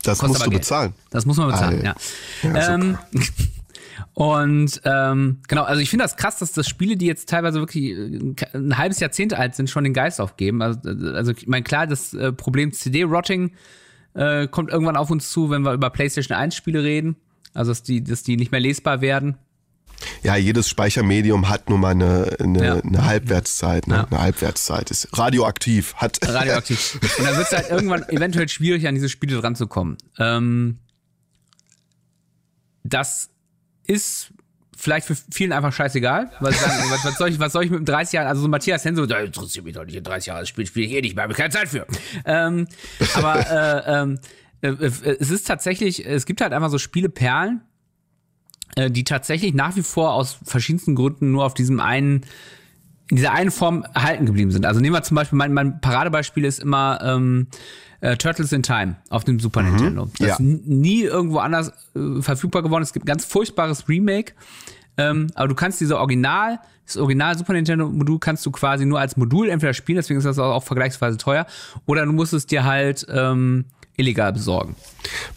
das 0.02 0.18
Kostet 0.18 0.28
musst 0.28 0.46
du 0.46 0.50
Geld. 0.50 0.62
bezahlen. 0.62 0.92
Das 1.10 1.26
muss 1.26 1.36
man 1.36 1.50
bezahlen, 1.50 1.86
Alter. 1.86 1.96
ja. 2.42 2.54
Ja, 2.54 2.74
ähm, 2.74 2.98
Und 4.14 4.80
ähm, 4.84 5.40
genau, 5.46 5.64
also 5.64 5.82
ich 5.82 5.90
finde 5.90 6.04
das 6.04 6.16
krass, 6.16 6.38
dass 6.38 6.52
das 6.52 6.66
Spiele, 6.66 6.96
die 6.96 7.04
jetzt 7.04 7.28
teilweise 7.28 7.60
wirklich 7.60 7.90
äh, 7.90 8.56
ein 8.56 8.78
halbes 8.78 8.98
Jahrzehnt 8.98 9.34
alt 9.34 9.54
sind, 9.54 9.68
schon 9.68 9.84
den 9.84 9.92
Geist 9.92 10.22
aufgeben. 10.22 10.62
Also, 10.62 10.80
also 11.14 11.32
ich 11.32 11.46
meine, 11.46 11.64
klar, 11.64 11.86
das 11.86 12.14
äh, 12.14 12.32
Problem 12.32 12.72
CD-Rotting 12.72 13.52
äh, 14.16 14.48
kommt 14.48 14.70
irgendwann 14.70 14.96
auf 14.96 15.10
uns 15.10 15.30
zu, 15.30 15.50
wenn 15.50 15.62
wir 15.62 15.72
über 15.72 15.90
PlayStation 15.90 16.36
1 16.36 16.54
Spiele 16.54 16.82
reden. 16.82 17.16
Also 17.54 17.70
dass 17.70 17.82
die, 17.82 18.02
dass 18.02 18.22
die 18.22 18.36
nicht 18.36 18.52
mehr 18.52 18.60
lesbar 18.60 19.00
werden. 19.00 19.36
Ja, 20.22 20.36
jedes 20.36 20.68
Speichermedium 20.68 21.48
hat 21.48 21.70
nun 21.70 21.80
mal 21.80 21.90
eine, 21.90 22.36
eine, 22.38 22.64
ja. 22.64 22.74
eine 22.74 23.04
Halbwertszeit. 23.04 23.86
Ne? 23.86 23.94
Ja. 23.94 24.04
Eine 24.04 24.20
Halbwertszeit 24.20 24.90
ist 24.90 25.16
radioaktiv. 25.16 25.94
Hat 25.94 26.18
radioaktiv. 26.22 26.98
Und 27.18 27.24
dann 27.24 27.36
wird 27.36 27.46
es 27.46 27.56
halt 27.56 27.70
irgendwann 27.70 28.02
eventuell 28.08 28.48
schwierig, 28.48 28.86
an 28.86 28.94
diese 28.94 29.08
Spiele 29.08 29.40
dran 29.40 29.56
zu 29.56 29.66
kommen. 29.66 29.96
Ähm, 30.18 30.78
das 32.84 33.30
ist 33.84 34.32
vielleicht 34.86 35.08
für 35.08 35.16
vielen 35.32 35.52
einfach 35.52 35.72
scheißegal. 35.72 36.30
Was, 36.38 36.54
was, 36.90 37.04
was, 37.04 37.18
soll, 37.18 37.30
ich, 37.30 37.40
was 37.40 37.52
soll 37.52 37.64
ich 37.64 37.70
mit 37.72 37.88
30 37.88 38.12
Jahren, 38.12 38.28
also 38.28 38.42
so 38.42 38.48
Matthias 38.48 38.84
Henso, 38.84 39.04
da 39.04 39.18
interessiert 39.18 39.64
mich 39.64 39.74
doch 39.74 39.84
nicht 39.84 39.96
in 39.96 40.04
30 40.04 40.28
Jahren, 40.28 40.40
das 40.40 40.48
Spiel 40.48 40.64
spiele 40.64 40.86
ich 40.86 40.92
eh 40.92 41.00
nicht 41.00 41.16
mehr, 41.16 41.24
habe 41.24 41.32
ich 41.32 41.36
keine 41.36 41.50
Zeit 41.50 41.68
für. 41.68 41.86
Ähm, 42.24 42.68
aber 43.14 43.84
äh, 43.84 44.02
ähm, 44.02 44.18
äh, 44.60 44.68
äh, 44.68 45.16
es 45.18 45.30
ist 45.30 45.48
tatsächlich, 45.48 46.06
es 46.06 46.24
gibt 46.24 46.40
halt 46.40 46.52
einfach 46.52 46.70
so 46.70 46.78
Spieleperlen, 46.78 47.62
äh, 48.76 48.88
die 48.88 49.02
tatsächlich 49.02 49.54
nach 49.54 49.74
wie 49.74 49.82
vor 49.82 50.12
aus 50.12 50.38
verschiedensten 50.44 50.94
Gründen 50.94 51.32
nur 51.32 51.44
auf 51.44 51.54
diesem 51.54 51.80
einen 51.80 52.24
in 53.08 53.16
dieser 53.16 53.32
einen 53.32 53.50
Form 53.50 53.84
erhalten 53.94 54.26
geblieben 54.26 54.50
sind. 54.50 54.66
Also 54.66 54.80
nehmen 54.80 54.94
wir 54.94 55.02
zum 55.02 55.14
Beispiel, 55.14 55.36
mein, 55.36 55.52
mein 55.52 55.80
Paradebeispiel 55.80 56.44
ist 56.44 56.58
immer 56.58 56.98
ähm, 57.02 57.46
äh, 58.00 58.16
Turtles 58.16 58.52
in 58.52 58.62
Time 58.62 58.96
auf 59.10 59.24
dem 59.24 59.40
Super 59.40 59.62
mhm, 59.62 59.70
Nintendo. 59.70 60.10
Das 60.18 60.28
ja. 60.28 60.34
ist 60.34 60.40
nie 60.40 61.02
irgendwo 61.02 61.38
anders 61.38 61.72
äh, 61.94 62.20
verfügbar 62.20 62.62
geworden. 62.62 62.82
Es 62.82 62.92
gibt 62.92 63.04
ein 63.04 63.08
ganz 63.08 63.24
furchtbares 63.24 63.88
Remake. 63.88 64.34
Ähm, 64.98 65.28
aber 65.34 65.48
du 65.48 65.54
kannst 65.54 65.80
diese 65.80 65.98
Original, 65.98 66.58
das 66.86 66.96
Original 66.96 67.36
Super 67.36 67.52
Nintendo 67.52 67.88
Modul 67.88 68.18
kannst 68.18 68.46
du 68.46 68.50
quasi 68.50 68.86
nur 68.86 69.00
als 69.00 69.16
Modul 69.16 69.48
entweder 69.48 69.74
spielen, 69.74 69.96
deswegen 69.96 70.18
ist 70.18 70.24
das 70.24 70.38
auch, 70.38 70.54
auch 70.54 70.64
vergleichsweise 70.64 71.16
teuer, 71.16 71.46
oder 71.84 72.06
du 72.06 72.12
musst 72.12 72.32
es 72.32 72.46
dir 72.46 72.64
halt 72.64 73.06
ähm, 73.10 73.66
illegal 73.96 74.32
besorgen. 74.32 74.76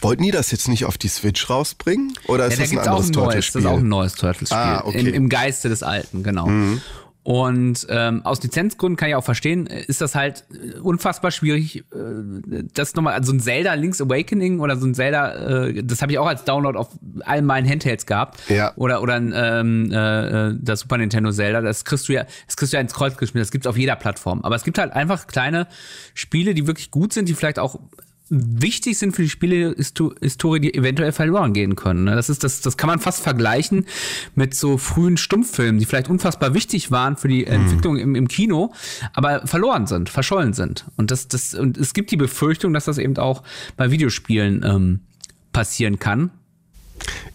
Wollten 0.01 0.23
die 0.23 0.31
das 0.31 0.51
jetzt 0.51 0.67
nicht 0.67 0.85
auf 0.85 0.97
die 0.97 1.07
Switch 1.07 1.49
rausbringen? 1.49 2.13
Oder 2.27 2.47
ist 2.47 2.53
ja, 2.53 2.57
da 2.57 2.63
das 2.63 2.71
ein 2.71 2.79
anderes 2.79 3.11
Turtles-Spiel? 3.11 3.61
Das 3.61 3.71
ist 3.71 3.75
auch 3.75 3.81
ein 3.81 3.87
neues 3.87 4.15
Turtles-Spiel. 4.15 4.57
Ah, 4.57 4.83
okay. 4.85 4.99
Im, 4.99 5.13
Im 5.13 5.29
Geiste 5.29 5.69
des 5.69 5.83
Alten, 5.83 6.23
genau. 6.23 6.47
Mhm. 6.47 6.81
Und 7.29 7.85
ähm, 7.91 8.25
aus 8.25 8.41
Lizenzgründen 8.41 8.97
kann 8.97 9.09
ich 9.09 9.13
auch 9.13 9.23
verstehen, 9.23 9.67
ist 9.67 10.01
das 10.01 10.15
halt 10.15 10.45
unfassbar 10.81 11.29
schwierig, 11.29 11.85
äh, 11.93 12.63
das 12.73 12.95
nochmal, 12.95 13.13
also 13.13 13.31
ein 13.31 13.39
Zelda 13.39 13.75
Link's 13.75 14.01
Awakening 14.01 14.59
oder 14.59 14.77
so 14.77 14.87
ein 14.87 14.95
Zelda, 14.95 15.67
äh, 15.67 15.83
das 15.83 16.01
habe 16.01 16.11
ich 16.11 16.17
auch 16.17 16.25
als 16.25 16.43
Download 16.43 16.75
auf 16.75 16.87
all 17.25 17.43
meinen 17.43 17.69
Handhelds 17.69 18.07
gehabt. 18.07 18.39
Ja. 18.49 18.73
Oder 18.77 19.03
oder 19.03 19.13
ein, 19.13 19.31
ähm, 19.35 19.91
äh, 19.91 20.55
das 20.59 20.79
Super 20.79 20.97
Nintendo 20.97 21.31
Zelda, 21.31 21.61
das 21.61 21.85
kriegst 21.85 22.09
du 22.09 22.13
ja, 22.13 22.25
das 22.47 22.57
kriegst 22.57 22.73
du 22.73 22.77
ja 22.77 22.81
ins 22.81 22.95
Kreuz 22.95 23.15
geschmissen, 23.15 23.43
das 23.43 23.51
gibt's 23.51 23.67
auf 23.67 23.77
jeder 23.77 23.95
Plattform. 23.95 24.43
Aber 24.43 24.55
es 24.55 24.63
gibt 24.63 24.79
halt 24.79 24.93
einfach 24.93 25.27
kleine 25.27 25.67
Spiele, 26.15 26.55
die 26.55 26.65
wirklich 26.65 26.89
gut 26.89 27.13
sind, 27.13 27.29
die 27.29 27.35
vielleicht 27.35 27.59
auch 27.59 27.79
wichtig 28.29 28.97
sind 28.97 29.15
für 29.15 29.23
die 29.23 29.29
Spielehistorie, 29.29 30.59
die 30.59 30.73
eventuell 30.73 31.11
verloren 31.11 31.53
gehen 31.53 31.75
können. 31.75 32.03
Ne? 32.03 32.15
Das 32.15 32.29
ist 32.29 32.43
das, 32.43 32.61
das 32.61 32.77
kann 32.77 32.87
man 32.87 32.99
fast 32.99 33.23
vergleichen 33.23 33.85
mit 34.35 34.53
so 34.53 34.77
frühen 34.77 35.17
Stummfilmen, 35.17 35.79
die 35.79 35.85
vielleicht 35.85 36.09
unfassbar 36.09 36.53
wichtig 36.53 36.91
waren 36.91 37.17
für 37.17 37.27
die 37.27 37.45
mhm. 37.45 37.51
Entwicklung 37.51 37.97
im, 37.97 38.15
im 38.15 38.27
Kino, 38.27 38.73
aber 39.13 39.47
verloren 39.47 39.87
sind, 39.87 40.09
verschollen 40.09 40.53
sind. 40.53 40.85
Und 40.95 41.11
das, 41.11 41.27
das, 41.27 41.53
und 41.53 41.77
es 41.77 41.93
gibt 41.93 42.11
die 42.11 42.17
Befürchtung, 42.17 42.73
dass 42.73 42.85
das 42.85 42.97
eben 42.97 43.17
auch 43.17 43.43
bei 43.77 43.91
Videospielen 43.91 44.63
ähm, 44.63 44.99
passieren 45.51 45.99
kann. 45.99 46.31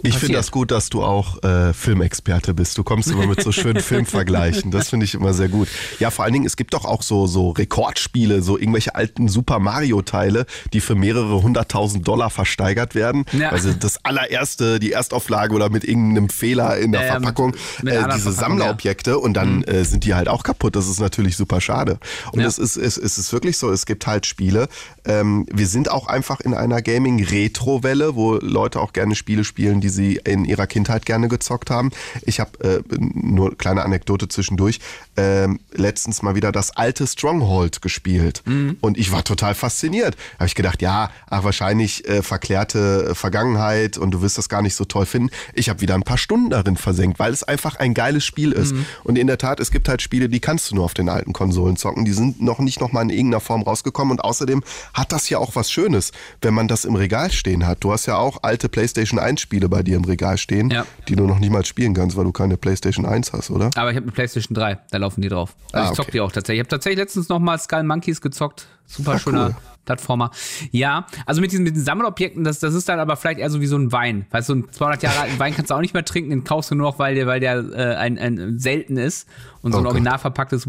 Ich 0.03 0.19
finde 0.19 0.35
das 0.35 0.51
gut, 0.51 0.71
dass 0.71 0.91
du 0.91 1.03
auch 1.03 1.43
äh, 1.43 1.73
Filmexperte 1.73 2.53
bist. 2.53 2.77
Du 2.77 2.85
kommst 2.85 3.11
immer 3.11 3.27
mit 3.27 3.43
so 3.43 3.53
schönen 3.53 3.81
Filmvergleichen. 3.83 4.71
Das 4.71 4.91
finde 4.91 5.05
ich 5.05 5.15
immer 5.15 5.33
sehr 5.33 5.49
gut. 5.49 5.69
Ja, 5.99 6.11
vor 6.11 6.25
allen 6.25 6.35
Dingen, 6.35 6.47
es 6.47 6.57
gibt 6.57 6.75
doch 6.75 6.85
auch 6.85 7.03
so, 7.03 7.27
so 7.27 7.51
Rekordspiele, 7.51 8.43
so 8.43 8.59
irgendwelche 8.59 8.95
alten 8.95 9.29
Super 9.29 9.59
Mario-Teile, 9.59 10.47
die 10.73 10.81
für 10.81 10.95
mehrere 10.95 11.43
hunderttausend 11.43 12.07
Dollar 12.07 12.31
versteigert 12.31 12.95
werden. 12.95 13.25
Ja. 13.33 13.51
Also 13.51 13.73
das 13.73 14.05
allererste, 14.05 14.79
die 14.79 14.93
Erstauflage 14.93 15.55
oder 15.55 15.71
mit 15.71 15.85
irgendeinem 15.85 16.29
Fehler 16.29 16.77
in 16.77 16.93
der 16.93 17.03
äh, 17.05 17.11
Verpackung, 17.11 17.53
mit, 17.53 17.85
mit 17.85 17.95
äh, 17.95 18.05
diese 18.15 18.33
Verpackung, 18.33 18.33
Sammlerobjekte 18.33 19.11
ja. 19.13 19.17
und 19.17 19.35
dann 19.35 19.59
mhm. 19.59 19.65
äh, 19.65 19.85
sind 19.85 20.05
die 20.05 20.15
halt 20.15 20.29
auch 20.29 20.43
kaputt. 20.43 20.77
Das 20.77 20.89
ist 20.89 21.01
natürlich 21.01 21.37
super 21.37 21.61
schade. 21.61 21.99
Und 22.33 22.41
ja. 22.41 22.47
es, 22.47 22.59
ist, 22.59 22.77
es, 22.77 22.99
es 22.99 23.17
ist 23.17 23.33
wirklich 23.33 23.57
so, 23.57 23.71
es 23.71 23.87
gibt 23.87 24.07
halt 24.07 24.27
Spiele. 24.27 24.69
Ähm, 25.07 25.47
wir 25.51 25.67
sind 25.67 25.91
auch 25.91 26.07
einfach 26.09 26.41
in 26.41 26.55
einer 26.55 26.83
Gaming-Retro-Welle, 26.83 28.15
wo 28.15 28.35
Leute 28.35 28.81
auch 28.81 28.93
gerne 28.93 29.15
Spiele 29.15 29.45
spielen, 29.45 29.55
die 29.73 29.89
sie 29.89 30.21
in 30.25 30.45
ihrer 30.45 30.67
Kindheit 30.67 31.07
gerne 31.07 31.29
gezockt 31.29 31.71
haben. 31.71 31.91
Ich 32.23 32.41
habe 32.41 32.83
äh, 32.91 32.97
nur 32.99 33.57
kleine 33.57 33.85
Anekdote 33.85 34.29
zwischendurch 34.29 34.81
äh, 35.17 35.49
letztens 35.73 36.23
mal 36.23 36.35
wieder 36.35 36.53
das 36.53 36.77
alte 36.77 37.07
Stronghold 37.07 37.83
gespielt 37.83 38.43
mhm. 38.45 38.77
und 38.81 38.99
ich 38.99 39.13
war 39.13 39.25
total 39.25 39.55
fasziniert. 39.55 40.17
Habe 40.39 40.47
ich 40.47 40.55
gedacht, 40.55 40.83
ja, 40.83 41.11
ach 41.29 41.45
wahrscheinlich 41.45 42.09
äh, 42.09 42.23
verklärte 42.23 43.15
Vergangenheit 43.15 43.99
und 43.99 44.13
du 44.13 44.23
wirst 44.23 44.39
das 44.39 44.49
gar 44.49 44.63
nicht 44.63 44.75
so 44.75 44.85
toll 44.85 45.07
finden. 45.07 45.31
Ich 45.53 45.69
habe 45.69 45.81
wieder 45.81 45.95
ein 45.95 46.03
paar 46.03 46.19
Stunden 46.19 46.51
darin 46.51 46.77
versenkt, 46.77 47.19
weil 47.19 47.33
es 47.33 47.43
einfach 47.43 47.77
ein 47.77 47.95
geiles 47.95 48.25
Spiel 48.25 48.53
ist. 48.53 48.73
Mhm. 48.73 48.87
Und 49.05 49.19
in 49.19 49.27
der 49.27 49.39
Tat, 49.39 49.61
es 49.61 49.71
gibt 49.71 49.89
halt 49.89 50.03
Spiele, 50.03 50.29
die 50.29 50.41
kannst 50.41 50.71
du 50.71 50.77
nur 50.77 50.85
auf 50.85 50.95
den 50.95 51.09
alten 51.09 51.33
Konsolen 51.33 51.77
zocken. 51.77 52.05
Die 52.05 52.13
sind 52.13 52.43
noch 52.43 52.59
nicht 52.59 52.81
noch 52.81 52.93
mal 52.93 53.03
in 53.03 53.11
irgendeiner 53.11 53.41
Form 53.41 53.63
rausgekommen 53.63 54.13
und 54.13 54.21
außerdem 54.21 54.63
hat 54.93 55.13
das 55.13 55.29
ja 55.29 55.39
auch 55.39 55.55
was 55.55 55.71
Schönes, 55.71 56.13
wenn 56.43 56.55
man 56.55 56.69
das 56.69 56.85
im 56.85 56.95
Regal 56.95 57.31
stehen 57.31 57.67
hat. 57.67 57.79
Du 57.85 57.93
hast 57.93 58.07
ja 58.07 58.17
auch 58.17 58.43
alte 58.43 58.69
PlayStation 58.69 59.19
1 59.19 59.41
Spiele 59.41 59.69
bei 59.69 59.83
dir 59.83 59.97
im 59.97 60.05
Regal 60.05 60.39
stehen, 60.39 60.71
ja. 60.71 60.87
die 61.09 61.17
du 61.17 61.27
noch 61.27 61.39
niemals 61.39 61.69
spielen 61.69 61.95
kannst, 61.95 62.17
weil 62.17 62.25
du 62.25 62.33
keine 62.33 62.57
PlayStation 62.57 63.07
1 63.07 63.33
hast, 63.33 63.51
oder? 63.51 63.71
Aber 63.77 63.91
ich 63.91 63.97
habe 63.97 64.05
eine 64.05 64.13
PlayStation 64.13 64.55
3, 64.55 64.79
da 64.91 64.99
laufen 65.05 65.21
die 65.21 65.29
drauf. 65.29 65.55
Also 65.73 65.89
ah, 65.89 65.91
ich 65.91 65.97
zock 65.97 66.11
die 66.11 66.21
auch 66.21 66.33
tatsächlich. 66.33 66.61
Ich 66.61 66.67
habe 66.67 66.69
tatsächlich 66.69 66.99
letztens 66.99 67.29
noch 67.29 67.39
mal 67.39 67.59
Skull 67.59 67.83
Monkeys 67.83 68.21
gezockt. 68.21 68.67
Super 68.87 69.13
ah, 69.13 69.19
schöner 69.19 69.47
cool. 69.49 69.57
Plattformer. 69.85 70.31
Ja, 70.71 71.07
also 71.27 71.41
mit 71.41 71.53
diesen, 71.53 71.65
mit 71.65 71.75
diesen 71.75 71.85
Sammelobjekten, 71.85 72.43
das, 72.45 72.59
das 72.59 72.75
ist 72.75 72.89
dann 72.89 73.01
aber 73.01 73.17
vielleicht 73.17 73.39
eher 73.39 73.51
so 73.51 73.61
wie 73.61 73.67
so 73.67 73.77
ein 73.77 73.93
Wein. 73.93 74.27
Weißt 74.31 74.49
du, 74.49 74.55
so 74.55 74.59
ein 74.61 74.73
200 74.73 75.03
Jahre 75.03 75.21
alten 75.21 75.39
Wein 75.39 75.55
kannst 75.55 75.71
du 75.71 75.75
auch 75.75 75.81
nicht 75.81 75.95
mehr 75.95 76.05
trinken, 76.05 76.31
den 76.31 76.45
kaufst 76.45 76.71
du 76.71 76.75
nur 76.75 76.91
noch, 76.91 76.99
weil 76.99 77.15
der, 77.15 77.27
weil 77.27 77.41
der 77.41 77.57
äh, 77.57 77.95
ein, 77.97 78.19
ein 78.19 78.59
selten 78.59 78.97
ist. 78.97 79.29
Und 79.63 79.73
so 79.73 79.79
ein 79.79 79.85
okay. 79.85 79.93
original 79.93 80.19
verpacktes 80.19 80.67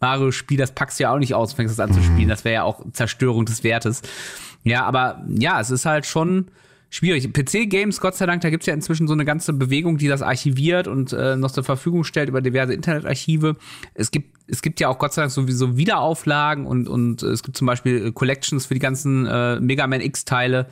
Mario-Spiel, 0.00 0.58
das 0.58 0.72
packst 0.72 0.98
du 0.98 1.04
ja 1.04 1.12
auch 1.12 1.18
nicht 1.18 1.34
aus, 1.34 1.52
fängst 1.52 1.72
es 1.72 1.80
an 1.80 1.90
mhm. 1.90 1.94
zu 1.94 2.02
spielen. 2.02 2.28
Das 2.28 2.44
wäre 2.44 2.54
ja 2.54 2.62
auch 2.62 2.84
Zerstörung 2.92 3.44
des 3.44 3.64
Wertes. 3.64 4.02
Ja, 4.64 4.84
aber 4.84 5.24
ja, 5.28 5.60
es 5.60 5.70
ist 5.70 5.86
halt 5.86 6.06
schon 6.06 6.46
schwierig. 6.92 7.32
PC-Games, 7.32 8.00
Gott 8.00 8.14
sei 8.14 8.26
Dank, 8.26 8.42
da 8.42 8.50
gibt's 8.50 8.66
ja 8.66 8.74
inzwischen 8.74 9.08
so 9.08 9.14
eine 9.14 9.24
ganze 9.24 9.54
Bewegung, 9.54 9.96
die 9.96 10.08
das 10.08 10.20
archiviert 10.20 10.86
und 10.86 11.12
äh, 11.12 11.36
noch 11.36 11.50
zur 11.50 11.64
Verfügung 11.64 12.04
stellt 12.04 12.28
über 12.28 12.42
diverse 12.42 12.74
Internetarchive. 12.74 13.56
Es 13.94 14.10
gibt, 14.10 14.36
es 14.46 14.60
gibt 14.60 14.78
ja 14.78 14.88
auch 14.88 14.98
Gott 14.98 15.14
sei 15.14 15.22
Dank 15.22 15.32
sowieso 15.32 15.76
Wiederauflagen 15.76 16.66
und, 16.66 16.88
und 16.88 17.22
es 17.22 17.42
gibt 17.42 17.56
zum 17.56 17.66
Beispiel 17.66 18.12
Collections 18.12 18.66
für 18.66 18.74
die 18.74 18.80
ganzen 18.80 19.26
äh, 19.26 19.58
Mega 19.58 19.86
Man 19.86 20.02
X-Teile, 20.02 20.68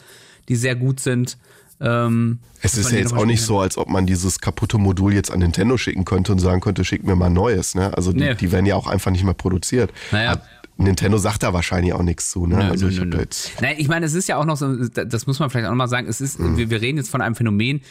die 0.48 0.56
sehr 0.56 0.76
gut 0.76 1.00
sind. 1.00 1.38
Ähm, 1.80 2.40
es 2.60 2.76
ist 2.76 2.92
ja 2.92 2.98
jetzt 2.98 3.14
auch 3.14 3.24
nicht 3.24 3.40
so, 3.40 3.58
als 3.58 3.78
ob 3.78 3.88
man 3.88 4.04
dieses 4.04 4.40
kaputte 4.40 4.76
Modul 4.76 5.14
jetzt 5.14 5.30
an 5.30 5.38
Nintendo 5.38 5.78
schicken 5.78 6.04
könnte 6.04 6.32
und 6.32 6.38
sagen 6.38 6.60
könnte, 6.60 6.84
schick 6.84 7.02
mir 7.02 7.16
mal 7.16 7.30
neues. 7.30 7.74
Ne? 7.74 7.96
Also 7.96 8.12
die, 8.12 8.18
nee. 8.18 8.34
die 8.34 8.52
werden 8.52 8.66
ja 8.66 8.76
auch 8.76 8.86
einfach 8.86 9.10
nicht 9.10 9.24
mehr 9.24 9.32
produziert. 9.32 9.90
Naja. 10.12 10.32
Hat, 10.32 10.42
Nintendo 10.80 11.18
sagt 11.18 11.42
da 11.42 11.52
wahrscheinlich 11.52 11.92
auch 11.92 12.02
nichts 12.02 12.30
zu, 12.30 12.46
ne? 12.46 12.56
Nö, 12.56 12.70
also 12.70 12.88
ich, 12.88 12.98
nö, 12.98 13.04
nö. 13.04 13.24
Nein, 13.60 13.76
ich 13.78 13.88
meine, 13.88 14.06
es 14.06 14.14
ist 14.14 14.28
ja 14.28 14.36
auch 14.36 14.44
noch 14.44 14.56
so, 14.56 14.74
das 14.88 15.26
muss 15.26 15.38
man 15.38 15.50
vielleicht 15.50 15.66
auch 15.66 15.70
noch 15.70 15.76
mal 15.76 15.88
sagen, 15.88 16.06
es 16.08 16.20
ist, 16.20 16.38
hm. 16.38 16.56
wir, 16.56 16.70
wir 16.70 16.80
reden 16.80 16.98
jetzt 16.98 17.10
von 17.10 17.20
einem 17.20 17.34
Phänomen, 17.34 17.82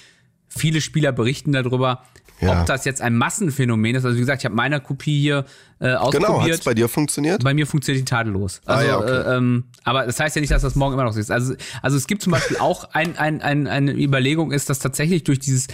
viele 0.48 0.82
Spieler 0.82 1.12
berichten 1.12 1.52
darüber, 1.52 2.04
ja. 2.42 2.62
ob 2.62 2.66
das 2.66 2.86
jetzt 2.86 3.02
ein 3.02 3.16
Massenphänomen 3.16 3.96
ist. 3.96 4.06
Also 4.06 4.16
wie 4.16 4.22
gesagt, 4.22 4.42
ich 4.42 4.46
habe 4.46 4.56
meine 4.56 4.80
Kopie 4.80 5.20
hier 5.20 5.46
äh, 5.80 5.94
ausprobiert. 5.94 6.28
Genau, 6.28 6.42
hat 6.42 6.50
es 6.50 6.64
bei 6.64 6.74
dir 6.74 6.90
funktioniert? 6.90 7.44
Bei 7.44 7.54
mir 7.54 7.68
funktioniert 7.68 8.08
die 8.08 8.10
tadellos. 8.10 8.62
Also, 8.66 8.86
ah, 8.86 8.88
ja, 8.88 8.98
okay. 8.98 9.32
äh, 9.32 9.38
ähm, 9.38 9.64
aber 9.84 10.06
das 10.06 10.20
heißt 10.20 10.36
ja 10.36 10.40
nicht, 10.40 10.52
dass 10.52 10.62
das 10.62 10.76
morgen 10.76 10.94
immer 10.94 11.04
noch 11.04 11.14
so 11.14 11.20
ist. 11.20 11.32
Also, 11.32 11.54
also 11.82 11.98
es 11.98 12.08
gibt 12.08 12.22
zum 12.22 12.32
Beispiel 12.32 12.58
auch 12.60 12.86
ein, 12.94 13.18
ein, 13.18 13.42
ein, 13.42 13.68
eine 13.68 13.92
Überlegung, 13.92 14.52
ist, 14.52 14.70
dass 14.70 14.80
tatsächlich 14.80 15.24
durch 15.24 15.40
dieses 15.40 15.68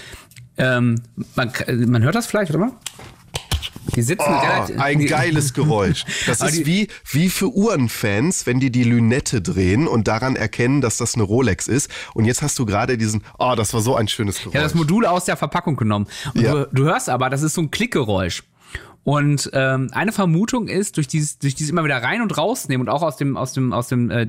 ähm, 0.57 0.95
man, 1.35 1.51
man 1.87 2.03
hört 2.03 2.15
das 2.15 2.27
vielleicht, 2.27 2.49
oder 2.51 2.59
mal? 2.59 2.71
Die 3.95 4.01
sitzen 4.01 4.25
oh, 4.27 4.73
ein 4.77 5.05
geiles 5.07 5.53
Geräusch. 5.53 6.05
Das 6.25 6.41
ist 6.41 6.65
wie, 6.65 6.87
wie 7.11 7.29
für 7.29 7.53
Uhrenfans, 7.53 8.45
wenn 8.45 8.59
die 8.59 8.71
die 8.71 8.83
Lünette 8.83 9.41
drehen 9.41 9.87
und 9.87 10.07
daran 10.07 10.35
erkennen, 10.35 10.81
dass 10.81 10.97
das 10.97 11.15
eine 11.15 11.23
Rolex 11.23 11.67
ist. 11.67 11.89
Und 12.13 12.25
jetzt 12.25 12.41
hast 12.41 12.57
du 12.59 12.65
gerade 12.65 12.97
diesen, 12.97 13.23
oh, 13.37 13.53
das 13.55 13.73
war 13.73 13.81
so 13.81 13.95
ein 13.95 14.07
schönes 14.07 14.39
Geräusch. 14.39 14.55
Ja, 14.55 14.61
das 14.61 14.75
Modul 14.75 15.05
aus 15.05 15.25
der 15.25 15.37
Verpackung 15.37 15.75
genommen. 15.75 16.07
Und 16.33 16.41
ja. 16.41 16.53
du, 16.53 16.69
du 16.71 16.83
hörst 16.85 17.09
aber, 17.09 17.29
das 17.29 17.41
ist 17.41 17.53
so 17.53 17.61
ein 17.61 17.71
Klickgeräusch. 17.71 18.43
Und 19.05 19.51
ähm, 19.53 19.89
eine 19.91 20.11
Vermutung 20.11 20.67
ist, 20.67 20.97
durch 20.97 21.07
dieses, 21.07 21.37
durch 21.37 21.53
dieses 21.53 21.69
immer 21.69 21.83
wieder 21.83 22.01
rein 22.01 22.23
und 22.23 22.35
rausnehmen 22.35 22.87
und 22.87 22.93
auch 22.93 23.03
aus 23.03 23.17
dem, 23.17 23.37
aus 23.37 23.53
dem, 23.53 23.71
aus 23.71 23.87
dem 23.87 24.09
äh, 24.09 24.23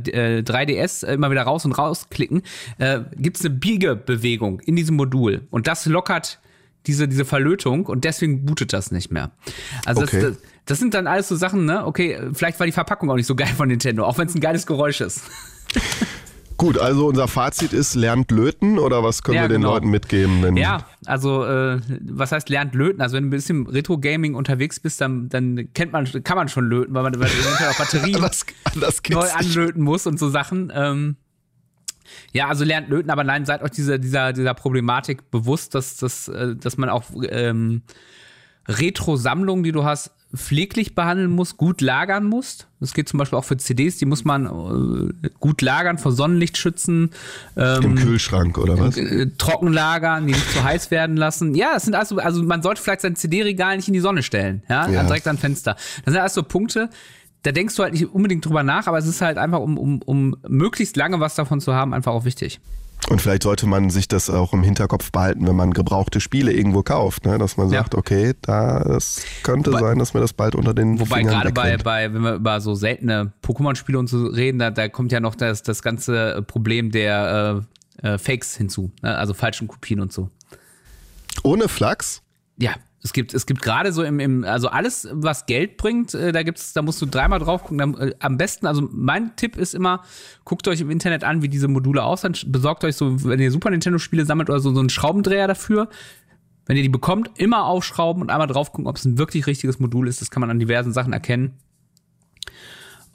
3DS 0.44 1.06
äh, 1.06 1.14
immer 1.14 1.30
wieder 1.30 1.44
raus 1.44 1.64
und 1.64 1.72
rausklicken, 1.72 2.42
äh, 2.76 3.00
gibt 3.16 3.38
es 3.38 3.44
eine 3.46 3.54
Biegebewegung 3.54 4.60
in 4.60 4.76
diesem 4.76 4.96
Modul. 4.96 5.46
Und 5.50 5.66
das 5.66 5.86
lockert 5.86 6.40
diese, 6.86 7.08
diese 7.08 7.24
Verlötung 7.24 7.86
und 7.86 8.04
deswegen 8.04 8.44
bootet 8.44 8.72
das 8.72 8.90
nicht 8.90 9.10
mehr. 9.10 9.30
Also 9.84 10.02
okay. 10.02 10.20
das, 10.20 10.30
das, 10.30 10.42
das, 10.66 10.78
sind 10.78 10.94
dann 10.94 11.06
alles 11.06 11.28
so 11.28 11.36
Sachen, 11.36 11.64
ne? 11.64 11.86
Okay, 11.86 12.18
vielleicht 12.32 12.58
war 12.58 12.66
die 12.66 12.72
Verpackung 12.72 13.10
auch 13.10 13.16
nicht 13.16 13.26
so 13.26 13.34
geil 13.34 13.52
von 13.56 13.68
Nintendo, 13.68 14.04
auch 14.04 14.18
wenn 14.18 14.28
es 14.28 14.34
ein 14.34 14.40
geiles 14.40 14.66
Geräusch 14.66 15.00
ist. 15.00 15.22
Gut, 16.56 16.78
also 16.78 17.06
unser 17.06 17.28
Fazit 17.28 17.74
ist, 17.74 17.94
lernt 17.94 18.30
löten 18.30 18.78
oder 18.78 19.02
was 19.02 19.22
können 19.22 19.36
Ja, 19.36 19.42
wir 19.42 19.48
den 19.48 19.60
genau. 19.60 19.74
Leuten 19.74 19.90
mitgeben? 19.90 20.42
Wenn 20.42 20.56
Ja, 20.56 20.86
also 21.04 21.44
äh, 21.44 21.80
was 22.00 22.32
heißt 22.32 22.48
lernt 22.48 22.74
löten? 22.74 23.02
Also 23.02 23.16
wenn 23.16 23.24
du 23.24 23.28
ein 23.28 23.30
bisschen 23.30 23.66
Retro-Gaming 23.66 24.34
unterwegs 24.34 24.80
bist, 24.80 25.02
dann, 25.02 25.28
dann 25.28 25.68
kennt 25.74 25.92
man, 25.92 26.06
kann 26.24 26.36
man 26.36 26.48
schon 26.48 26.66
löten, 26.66 26.94
weil 26.94 27.02
man 27.02 27.14
weil 27.20 27.28
eventuell 27.28 27.70
auch 27.70 27.78
Batterien 27.78 28.16
anders 28.16 29.02
geht's 29.02 29.20
neu 29.20 29.30
anlöten 29.30 29.82
muss 29.82 30.06
und 30.06 30.18
so 30.18 30.30
Sachen. 30.30 30.72
Ähm, 30.74 31.16
ja, 32.32 32.48
also 32.48 32.64
lernt 32.64 32.88
löten, 32.88 33.10
aber 33.10 33.24
nein, 33.24 33.44
seid 33.46 33.62
euch 33.62 33.70
dieser, 33.72 33.98
dieser, 33.98 34.32
dieser 34.32 34.54
Problematik 34.54 35.30
bewusst, 35.30 35.74
dass, 35.74 35.96
dass, 35.96 36.28
äh, 36.28 36.56
dass 36.56 36.76
man 36.76 36.88
auch 36.88 37.04
ähm, 37.28 37.82
Retro-Sammlungen, 38.68 39.62
die 39.64 39.72
du 39.72 39.84
hast, 39.84 40.10
pfleglich 40.34 40.94
behandeln 40.94 41.30
muss, 41.30 41.56
gut 41.56 41.80
lagern 41.80 42.24
muss. 42.24 42.66
Das 42.80 42.92
geht 42.94 43.08
zum 43.08 43.18
Beispiel 43.18 43.38
auch 43.38 43.44
für 43.44 43.56
CDs, 43.56 43.96
die 43.98 44.06
muss 44.06 44.24
man 44.24 44.46
äh, 45.24 45.28
gut 45.38 45.62
lagern, 45.62 45.98
vor 45.98 46.12
Sonnenlicht 46.12 46.58
schützen. 46.58 47.10
Ähm, 47.56 47.82
Im 47.82 47.94
Kühlschrank 47.94 48.58
oder 48.58 48.78
was? 48.78 48.96
äh, 48.98 49.28
trocken 49.38 49.72
lagern, 49.72 50.26
die 50.26 50.32
nicht 50.34 50.50
zu 50.50 50.62
heiß 50.62 50.90
werden 50.90 51.16
lassen. 51.16 51.54
Ja, 51.54 51.74
das 51.74 51.84
sind 51.84 51.94
also, 51.94 52.18
also 52.18 52.42
man 52.42 52.60
sollte 52.60 52.82
vielleicht 52.82 53.02
sein 53.02 53.14
CD-Regal 53.16 53.76
nicht 53.76 53.88
in 53.88 53.94
die 53.94 54.00
Sonne 54.00 54.22
stellen, 54.22 54.62
ja, 54.68 54.90
Ja. 54.90 55.04
direkt 55.04 55.28
an 55.28 55.38
Fenster. 55.38 55.74
Das 56.04 56.12
sind 56.12 56.16
alles 56.16 56.34
so 56.34 56.42
Punkte, 56.42 56.90
da 57.46 57.52
denkst 57.52 57.76
du 57.76 57.82
halt 57.84 57.92
nicht 57.92 58.06
unbedingt 58.12 58.44
drüber 58.44 58.62
nach, 58.64 58.86
aber 58.88 58.98
es 58.98 59.06
ist 59.06 59.20
halt 59.20 59.38
einfach, 59.38 59.60
um, 59.60 59.78
um, 59.78 60.02
um 60.02 60.36
möglichst 60.48 60.96
lange 60.96 61.20
was 61.20 61.34
davon 61.36 61.60
zu 61.60 61.72
haben, 61.74 61.94
einfach 61.94 62.12
auch 62.12 62.24
wichtig. 62.24 62.60
Und 63.10 63.20
vielleicht 63.20 63.42
sollte 63.44 63.66
man 63.66 63.90
sich 63.90 64.08
das 64.08 64.30
auch 64.30 64.52
im 64.54 64.62
Hinterkopf 64.62 65.12
behalten, 65.12 65.46
wenn 65.46 65.54
man 65.54 65.72
gebrauchte 65.72 66.18
Spiele 66.20 66.50
irgendwo 66.52 66.82
kauft, 66.82 67.24
ne? 67.26 67.38
dass 67.38 67.56
man 67.56 67.70
Ja. 67.70 67.80
sagt, 67.80 67.94
okay, 67.94 68.32
da 68.42 68.80
das 68.82 69.22
könnte 69.44 69.70
Wobei- 69.70 69.80
sein, 69.80 69.98
dass 69.98 70.12
mir 70.14 70.20
das 70.20 70.32
bald 70.32 70.54
unter 70.56 70.74
den 70.74 70.98
Wobei 70.98 71.18
Fingern 71.18 71.34
gerade 71.34 71.52
bei, 71.52 71.76
bei, 71.76 72.12
wenn 72.12 72.22
wir 72.22 72.34
über 72.34 72.60
so 72.60 72.74
seltene 72.74 73.32
Pokémon-Spiele 73.44 73.98
und 73.98 74.08
so 74.08 74.26
reden, 74.26 74.58
da, 74.58 74.70
da 74.70 74.88
kommt 74.88 75.12
ja 75.12 75.20
noch 75.20 75.34
das, 75.36 75.62
das 75.62 75.82
ganze 75.82 76.42
Problem 76.48 76.90
der 76.90 77.64
äh, 78.02 78.08
äh, 78.14 78.18
Fakes 78.18 78.56
hinzu, 78.56 78.90
ne? 79.02 79.16
also 79.16 79.34
falschen 79.34 79.68
Kopien 79.68 80.00
und 80.00 80.12
so. 80.12 80.30
Ohne 81.44 81.68
Flachs? 81.68 82.22
Ja, 82.56 82.72
es 83.06 83.12
gibt, 83.12 83.34
es 83.34 83.46
gibt 83.46 83.62
gerade 83.62 83.92
so 83.92 84.02
im, 84.02 84.18
im, 84.20 84.44
also 84.44 84.68
alles, 84.68 85.08
was 85.12 85.46
Geld 85.46 85.76
bringt, 85.76 86.12
äh, 86.14 86.32
da 86.32 86.42
gibt's, 86.42 86.72
da 86.72 86.82
musst 86.82 87.00
du 87.00 87.06
dreimal 87.06 87.38
drauf 87.38 87.62
gucken. 87.62 87.78
Dann, 87.78 87.94
äh, 87.94 88.14
am 88.18 88.36
besten, 88.36 88.66
also 88.66 88.86
mein 88.90 89.36
Tipp 89.36 89.56
ist 89.56 89.74
immer, 89.74 90.02
guckt 90.44 90.66
euch 90.68 90.80
im 90.80 90.90
Internet 90.90 91.24
an, 91.24 91.40
wie 91.40 91.48
diese 91.48 91.68
Module 91.68 92.02
aussehen. 92.02 92.36
Besorgt 92.46 92.84
euch 92.84 92.96
so, 92.96 93.24
wenn 93.24 93.40
ihr 93.40 93.50
Super 93.50 93.70
Nintendo-Spiele 93.70 94.26
sammelt 94.26 94.50
oder 94.50 94.60
so, 94.60 94.74
so 94.74 94.80
einen 94.80 94.90
Schraubendreher 94.90 95.46
dafür. 95.46 95.88
Wenn 96.66 96.76
ihr 96.76 96.82
die 96.82 96.88
bekommt, 96.88 97.30
immer 97.38 97.64
aufschrauben 97.66 98.22
und 98.22 98.30
einmal 98.30 98.48
drauf 98.48 98.72
gucken, 98.72 98.88
ob 98.88 98.96
es 98.96 99.04
ein 99.04 99.18
wirklich 99.18 99.46
richtiges 99.46 99.78
Modul 99.78 100.08
ist. 100.08 100.20
Das 100.20 100.30
kann 100.30 100.40
man 100.40 100.50
an 100.50 100.58
diversen 100.58 100.92
Sachen 100.92 101.12
erkennen. 101.12 101.56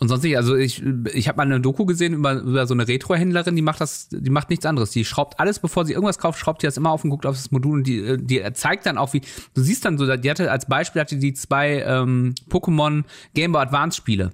Und 0.01 0.07
sonst 0.07 0.23
nicht, 0.23 0.35
also 0.35 0.55
ich, 0.55 0.83
ich 1.13 1.27
habe 1.27 1.37
mal 1.37 1.43
eine 1.43 1.61
Doku 1.61 1.85
gesehen 1.85 2.15
über, 2.15 2.33
über 2.33 2.65
so 2.65 2.73
eine 2.73 2.87
Retro-Händlerin, 2.87 3.55
die 3.55 3.61
macht 3.61 3.81
das, 3.81 4.09
die 4.09 4.31
macht 4.31 4.49
nichts 4.49 4.65
anderes. 4.65 4.89
Die 4.89 5.05
schraubt 5.05 5.39
alles, 5.39 5.59
bevor 5.59 5.85
sie 5.85 5.93
irgendwas 5.93 6.17
kauft, 6.17 6.39
schraubt 6.39 6.63
die 6.63 6.65
das 6.65 6.75
immer 6.75 6.89
auf 6.89 7.03
und 7.03 7.11
guckt 7.11 7.27
auf 7.27 7.35
das 7.35 7.51
Modul 7.51 7.77
und 7.77 7.83
die, 7.85 7.99
äh, 7.99 8.17
die 8.19 8.41
zeigt 8.53 8.87
dann 8.87 8.97
auch, 8.97 9.13
wie, 9.13 9.21
du 9.53 9.61
siehst 9.61 9.85
dann 9.85 9.99
so, 9.99 10.17
die 10.17 10.27
hatte 10.31 10.49
als 10.49 10.65
Beispiel 10.65 11.01
hatte 11.01 11.17
die 11.17 11.35
zwei 11.35 11.83
ähm, 11.83 12.33
Pokémon 12.49 13.03
Game 13.35 13.51
Boy 13.51 13.61
Advance 13.61 13.95
Spiele. 13.95 14.31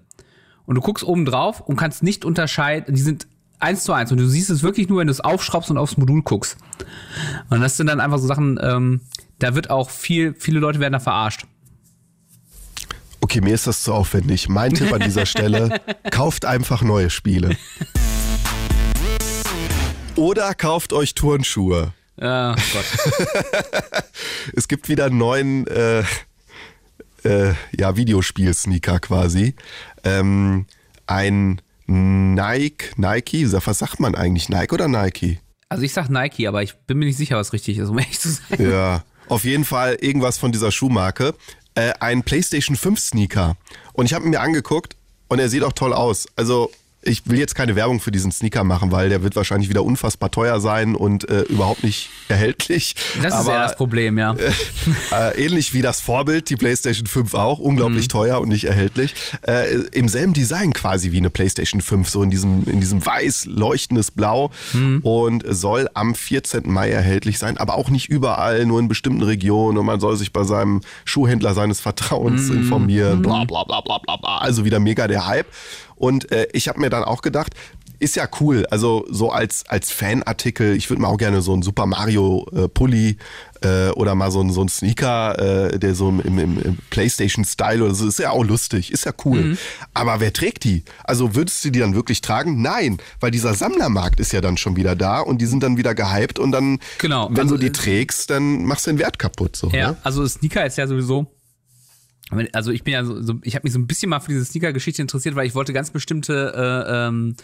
Und 0.66 0.76
du 0.76 0.82
guckst 0.82 1.04
oben 1.04 1.26
drauf 1.26 1.60
und 1.60 1.76
kannst 1.76 2.02
nicht 2.02 2.24
unterscheiden, 2.24 2.96
die 2.96 3.02
sind 3.02 3.28
eins 3.60 3.84
zu 3.84 3.92
eins 3.92 4.10
und 4.10 4.20
du 4.20 4.26
siehst 4.26 4.50
es 4.50 4.64
wirklich 4.64 4.88
nur, 4.88 5.00
wenn 5.00 5.08
du 5.08 5.12
es 5.12 5.20
aufschraubst 5.20 5.70
und 5.70 5.78
aufs 5.78 5.98
Modul 5.98 6.22
guckst. 6.22 6.56
Und 7.50 7.60
das 7.60 7.76
sind 7.76 7.88
dann 7.88 8.00
einfach 8.00 8.20
so 8.20 8.28
Sachen, 8.28 8.58
ähm, 8.64 9.02
da 9.40 9.54
wird 9.54 9.70
auch 9.70 9.90
viel, 9.90 10.34
viele 10.34 10.62
Leute 10.62 10.80
werden 10.80 10.94
da 10.94 11.00
verarscht. 11.00 11.46
Okay, 13.28 13.42
mir 13.42 13.56
ist 13.56 13.68
das 13.68 13.84
zu 13.84 13.94
aufwendig. 13.94 14.48
Mein 14.48 14.74
Tipp 14.74 14.94
an 14.94 15.02
dieser 15.02 15.26
Stelle, 15.26 15.82
kauft 16.12 16.46
einfach 16.46 16.82
neue 16.82 17.10
Spiele. 17.10 17.58
Oder 20.16 20.54
kauft 20.54 20.94
euch 20.94 21.14
Turnschuhe. 21.14 21.92
Äh, 22.16 22.22
Gott. 22.22 22.56
Es 24.56 24.70
gibt 24.70 24.88
wieder 24.88 25.08
einen 25.08 25.18
neuen 25.18 25.68
äh, 25.68 26.06
äh, 27.26 27.54
ja, 27.78 27.98
Videospiel-Sneaker 27.98 29.02
quasi. 29.02 29.56
Ähm, 30.06 30.66
ein 31.06 31.62
Nike, 31.86 32.94
Nike, 32.96 33.52
was 33.52 33.80
sagt 33.80 34.00
man 34.00 34.16
eigentlich? 34.16 34.48
Nike 34.48 34.74
oder 34.74 34.88
Nike? 34.88 35.42
Also 35.68 35.84
ich 35.84 35.92
sag 35.92 36.08
Nike, 36.08 36.48
aber 36.48 36.64
ich 36.64 36.76
bin 36.88 36.98
mir 36.98 37.08
nicht 37.08 37.18
sicher, 37.18 37.36
was 37.36 37.52
richtig 37.52 37.78
ist, 37.78 37.90
um 37.90 38.00
ehrlich 38.00 38.22
zu 38.22 38.30
sein. 38.30 38.72
Ja, 38.72 39.04
auf 39.28 39.44
jeden 39.44 39.66
Fall 39.66 39.98
irgendwas 40.00 40.38
von 40.38 40.54
dieser 40.54 40.72
Schuhmarke. 40.72 41.36
Äh, 41.78 41.94
ein 42.00 42.24
PlayStation 42.24 42.76
5 42.76 43.00
Sneaker. 43.00 43.56
Und 43.94 44.08
ich 44.08 44.16
habe 44.16 44.26
ihn 44.26 44.32
mir 44.32 44.42
angeguckt 44.42 44.96
und 45.28 45.38
er 45.38 45.48
sieht 45.48 45.64
auch 45.64 45.74
toll 45.74 45.94
aus. 45.94 46.26
Also 46.36 46.72
ich 47.08 47.24
will 47.26 47.40
jetzt 47.40 47.56
keine 47.56 47.76
Werbung 47.76 48.00
für 48.00 48.12
diesen 48.12 48.32
Sneaker 48.32 48.64
machen, 48.64 48.92
weil 48.92 49.10
der 49.10 49.24
wird 49.24 49.36
wahrscheinlich 49.36 49.70
wieder 49.70 49.84
unfassbar 49.84 50.30
teuer 50.30 50.60
sein 50.60 50.96
und 50.96 51.30
äh, 51.30 51.42
überhaupt 51.44 51.84
nicht 51.84 52.10
erhältlich. 52.28 52.96
Das 53.22 53.34
ist 53.34 53.40
Aber 53.40 53.54
eher 53.54 53.64
das 53.64 53.76
Problem, 53.76 54.18
ja. 54.18 54.36
äh, 55.12 55.46
ähnlich 55.46 55.74
wie 55.74 55.82
das 55.82 56.02
Vorbild, 56.02 56.50
die 56.50 56.56
PlayStation 56.56 57.08
5 57.08 57.34
auch, 57.34 57.60
unglaublich 57.60 58.06
Mhm. 58.06 58.10
teuer 58.10 58.42
und 58.42 58.50
nicht 58.50 58.66
erhältlich. 58.66 59.14
Äh, 59.48 59.76
Im 59.94 60.08
selben 60.10 60.34
Design 60.34 60.74
quasi 60.74 61.12
wie 61.12 61.18
eine 61.18 61.30
PlayStation 61.30 61.82
5, 61.82 62.10
so 62.10 62.22
in 62.24 62.30
diesem, 62.30 62.64
in 62.66 62.80
diesem 62.80 63.06
weiß 63.06 63.46
leuchtendes 63.46 64.12
Blau 64.12 64.52
Mhm. 64.74 65.00
und 65.04 65.44
soll 65.48 65.90
am 65.94 66.14
14. 66.16 66.72
Mai 66.72 66.90
erhältlich 66.90 67.40
sein, 67.40 67.58
aber 67.58 67.76
auch 67.76 67.90
nicht 67.90 68.10
überall, 68.10 68.66
nur 68.66 68.80
in 68.80 68.88
bestimmten 68.88 69.24
Regionen 69.24 69.78
und 69.78 69.86
man 69.86 70.00
soll 70.00 70.16
sich 70.18 70.34
bei 70.34 70.44
seinem 70.44 70.82
Schuhhändler 71.06 71.54
seines 71.54 71.80
Vertrauens 71.80 72.50
Mhm. 72.50 72.58
informieren, 72.58 73.22
bla 73.22 73.44
bla 73.46 73.64
bla 73.64 73.82
bla 73.82 73.98
bla 74.00 74.18
bla. 74.18 74.38
Also 74.40 74.66
wieder 74.66 74.80
mega 74.80 75.08
der 75.08 75.28
Hype. 75.28 75.48
Und 75.98 76.32
äh, 76.32 76.48
ich 76.54 76.68
habe 76.68 76.80
mir 76.80 76.90
dann 76.90 77.04
auch 77.04 77.22
gedacht, 77.22 77.54
ist 78.00 78.16
ja 78.16 78.28
cool, 78.40 78.66
also 78.70 79.06
so 79.10 79.32
als, 79.32 79.64
als 79.68 79.92
Fanartikel, 79.92 80.76
ich 80.76 80.90
würde 80.90 81.02
mir 81.02 81.08
auch 81.08 81.18
gerne 81.18 81.42
so 81.42 81.54
einen 81.54 81.64
Super 81.64 81.86
Mario 81.86 82.46
äh, 82.54 82.68
Pulli 82.68 83.18
äh, 83.62 83.90
oder 83.90 84.14
mal 84.14 84.30
so 84.30 84.42
ein, 84.42 84.52
so 84.52 84.62
ein 84.62 84.70
Sneaker, 84.70 85.72
äh, 85.74 85.80
der 85.80 85.96
so 85.96 86.10
im, 86.10 86.20
im, 86.20 86.62
im 86.62 86.78
Playstation-Style 86.92 87.84
oder 87.84 87.96
so, 87.96 88.08
ist 88.08 88.20
ja 88.20 88.32
auch 88.32 88.44
lustig, 88.44 88.92
ist 88.92 89.06
ja 89.06 89.14
cool. 89.26 89.42
Mhm. 89.42 89.58
Aber 89.94 90.20
wer 90.20 90.32
trägt 90.32 90.64
die? 90.64 90.84
Also 91.04 91.34
würdest 91.36 91.66
du 91.66 91.72
die 91.72 91.80
dann 91.80 91.96
wirklich 91.96 92.22
tragen? 92.22 92.62
Nein, 92.62 92.98
weil 93.20 93.32
dieser 93.32 93.54
Sammlermarkt 93.56 94.20
ist 94.20 94.32
ja 94.32 94.42
dann 94.42 94.58
schon 94.58 94.76
wieder 94.76 94.96
da 94.96 95.20
und 95.20 95.40
die 95.42 95.48
sind 95.48 95.64
dann 95.64 95.78
wieder 95.78 95.96
gehypt 95.96 96.38
und 96.38 96.52
dann, 96.52 96.80
Genau, 97.00 97.30
wenn 97.32 97.40
also, 97.40 97.56
du 97.56 97.62
die 97.62 97.68
äh, 97.68 97.72
trägst, 97.72 98.30
dann 98.30 98.66
machst 98.66 98.86
du 98.86 98.92
den 98.92 99.00
Wert 99.00 99.18
kaputt. 99.18 99.56
So, 99.56 99.70
Ja, 99.70 99.92
ne? 99.92 99.98
also 100.04 100.28
Sneaker 100.28 100.66
ist 100.66 100.78
ja 100.78 100.86
sowieso. 100.86 101.26
Also 102.54 102.72
ich 102.72 102.84
bin 102.84 102.94
ja 102.94 103.06
so, 103.06 103.22
so 103.22 103.36
ich 103.44 103.56
habe 103.56 103.64
mich 103.64 103.74
so 103.74 103.80
ein 103.80 103.88
bisschen 103.88 104.10
mal 104.10 104.20
für 104.20 104.32
diese 104.32 104.44
Sneaker-Geschichte 104.46 105.02
interessiert, 105.02 105.36
weil 105.36 105.48
ich 105.48 105.56
wollte 105.56 105.72
ganz 105.74 105.92
bestimmte 105.92 106.54
äh, 106.88 107.08
ähm, 107.08 107.36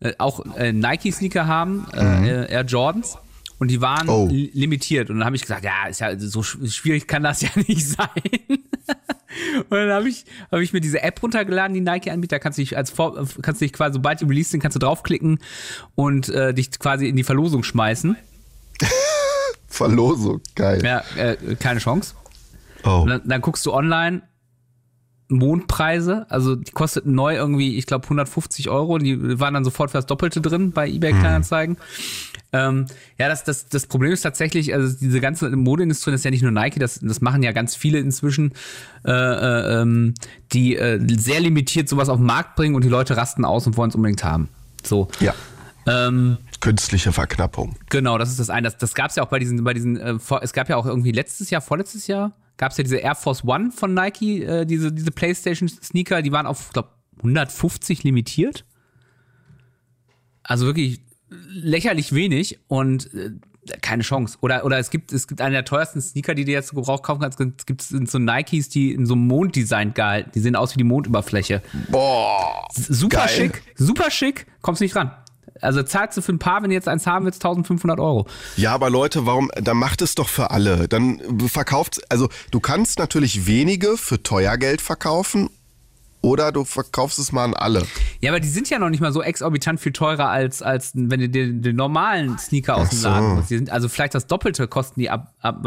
äh, 0.00 0.12
auch 0.18 0.44
äh, 0.56 0.72
Nike-Sneaker 0.72 1.46
haben, 1.46 1.86
äh, 1.94 2.50
Air 2.50 2.64
Jordans. 2.64 3.18
Und 3.58 3.68
die 3.70 3.80
waren 3.80 4.08
Oh. 4.08 4.26
li- 4.28 4.50
limitiert. 4.52 5.10
Und 5.10 5.18
dann 5.18 5.26
habe 5.26 5.36
ich 5.36 5.42
gesagt, 5.42 5.64
ja, 5.64 5.86
ist 5.88 6.00
ja 6.00 6.18
so 6.18 6.40
sch- 6.40 6.70
schwierig 6.72 7.06
kann 7.06 7.22
das 7.22 7.40
ja 7.42 7.48
nicht 7.54 7.86
sein. 7.86 8.08
Und 9.70 9.70
dann 9.70 9.90
habe 9.90 10.08
ich, 10.08 10.24
hab 10.50 10.58
ich 10.60 10.72
mir 10.72 10.80
diese 10.80 11.02
App 11.02 11.22
runtergeladen, 11.22 11.72
die 11.74 11.80
Nike 11.80 12.10
anbietet. 12.10 12.32
Da 12.32 12.38
kannst 12.40 12.58
du 12.58 12.62
dich 12.62 12.76
als 12.76 12.90
Vor 12.90 13.14
kannst 13.42 13.60
du 13.60 13.64
dich 13.64 13.72
quasi, 13.72 13.94
sobald 13.94 14.20
die 14.20 14.24
released 14.24 14.50
sind, 14.50 14.60
kannst 14.60 14.74
du 14.74 14.80
draufklicken 14.80 15.38
und 15.94 16.28
äh, 16.30 16.52
dich 16.52 16.70
quasi 16.78 17.08
in 17.08 17.14
die 17.16 17.22
Verlosung 17.24 17.62
schmeißen. 17.62 18.16
Verlosung, 19.68 20.40
geil. 20.54 20.82
Ja, 20.84 21.02
äh, 21.16 21.36
keine 21.56 21.80
Chance. 21.80 22.14
Oh. 22.84 23.02
Und 23.02 23.08
dann, 23.08 23.22
dann 23.24 23.40
guckst 23.40 23.64
du 23.66 23.72
online 23.72 24.22
Mondpreise, 25.28 26.26
also 26.28 26.54
die 26.54 26.72
kosteten 26.72 27.14
neu 27.14 27.34
irgendwie, 27.34 27.78
ich 27.78 27.86
glaube 27.86 28.04
150 28.04 28.68
Euro, 28.68 28.98
die 28.98 29.40
waren 29.40 29.54
dann 29.54 29.64
sofort 29.64 29.90
für 29.90 29.98
das 29.98 30.06
Doppelte 30.06 30.40
drin 30.42 30.72
bei 30.72 30.86
eBay 30.88 31.12
Kleinanzeigen. 31.12 31.78
Ähm, 32.52 32.86
ja, 33.18 33.28
das, 33.28 33.42
das, 33.42 33.68
das 33.68 33.86
Problem 33.86 34.12
ist 34.12 34.20
tatsächlich, 34.20 34.74
also 34.74 34.94
diese 35.00 35.20
ganze 35.20 35.50
Modeindustrie, 35.50 36.12
das 36.12 36.20
ist 36.20 36.24
ja 36.24 36.30
nicht 36.30 36.42
nur 36.42 36.52
Nike, 36.52 36.78
das, 36.78 37.00
das 37.00 37.20
machen 37.20 37.42
ja 37.42 37.52
ganz 37.52 37.74
viele 37.74 37.98
inzwischen, 37.98 38.52
äh, 39.04 39.10
äh, 39.10 39.80
ähm, 39.80 40.14
die 40.52 40.76
äh, 40.76 41.00
sehr 41.18 41.40
limitiert 41.40 41.88
sowas 41.88 42.08
auf 42.08 42.18
den 42.18 42.26
Markt 42.26 42.54
bringen 42.54 42.74
und 42.74 42.84
die 42.84 42.90
Leute 42.90 43.16
rasten 43.16 43.44
aus 43.44 43.66
und 43.66 43.76
wollen 43.76 43.90
es 43.90 43.96
unbedingt 43.96 44.22
haben. 44.22 44.48
So. 44.84 45.08
Ja, 45.20 45.34
Ähm, 45.86 46.36
künstliche 46.60 47.12
Verknappung. 47.12 47.76
Genau, 47.90 48.18
das 48.18 48.30
ist 48.30 48.40
das 48.40 48.50
eine. 48.50 48.68
Das, 48.68 48.78
das 48.78 48.94
gab 48.94 49.10
es 49.10 49.16
ja 49.16 49.22
auch 49.22 49.28
bei 49.28 49.38
diesen, 49.38 49.64
bei 49.64 49.74
diesen, 49.74 49.96
äh, 49.96 50.18
vor, 50.18 50.42
es 50.42 50.52
gab 50.52 50.68
ja 50.68 50.76
auch 50.76 50.86
irgendwie 50.86 51.12
letztes 51.12 51.50
Jahr, 51.50 51.60
vorletztes 51.60 52.06
Jahr, 52.06 52.32
gab 52.56 52.72
es 52.72 52.78
ja 52.78 52.84
diese 52.84 52.98
Air 52.98 53.14
Force 53.14 53.44
One 53.44 53.70
von 53.72 53.94
Nike, 53.94 54.42
äh, 54.42 54.64
diese, 54.64 54.92
diese 54.92 55.10
PlayStation-Sneaker, 55.10 56.22
die 56.22 56.32
waren 56.32 56.46
auf, 56.46 56.70
glaube 56.72 56.90
150 57.18 58.02
limitiert. 58.04 58.64
Also 60.42 60.66
wirklich 60.66 61.00
lächerlich 61.30 62.12
wenig 62.12 62.58
und 62.68 63.12
äh, 63.14 63.30
keine 63.80 64.02
Chance. 64.02 64.38
Oder, 64.40 64.64
oder 64.64 64.78
es 64.78 64.90
gibt, 64.90 65.12
es 65.12 65.26
gibt 65.26 65.40
einen 65.40 65.54
der 65.54 65.64
teuersten 65.64 66.00
Sneaker, 66.00 66.34
die 66.34 66.44
du 66.44 66.52
jetzt 66.52 66.68
zu 66.68 66.74
Gebrauch 66.74 67.02
kaufen 67.02 67.22
kannst. 67.22 67.40
Es 67.40 67.66
gibt 67.66 67.82
so 67.82 68.18
Nikes, 68.18 68.68
die 68.68 68.92
in 68.92 69.06
so 69.06 69.14
einem 69.14 69.26
Monddesign 69.26 69.94
gehalten. 69.94 70.30
Die 70.34 70.40
sehen 70.40 70.56
aus 70.56 70.74
wie 70.74 70.78
die 70.78 70.84
Mondüberfläche. 70.84 71.62
Boah. 71.90 72.66
Super 72.72 73.18
Geil. 73.18 73.28
schick, 73.28 73.62
super 73.76 74.10
schick, 74.10 74.46
kommst 74.60 74.80
nicht 74.80 74.96
ran. 74.96 75.12
Also 75.60 75.82
zahlst 75.82 76.16
du 76.16 76.22
für 76.22 76.32
ein 76.32 76.38
Paar, 76.38 76.62
wenn 76.62 76.70
du 76.70 76.74
jetzt 76.74 76.88
eins 76.88 77.06
haben 77.06 77.24
willst, 77.24 77.44
1500 77.44 78.00
Euro. 78.00 78.26
Ja, 78.56 78.74
aber 78.74 78.90
Leute, 78.90 79.26
warum, 79.26 79.50
dann 79.54 79.76
macht 79.76 80.02
es 80.02 80.14
doch 80.14 80.28
für 80.28 80.50
alle. 80.50 80.88
Dann 80.88 81.20
verkauft, 81.48 82.00
also 82.08 82.28
du 82.50 82.60
kannst 82.60 82.98
natürlich 82.98 83.46
wenige 83.46 83.96
für 83.96 84.22
teuer 84.22 84.56
Geld 84.56 84.80
verkaufen 84.80 85.50
oder 86.24 86.52
du 86.52 86.64
verkaufst 86.64 87.18
es 87.18 87.32
mal 87.32 87.44
an 87.44 87.54
alle. 87.54 87.86
Ja, 88.20 88.30
aber 88.30 88.40
die 88.40 88.48
sind 88.48 88.70
ja 88.70 88.78
noch 88.78 88.88
nicht 88.88 89.00
mal 89.00 89.12
so 89.12 89.22
exorbitant 89.22 89.78
viel 89.78 89.92
teurer 89.92 90.30
als, 90.30 90.62
als 90.62 90.92
wenn 90.94 91.20
du 91.20 91.28
den, 91.28 91.60
den 91.60 91.76
normalen 91.76 92.38
Sneaker 92.38 92.76
aus 92.76 92.88
dem 92.88 92.98
so. 92.98 93.08
Laden 93.08 93.36
holst. 93.36 93.50
Die 93.50 93.56
sind 93.56 93.70
also 93.70 93.90
vielleicht 93.90 94.14
das 94.14 94.26
Doppelte 94.26 94.66
kosten 94.66 95.00
die 95.00 95.10
ab. 95.10 95.34
ab 95.40 95.62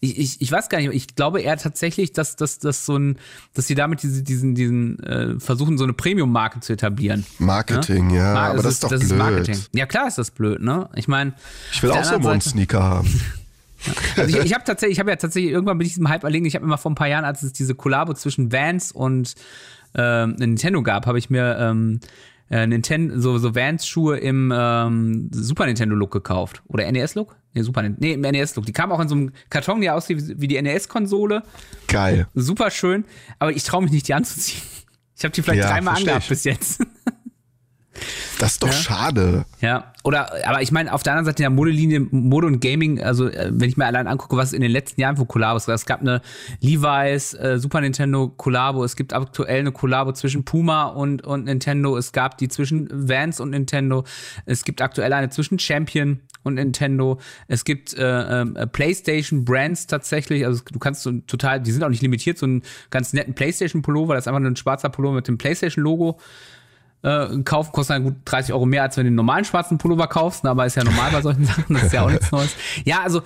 ich, 0.00 0.18
ich, 0.18 0.40
ich 0.42 0.52
weiß 0.52 0.68
gar 0.68 0.78
nicht, 0.78 0.92
ich 0.92 1.16
glaube 1.16 1.40
eher 1.40 1.56
tatsächlich, 1.56 2.12
dass, 2.12 2.36
dass, 2.36 2.58
dass 2.58 2.84
so 2.84 2.96
ein, 2.96 3.18
dass 3.54 3.66
sie 3.66 3.74
damit 3.74 4.02
diese, 4.02 4.22
diesen, 4.22 4.54
diesen 4.54 5.02
äh, 5.02 5.40
versuchen, 5.40 5.78
so 5.78 5.84
eine 5.84 5.94
Premium-Marke 5.94 6.60
zu 6.60 6.74
etablieren. 6.74 7.24
Marketing, 7.38 8.10
ja, 8.10 8.34
Mar- 8.34 8.50
aber 8.50 8.62
das 8.62 8.74
ist 8.74 8.84
doch 8.84 8.90
das 8.90 9.00
blöd. 9.00 9.12
Ist 9.12 9.18
Marketing. 9.18 9.58
Ja, 9.72 9.86
klar 9.86 10.08
ist 10.08 10.18
das 10.18 10.30
blöd, 10.30 10.60
ne? 10.60 10.90
Ich 10.94 11.08
meine, 11.08 11.32
Ich 11.72 11.82
will 11.82 11.90
auch 11.90 12.04
so 12.04 12.16
einen 12.16 12.40
Sneaker 12.42 12.82
haben. 12.82 13.08
also 14.16 14.38
ich, 14.38 14.44
ich 14.44 14.54
habe 14.54 14.64
tatsächlich, 14.64 14.96
ich 14.96 15.00
habe 15.00 15.10
ja 15.10 15.16
tatsächlich 15.16 15.52
irgendwann 15.52 15.78
bin 15.78 15.86
ich 15.86 15.94
diesem 15.94 16.08
Hype 16.08 16.24
erlegen. 16.24 16.46
Ich 16.46 16.54
habe 16.54 16.64
immer 16.64 16.78
vor 16.78 16.90
ein 16.90 16.94
paar 16.94 17.08
Jahren, 17.08 17.24
als 17.24 17.42
es 17.42 17.52
diese 17.52 17.74
Kollabo 17.74 18.14
zwischen 18.14 18.52
Vans 18.52 18.92
und 18.92 19.34
ähm, 19.94 20.36
Nintendo 20.38 20.82
gab, 20.82 21.06
habe 21.06 21.18
ich 21.18 21.30
mir 21.30 21.56
ähm, 21.58 22.00
äh, 22.50 22.66
Nintendo 22.66 23.18
so 23.18 23.38
so 23.38 23.54
Vans 23.54 23.86
Schuhe 23.86 24.18
im 24.18 24.52
ähm, 24.54 25.30
Super 25.32 25.66
Nintendo 25.66 25.94
Look 25.94 26.12
gekauft 26.12 26.62
oder 26.68 26.90
NES 26.90 27.14
Look? 27.14 27.36
Nee, 27.54 27.62
Super 27.62 27.82
Nintendo. 27.82 28.06
Nee, 28.06 28.12
im 28.14 28.20
NES 28.20 28.56
Look. 28.56 28.66
Die 28.66 28.72
kamen 28.72 28.92
auch 28.92 29.00
in 29.00 29.08
so 29.08 29.14
einem 29.14 29.32
Karton, 29.50 29.80
der 29.80 29.94
aussieht 29.94 30.40
wie 30.40 30.48
die 30.48 30.60
NES 30.60 30.88
Konsole. 30.88 31.42
Geil. 31.88 32.26
Super 32.34 32.70
schön, 32.70 33.04
aber 33.38 33.52
ich 33.52 33.64
traue 33.64 33.82
mich 33.82 33.92
nicht 33.92 34.08
die 34.08 34.14
anzuziehen. 34.14 34.62
Ich 35.16 35.24
habe 35.24 35.34
die 35.34 35.42
vielleicht 35.42 35.62
Ja, 35.62 35.70
dreimal 35.70 35.96
angehabt 35.96 36.28
bis 36.28 36.44
jetzt. 36.44 36.84
Das 38.42 38.54
ist 38.54 38.62
doch 38.64 38.72
schade. 38.72 39.44
Ja, 39.60 39.92
oder, 40.02 40.32
aber 40.44 40.62
ich 40.62 40.72
meine, 40.72 40.92
auf 40.92 41.04
der 41.04 41.12
anderen 41.12 41.26
Seite 41.26 41.44
der 41.44 41.50
Modelinie, 41.50 42.00
Mode 42.10 42.48
und 42.48 42.60
Gaming, 42.60 43.00
also 43.00 43.28
äh, 43.28 43.50
wenn 43.52 43.68
ich 43.68 43.76
mir 43.76 43.86
allein 43.86 44.08
angucke, 44.08 44.36
was 44.36 44.52
in 44.52 44.62
den 44.62 44.72
letzten 44.72 45.00
Jahren 45.00 45.16
für 45.16 45.26
Kollabos 45.26 45.66
gab, 45.66 45.76
es 45.76 45.86
gab 45.86 46.00
eine 46.00 46.22
Levi's, 46.60 47.34
äh, 47.34 47.60
Super 47.60 47.80
Nintendo 47.80 48.26
Kollabo, 48.26 48.82
es 48.82 48.96
gibt 48.96 49.12
aktuell 49.12 49.60
eine 49.60 49.70
Kollabo 49.70 50.10
zwischen 50.10 50.44
Puma 50.44 50.86
und, 50.86 51.24
und 51.24 51.44
Nintendo, 51.44 51.96
es 51.96 52.10
gab 52.10 52.36
die 52.36 52.48
zwischen 52.48 52.88
Vans 52.90 53.38
und 53.38 53.50
Nintendo, 53.50 54.02
es 54.44 54.64
gibt 54.64 54.82
aktuell 54.82 55.12
eine 55.12 55.30
zwischen 55.30 55.60
Champion 55.60 56.18
und 56.42 56.54
Nintendo, 56.54 57.20
es 57.46 57.62
gibt 57.64 57.94
äh, 57.94 58.40
äh, 58.40 58.66
PlayStation 58.66 59.44
Brands 59.44 59.86
tatsächlich, 59.86 60.44
also 60.44 60.64
du 60.68 60.80
kannst 60.80 61.02
so 61.04 61.12
total, 61.28 61.60
die 61.60 61.70
sind 61.70 61.84
auch 61.84 61.90
nicht 61.90 62.02
limitiert, 62.02 62.38
so 62.38 62.46
einen 62.46 62.62
ganz 62.90 63.12
netten 63.12 63.34
PlayStation 63.34 63.82
Pullover, 63.82 64.14
das 64.14 64.24
ist 64.24 64.28
einfach 64.28 64.40
nur 64.40 64.50
ein 64.50 64.56
schwarzer 64.56 64.88
Pullover 64.88 65.14
mit 65.14 65.28
dem 65.28 65.38
PlayStation 65.38 65.84
Logo 65.84 66.18
äh, 67.02 67.26
kaufen, 67.44 67.72
kostet 67.72 67.96
dann 67.96 68.04
gut 68.04 68.14
30 68.24 68.52
Euro 68.54 68.66
mehr, 68.66 68.82
als 68.82 68.96
wenn 68.96 69.04
du 69.04 69.10
den 69.10 69.16
normalen 69.16 69.44
schwarzen 69.44 69.78
Pullover 69.78 70.06
kaufst, 70.06 70.44
ne, 70.44 70.50
aber 70.50 70.66
ist 70.66 70.76
ja 70.76 70.84
normal 70.84 71.10
bei 71.12 71.20
solchen 71.22 71.44
Sachen, 71.46 71.74
das 71.74 71.84
ist 71.84 71.92
ja 71.92 72.02
auch 72.02 72.10
nichts 72.10 72.30
Neues. 72.32 72.54
Ja, 72.84 73.02
also 73.02 73.22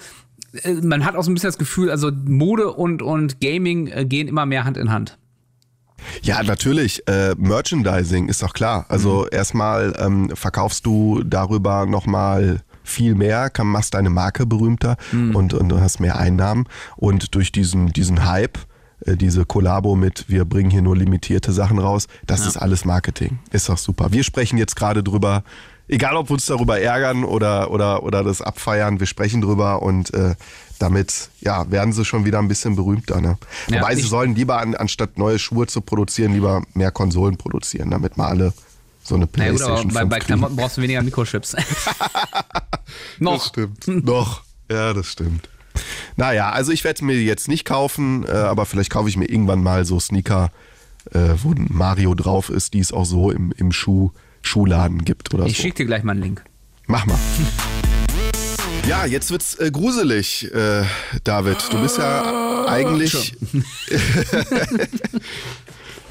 äh, 0.62 0.74
man 0.74 1.04
hat 1.04 1.14
auch 1.16 1.22
so 1.22 1.30
ein 1.30 1.34
bisschen 1.34 1.48
das 1.48 1.58
Gefühl, 1.58 1.90
also 1.90 2.10
Mode 2.24 2.72
und, 2.72 3.02
und 3.02 3.40
Gaming 3.40 3.86
äh, 3.88 4.04
gehen 4.04 4.28
immer 4.28 4.46
mehr 4.46 4.64
Hand 4.64 4.76
in 4.76 4.90
Hand. 4.90 5.18
Ja, 6.22 6.42
natürlich. 6.42 7.02
Äh, 7.08 7.34
Merchandising 7.36 8.28
ist 8.28 8.42
doch 8.42 8.52
klar. 8.52 8.84
Also 8.88 9.22
Mhm. 9.22 9.28
erstmal 9.32 9.94
ähm, 9.98 10.30
verkaufst 10.34 10.84
du 10.86 11.22
darüber 11.24 11.86
nochmal 11.86 12.60
viel 12.84 13.14
mehr, 13.16 13.50
kann, 13.50 13.66
machst 13.66 13.94
deine 13.94 14.10
Marke 14.10 14.46
berühmter 14.46 14.96
Mhm. 15.10 15.34
und, 15.34 15.54
und 15.54 15.68
du 15.68 15.80
hast 15.80 15.98
mehr 15.98 16.16
Einnahmen. 16.18 16.64
Und 16.96 17.34
durch 17.34 17.50
diesen, 17.50 17.88
diesen 17.92 18.24
Hype, 18.24 18.58
äh, 19.06 19.16
diese 19.16 19.44
Kollabo 19.44 19.94
mit, 19.94 20.28
wir 20.28 20.44
bringen 20.44 20.70
hier 20.70 20.82
nur 20.82 20.96
limitierte 20.96 21.52
Sachen 21.52 21.78
raus, 21.78 22.06
das 22.26 22.46
ist 22.46 22.56
alles 22.56 22.84
Marketing. 22.84 23.38
Ist 23.50 23.68
doch 23.68 23.78
super. 23.78 24.12
Wir 24.12 24.24
sprechen 24.24 24.58
jetzt 24.58 24.76
gerade 24.76 25.02
drüber, 25.02 25.44
egal 25.88 26.16
ob 26.16 26.28
wir 26.28 26.34
uns 26.34 26.46
darüber 26.46 26.80
ärgern 26.80 27.24
oder, 27.24 27.70
oder, 27.70 28.02
oder 28.02 28.24
das 28.24 28.42
abfeiern, 28.42 29.00
wir 29.00 29.06
sprechen 29.06 29.40
drüber 29.40 29.82
und 29.82 30.12
äh, 30.14 30.34
damit 30.78 31.30
ja, 31.40 31.70
werden 31.70 31.92
sie 31.92 32.04
schon 32.04 32.24
wieder 32.24 32.38
ein 32.38 32.48
bisschen 32.48 32.76
berühmter. 32.76 33.20
Ne? 33.20 33.38
Ja, 33.68 33.80
Wobei 33.80 33.94
sie 33.94 34.02
sollen 34.02 34.34
lieber, 34.34 34.58
an, 34.58 34.74
anstatt 34.74 35.18
neue 35.18 35.38
Schuhe 35.38 35.66
zu 35.66 35.80
produzieren, 35.80 36.32
lieber 36.32 36.62
mehr 36.74 36.90
Konsolen 36.90 37.36
produzieren, 37.36 37.90
damit 37.90 38.16
mal 38.16 38.28
alle 38.28 38.52
so 39.02 39.14
eine 39.14 39.28
Na 39.36 39.44
ja, 39.44 39.50
gut, 39.50 39.58
Playstation 39.60 39.94
bei, 39.94 40.00
5 40.00 40.10
bei. 40.10 40.18
Klamotten 40.18 40.56
brauchst 40.56 40.76
du 40.76 40.82
weniger 40.82 41.02
Mikrochips. 41.02 41.56
Das 42.86 43.20
Noch. 43.20 43.44
stimmt. 43.46 43.88
Noch. 43.88 44.42
Ja, 44.70 44.92
das 44.94 45.06
stimmt. 45.08 45.48
Naja, 46.16 46.50
also 46.50 46.72
ich 46.72 46.84
werde 46.84 47.04
mir 47.04 47.20
jetzt 47.22 47.48
nicht 47.48 47.64
kaufen, 47.64 48.24
äh, 48.26 48.30
aber 48.32 48.66
vielleicht 48.66 48.90
kaufe 48.90 49.08
ich 49.08 49.16
mir 49.16 49.26
irgendwann 49.28 49.62
mal 49.62 49.84
so 49.84 50.00
Sneaker, 50.00 50.50
äh, 51.12 51.34
wo 51.42 51.52
ein 51.52 51.66
Mario 51.70 52.14
drauf 52.14 52.50
ist, 52.50 52.74
die 52.74 52.80
es 52.80 52.92
auch 52.92 53.04
so 53.04 53.30
im, 53.30 53.52
im 53.56 53.72
Schuh, 53.72 54.10
Schuhladen 54.42 55.04
gibt 55.04 55.32
oder 55.34 55.46
Ich 55.46 55.56
so. 55.56 55.62
schicke 55.62 55.76
dir 55.78 55.86
gleich 55.86 56.02
mal 56.02 56.12
einen 56.12 56.22
Link. 56.22 56.44
Mach 56.86 57.06
mal. 57.06 57.18
Ja, 58.88 59.04
jetzt 59.04 59.32
wird's 59.32 59.56
äh, 59.56 59.72
gruselig, 59.72 60.52
äh, 60.54 60.84
David. 61.24 61.56
Du 61.72 61.82
bist 61.82 61.98
ja 61.98 62.66
eigentlich. 62.68 63.36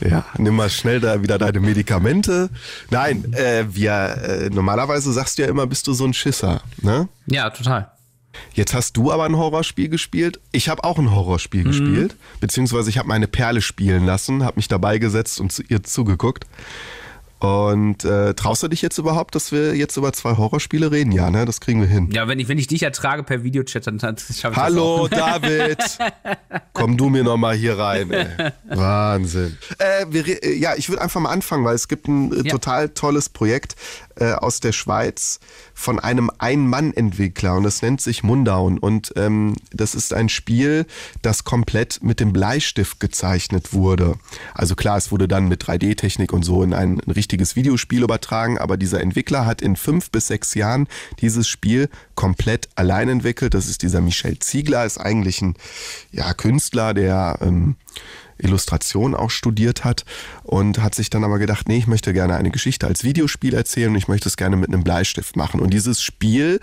ja, 0.01 0.25
nimm 0.37 0.55
mal 0.55 0.69
schnell 0.69 0.99
da 0.99 1.21
wieder 1.23 1.37
deine 1.37 1.61
Medikamente. 1.61 2.49
Nein, 2.89 3.33
äh, 3.33 3.63
wir 3.69 3.93
äh, 3.93 4.49
normalerweise 4.49 5.13
sagst 5.13 5.37
du 5.37 5.43
ja 5.43 5.47
immer, 5.47 5.67
bist 5.67 5.87
du 5.87 5.93
so 5.93 6.03
ein 6.05 6.13
Schisser, 6.13 6.61
ne? 6.81 7.07
Ja, 7.27 7.49
total. 7.49 7.91
Jetzt 8.53 8.73
hast 8.73 8.97
du 8.97 9.11
aber 9.11 9.25
ein 9.25 9.37
Horrorspiel 9.37 9.89
gespielt. 9.89 10.39
Ich 10.51 10.69
habe 10.69 10.83
auch 10.83 10.97
ein 10.99 11.13
Horrorspiel 11.13 11.61
Mhm. 11.63 11.67
gespielt, 11.67 12.15
beziehungsweise 12.39 12.89
ich 12.89 12.97
habe 12.97 13.07
meine 13.07 13.27
Perle 13.27 13.61
spielen 13.61 14.05
lassen, 14.05 14.43
habe 14.43 14.55
mich 14.57 14.67
dabei 14.67 14.97
gesetzt 14.97 15.39
und 15.39 15.51
zu 15.51 15.63
ihr 15.63 15.83
zugeguckt. 15.83 16.45
Und 17.39 18.05
äh, 18.05 18.33
traust 18.33 18.63
du 18.63 18.69
dich 18.69 18.81
jetzt 18.81 18.97
überhaupt, 18.97 19.35
dass 19.35 19.51
wir 19.51 19.75
jetzt 19.75 19.97
über 19.97 20.13
zwei 20.13 20.37
Horrorspiele 20.37 20.89
reden? 20.91 21.11
Ja, 21.11 21.29
ne? 21.29 21.45
Das 21.45 21.59
kriegen 21.59 21.81
wir 21.81 21.87
hin. 21.87 22.09
Ja, 22.11 22.27
wenn 22.29 22.39
ich, 22.39 22.47
wenn 22.47 22.57
ich 22.57 22.67
dich 22.67 22.81
ertrage 22.81 23.23
per 23.23 23.43
Videochat, 23.43 23.85
dann 23.85 23.99
schaffe 23.99 24.31
ich 24.31 24.41
das 24.41 24.55
Hallo. 24.55 25.07
David, 25.11 25.77
komm 26.73 26.95
du 26.97 27.09
mir 27.09 27.23
noch 27.23 27.35
mal 27.37 27.53
hier 27.53 27.77
rein. 27.77 28.09
Ey. 28.09 28.27
Wahnsinn. 28.69 29.57
Äh, 29.77 30.05
wir, 30.09 30.43
äh, 30.43 30.53
ja, 30.55 30.75
ich 30.75 30.87
würde 30.89 31.01
einfach 31.01 31.19
mal 31.19 31.29
anfangen, 31.29 31.65
weil 31.65 31.75
es 31.75 31.87
gibt 31.89 32.07
ein 32.07 32.31
äh, 32.31 32.35
Ja. 32.47 32.51
total 32.53 32.89
tolles 32.89 33.27
Projekt 33.29 33.75
äh, 34.15 34.31
aus 34.31 34.61
der 34.61 34.71
Schweiz 34.71 35.39
von 35.75 35.99
einem 35.99 36.31
Ein-Mann-Entwickler 36.39 37.55
und 37.55 37.63
das 37.63 37.81
nennt 37.81 38.01
sich 38.01 38.23
Mundown 38.23 38.79
und 38.79 39.13
ähm, 39.17 39.55
das 39.71 39.93
ist 39.93 40.13
ein 40.13 40.29
Spiel, 40.29 40.87
das 41.21 41.43
komplett 41.43 41.99
mit 42.01 42.19
dem 42.19 42.33
Bleistift 42.33 42.99
gezeichnet 42.99 43.73
wurde. 43.73 44.15
Also 44.53 44.75
klar, 44.75 44.97
es 44.97 45.11
wurde 45.11 45.27
dann 45.27 45.49
mit 45.49 45.63
3D-Technik 45.63 46.31
und 46.33 46.43
so 46.43 46.63
in 46.63 46.73
ein, 46.73 47.01
ein 47.05 47.11
richtiges 47.11 47.55
Videospiel 47.55 48.03
übertragen, 48.03 48.57
aber 48.57 48.77
dieser 48.77 49.01
Entwickler 49.01 49.45
hat 49.45 49.61
in 49.61 49.75
fünf 49.75 50.09
bis 50.11 50.27
sechs 50.27 50.55
Jahren 50.55 50.87
dieses 51.19 51.47
Spiel 51.47 51.89
komplett 52.15 52.69
allein 52.75 53.09
entwickelt. 53.09 53.53
Das 53.53 53.67
ist 53.67 53.81
dieser 53.81 53.99
Michel 53.99 54.39
Ziegler, 54.39 54.85
ist 54.85 54.97
eigentlich 54.97 55.41
ein 55.41 55.55
ja, 56.11 56.33
Künstler, 56.33 56.93
der 56.93 57.37
ähm, 57.41 57.75
Illustration 58.37 59.15
auch 59.15 59.29
studiert 59.29 59.83
hat 59.83 60.05
und 60.43 60.79
hat 60.79 60.95
sich 60.95 61.09
dann 61.09 61.23
aber 61.23 61.39
gedacht, 61.39 61.67
nee, 61.67 61.77
ich 61.77 61.87
möchte 61.87 62.13
gerne 62.13 62.35
eine 62.35 62.51
Geschichte 62.51 62.87
als 62.87 63.03
Videospiel 63.03 63.53
erzählen 63.53 63.89
und 63.89 63.95
ich 63.95 64.07
möchte 64.07 64.27
es 64.27 64.37
gerne 64.37 64.55
mit 64.55 64.69
einem 64.69 64.83
Bleistift 64.83 65.35
machen. 65.35 65.59
Und 65.59 65.73
dieses 65.73 66.01
Spiel 66.01 66.59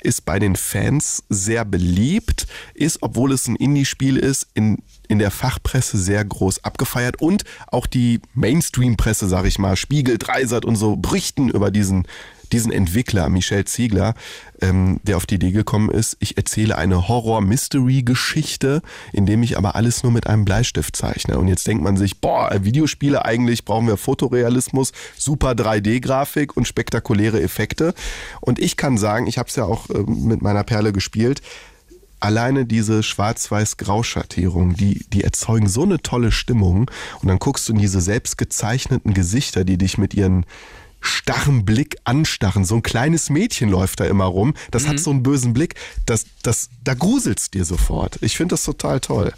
ist 0.00 0.24
bei 0.24 0.38
den 0.38 0.56
Fans 0.56 1.22
sehr 1.28 1.64
beliebt, 1.64 2.46
ist, 2.74 3.02
obwohl 3.02 3.32
es 3.32 3.46
ein 3.46 3.56
Indie-Spiel 3.56 4.16
ist, 4.16 4.48
in, 4.54 4.78
in 5.08 5.18
der 5.18 5.30
Fachpresse 5.30 5.98
sehr 5.98 6.24
groß 6.24 6.64
abgefeiert 6.64 7.20
und 7.20 7.44
auch 7.68 7.86
die 7.86 8.20
Mainstream-Presse, 8.34 9.28
sag 9.28 9.44
ich 9.44 9.58
mal, 9.58 9.76
Spiegel, 9.76 10.18
Dreisat 10.18 10.64
und 10.64 10.76
so 10.76 10.96
berichten 10.96 11.48
über 11.48 11.70
diesen 11.70 12.06
diesen 12.52 12.72
Entwickler, 12.72 13.28
Michel 13.28 13.64
Ziegler, 13.64 14.14
ähm, 14.60 15.00
der 15.02 15.16
auf 15.16 15.26
die 15.26 15.36
Idee 15.36 15.52
gekommen 15.52 15.90
ist, 15.90 16.16
ich 16.20 16.36
erzähle 16.36 16.76
eine 16.76 17.08
Horror-Mystery-Geschichte, 17.08 18.82
indem 19.12 19.42
ich 19.42 19.58
aber 19.58 19.74
alles 19.74 20.02
nur 20.02 20.12
mit 20.12 20.26
einem 20.26 20.44
Bleistift 20.44 20.96
zeichne. 20.96 21.38
Und 21.38 21.48
jetzt 21.48 21.66
denkt 21.66 21.82
man 21.82 21.96
sich, 21.96 22.20
boah, 22.20 22.50
Videospiele 22.62 23.24
eigentlich 23.24 23.64
brauchen 23.64 23.86
wir 23.86 23.96
Fotorealismus, 23.96 24.92
super 25.16 25.52
3D-Grafik 25.52 26.56
und 26.56 26.68
spektakuläre 26.68 27.42
Effekte. 27.42 27.94
Und 28.40 28.58
ich 28.58 28.76
kann 28.76 28.98
sagen, 28.98 29.26
ich 29.26 29.38
habe 29.38 29.48
es 29.48 29.56
ja 29.56 29.64
auch 29.64 29.90
ähm, 29.90 30.24
mit 30.26 30.42
meiner 30.42 30.64
Perle 30.64 30.92
gespielt, 30.92 31.42
alleine 32.22 32.64
diese 32.64 33.02
Schwarz-Weiß-Grau-Schattierung, 33.02 34.74
die, 34.76 35.04
die 35.12 35.24
erzeugen 35.24 35.68
so 35.68 35.82
eine 35.82 36.00
tolle 36.00 36.30
Stimmung. 36.30 36.90
Und 37.20 37.28
dann 37.28 37.38
guckst 37.38 37.68
du 37.68 37.72
in 37.72 37.80
diese 37.80 38.00
selbst 38.00 38.38
gezeichneten 38.38 39.12
Gesichter, 39.12 39.64
die 39.64 39.76
dich 39.76 39.98
mit 39.98 40.14
ihren 40.14 40.46
starren 41.02 41.64
Blick 41.64 41.96
anstarren. 42.04 42.64
So 42.64 42.76
ein 42.76 42.82
kleines 42.82 43.28
Mädchen 43.28 43.68
läuft 43.68 44.00
da 44.00 44.04
immer 44.04 44.24
rum. 44.24 44.54
Das 44.70 44.86
hat 44.88 44.98
so 44.98 45.10
einen 45.10 45.22
bösen 45.22 45.52
Blick. 45.52 45.74
Das, 46.06 46.24
das, 46.42 46.70
da 46.84 46.94
gruselt's 46.94 47.50
dir 47.50 47.64
sofort. 47.64 48.18
Ich 48.22 48.36
finde 48.36 48.54
das 48.54 48.64
total 48.64 49.00
toll. 49.00 49.32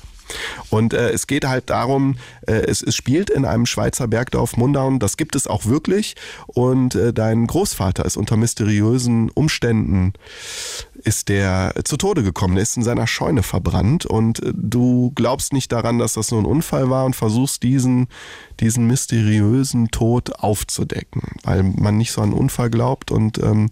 Und 0.70 0.94
äh, 0.94 1.10
es 1.10 1.26
geht 1.26 1.46
halt 1.46 1.70
darum, 1.70 2.16
äh, 2.46 2.52
es, 2.52 2.82
es 2.82 2.96
spielt 2.96 3.30
in 3.30 3.44
einem 3.44 3.66
Schweizer 3.66 4.08
Bergdorf 4.08 4.56
Mundaun, 4.56 4.98
das 4.98 5.16
gibt 5.16 5.36
es 5.36 5.46
auch 5.46 5.66
wirklich. 5.66 6.16
Und 6.46 6.94
äh, 6.94 7.12
dein 7.12 7.46
Großvater 7.46 8.04
ist 8.04 8.16
unter 8.16 8.36
mysteriösen 8.36 9.30
Umständen 9.30 10.14
ist 11.04 11.28
der 11.28 11.74
zu 11.84 11.96
Tode 11.96 12.22
gekommen, 12.22 12.54
der 12.54 12.62
ist 12.62 12.76
in 12.76 12.82
seiner 12.82 13.06
Scheune 13.06 13.42
verbrannt. 13.42 14.06
Und 14.06 14.42
äh, 14.42 14.52
du 14.54 15.12
glaubst 15.14 15.52
nicht 15.52 15.70
daran, 15.72 15.98
dass 15.98 16.14
das 16.14 16.30
nur 16.30 16.40
ein 16.40 16.46
Unfall 16.46 16.90
war 16.90 17.04
und 17.04 17.14
versuchst 17.14 17.62
diesen, 17.62 18.08
diesen 18.60 18.86
mysteriösen 18.86 19.90
Tod 19.90 20.40
aufzudecken, 20.40 21.22
weil 21.42 21.62
man 21.62 21.96
nicht 21.96 22.12
so 22.12 22.20
an 22.20 22.30
einen 22.30 22.38
Unfall 22.38 22.70
glaubt. 22.70 23.10
Und 23.10 23.38
ähm, 23.38 23.70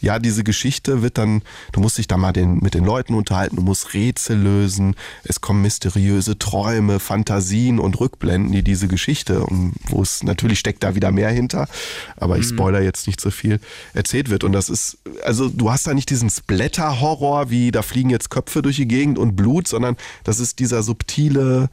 ja, 0.00 0.18
diese 0.18 0.44
Geschichte 0.44 1.02
wird 1.02 1.18
dann, 1.18 1.42
du 1.72 1.80
musst 1.80 1.98
dich 1.98 2.06
da 2.06 2.16
mal 2.16 2.32
den, 2.32 2.58
mit 2.58 2.74
den 2.74 2.84
Leuten 2.84 3.14
unterhalten, 3.14 3.56
du 3.56 3.62
musst 3.62 3.94
Rätsel 3.94 4.38
lösen, 4.38 4.94
es 5.24 5.40
kommen 5.40 5.62
mysteriöse 5.62 6.38
Träume, 6.38 7.00
Fantasien 7.00 7.78
und 7.78 7.98
Rückblenden, 7.98 8.52
die 8.52 8.62
diese 8.62 8.88
Geschichte, 8.88 9.44
um, 9.44 9.72
wo 9.88 10.02
es 10.02 10.22
natürlich 10.22 10.58
steckt 10.58 10.84
da 10.84 10.94
wieder 10.94 11.12
mehr 11.12 11.30
hinter, 11.30 11.68
aber 12.16 12.38
ich 12.38 12.46
spoiler 12.46 12.80
jetzt 12.82 13.06
nicht 13.06 13.20
so 13.20 13.30
viel, 13.30 13.60
erzählt 13.94 14.30
wird. 14.30 14.44
Und 14.44 14.52
das 14.52 14.68
ist, 14.68 14.98
also 15.24 15.48
du 15.48 15.70
hast 15.70 15.86
da 15.86 15.94
nicht 15.94 16.10
diesen 16.10 16.30
Splatter-Horror, 16.30 17.50
wie 17.50 17.70
da 17.70 17.82
fliegen 17.82 18.10
jetzt 18.10 18.30
Köpfe 18.30 18.62
durch 18.62 18.76
die 18.76 18.88
Gegend 18.88 19.18
und 19.18 19.36
Blut, 19.36 19.66
sondern 19.68 19.96
das 20.24 20.40
ist 20.40 20.58
dieser 20.58 20.82
subtile, 20.82 21.68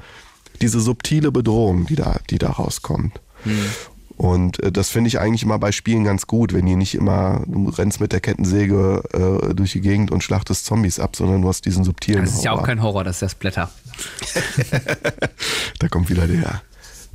diese 0.61 0.79
subtile 0.79 1.31
Bedrohung, 1.31 1.85
die 1.87 1.95
da, 1.95 2.19
die 2.29 2.37
da 2.37 2.51
rauskommt. 2.51 3.19
Und 4.17 4.61
äh, 4.61 4.71
das 4.71 4.89
finde 4.89 5.07
ich 5.07 5.19
eigentlich 5.19 5.43
immer 5.43 5.59
bei 5.59 5.71
Spielen 5.71 6.03
ganz 6.03 6.27
gut, 6.27 6.53
wenn 6.53 6.65
die 6.65 6.75
nicht 6.75 6.95
immer, 6.95 7.43
du 7.47 7.69
rennst 7.69 7.99
mit 7.99 8.11
der 8.11 8.19
Kettensäge 8.19 9.03
äh, 9.13 9.53
durch 9.53 9.71
die 9.71 9.81
Gegend 9.81 10.11
und 10.11 10.23
schlachtest 10.23 10.65
Zombies 10.65 10.99
ab, 10.99 11.15
sondern 11.15 11.41
du 11.41 11.47
hast 11.47 11.65
diesen 11.65 11.83
subtilen 11.83 12.25
Das 12.25 12.35
ist 12.35 12.43
ja 12.43 12.51
auch 12.51 12.57
Horror. 12.57 12.67
kein 12.67 12.81
Horror, 12.81 13.03
das 13.03 13.17
ist 13.17 13.21
das 13.21 13.35
Blätter. 13.35 13.69
da 15.79 15.87
kommt 15.87 16.09
wieder 16.09 16.27
der, 16.27 16.61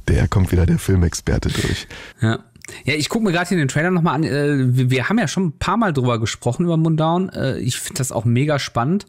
der 0.08 0.28
kommt 0.28 0.52
wieder 0.52 0.66
der 0.66 0.78
Filmexperte 0.78 1.50
durch. 1.50 1.86
Ja. 2.20 2.40
Ja, 2.84 2.94
ich 2.94 3.08
gucke 3.08 3.24
mir 3.24 3.32
gerade 3.32 3.48
hier 3.48 3.56
den 3.56 3.68
Trailer 3.68 3.90
nochmal 3.90 4.16
an. 4.16 4.24
Äh, 4.24 4.90
wir, 4.90 5.08
haben 5.08 5.18
ja 5.18 5.26
schon 5.26 5.46
ein 5.46 5.58
paar 5.58 5.78
Mal 5.78 5.94
drüber 5.94 6.20
gesprochen, 6.20 6.66
über 6.66 6.76
Mundown. 6.76 7.30
Äh, 7.30 7.58
ich 7.60 7.78
finde 7.78 7.98
das 7.98 8.12
auch 8.12 8.26
mega 8.26 8.58
spannend. 8.58 9.06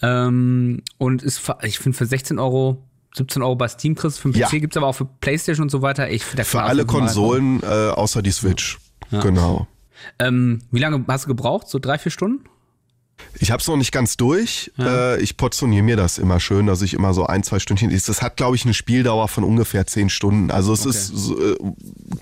Ähm, 0.00 0.80
und 0.98 1.22
ist, 1.22 1.42
ich 1.62 1.80
finde 1.80 1.98
für 1.98 2.06
16 2.06 2.38
Euro, 2.38 2.84
17 3.16 3.42
Euro 3.42 3.54
bei 3.56 3.68
Steam 3.68 3.94
kriegst, 3.94 4.18
für 4.20 4.30
den 4.30 4.40
Ja. 4.40 4.48
PC 4.48 4.60
gibt's 4.60 4.76
aber 4.76 4.88
auch 4.88 4.94
für 4.94 5.04
Playstation 5.04 5.64
und 5.64 5.70
so 5.70 5.82
weiter. 5.82 6.10
Ich, 6.10 6.24
Für 6.24 6.62
alle 6.62 6.84
Konsolen 6.84 7.62
äh, 7.62 7.66
außer 7.66 8.22
die 8.22 8.32
Switch. 8.32 8.78
Genau. 9.10 9.66
Ähm, 10.18 10.60
wie 10.70 10.80
lange 10.80 11.04
hast 11.08 11.24
du 11.24 11.28
gebraucht? 11.28 11.68
So 11.68 11.78
drei, 11.78 11.98
vier 11.98 12.10
Stunden? 12.10 12.44
Ich 13.38 13.50
habe 13.50 13.60
es 13.60 13.66
noch 13.66 13.76
nicht 13.76 13.90
ganz 13.92 14.16
durch. 14.16 14.70
Äh, 14.78 15.20
ich 15.20 15.36
portioniere 15.36 15.82
mir 15.82 15.96
das 15.96 16.18
immer 16.18 16.38
schön, 16.40 16.66
dass 16.66 16.82
ich 16.82 16.94
immer 16.94 17.12
so 17.14 17.26
ein, 17.26 17.42
zwei 17.42 17.58
Stündchen 17.58 17.90
ist. 17.90 18.08
Das 18.08 18.22
hat, 18.22 18.36
glaube 18.36 18.54
ich, 18.56 18.64
eine 18.64 18.74
Spieldauer 18.74 19.28
von 19.28 19.44
ungefähr 19.44 19.86
zehn 19.86 20.08
Stunden. 20.08 20.50
Also 20.50 20.72
es 20.72 20.86
ist, 20.86 21.08
so, 21.08 21.38
äh, 21.40 21.56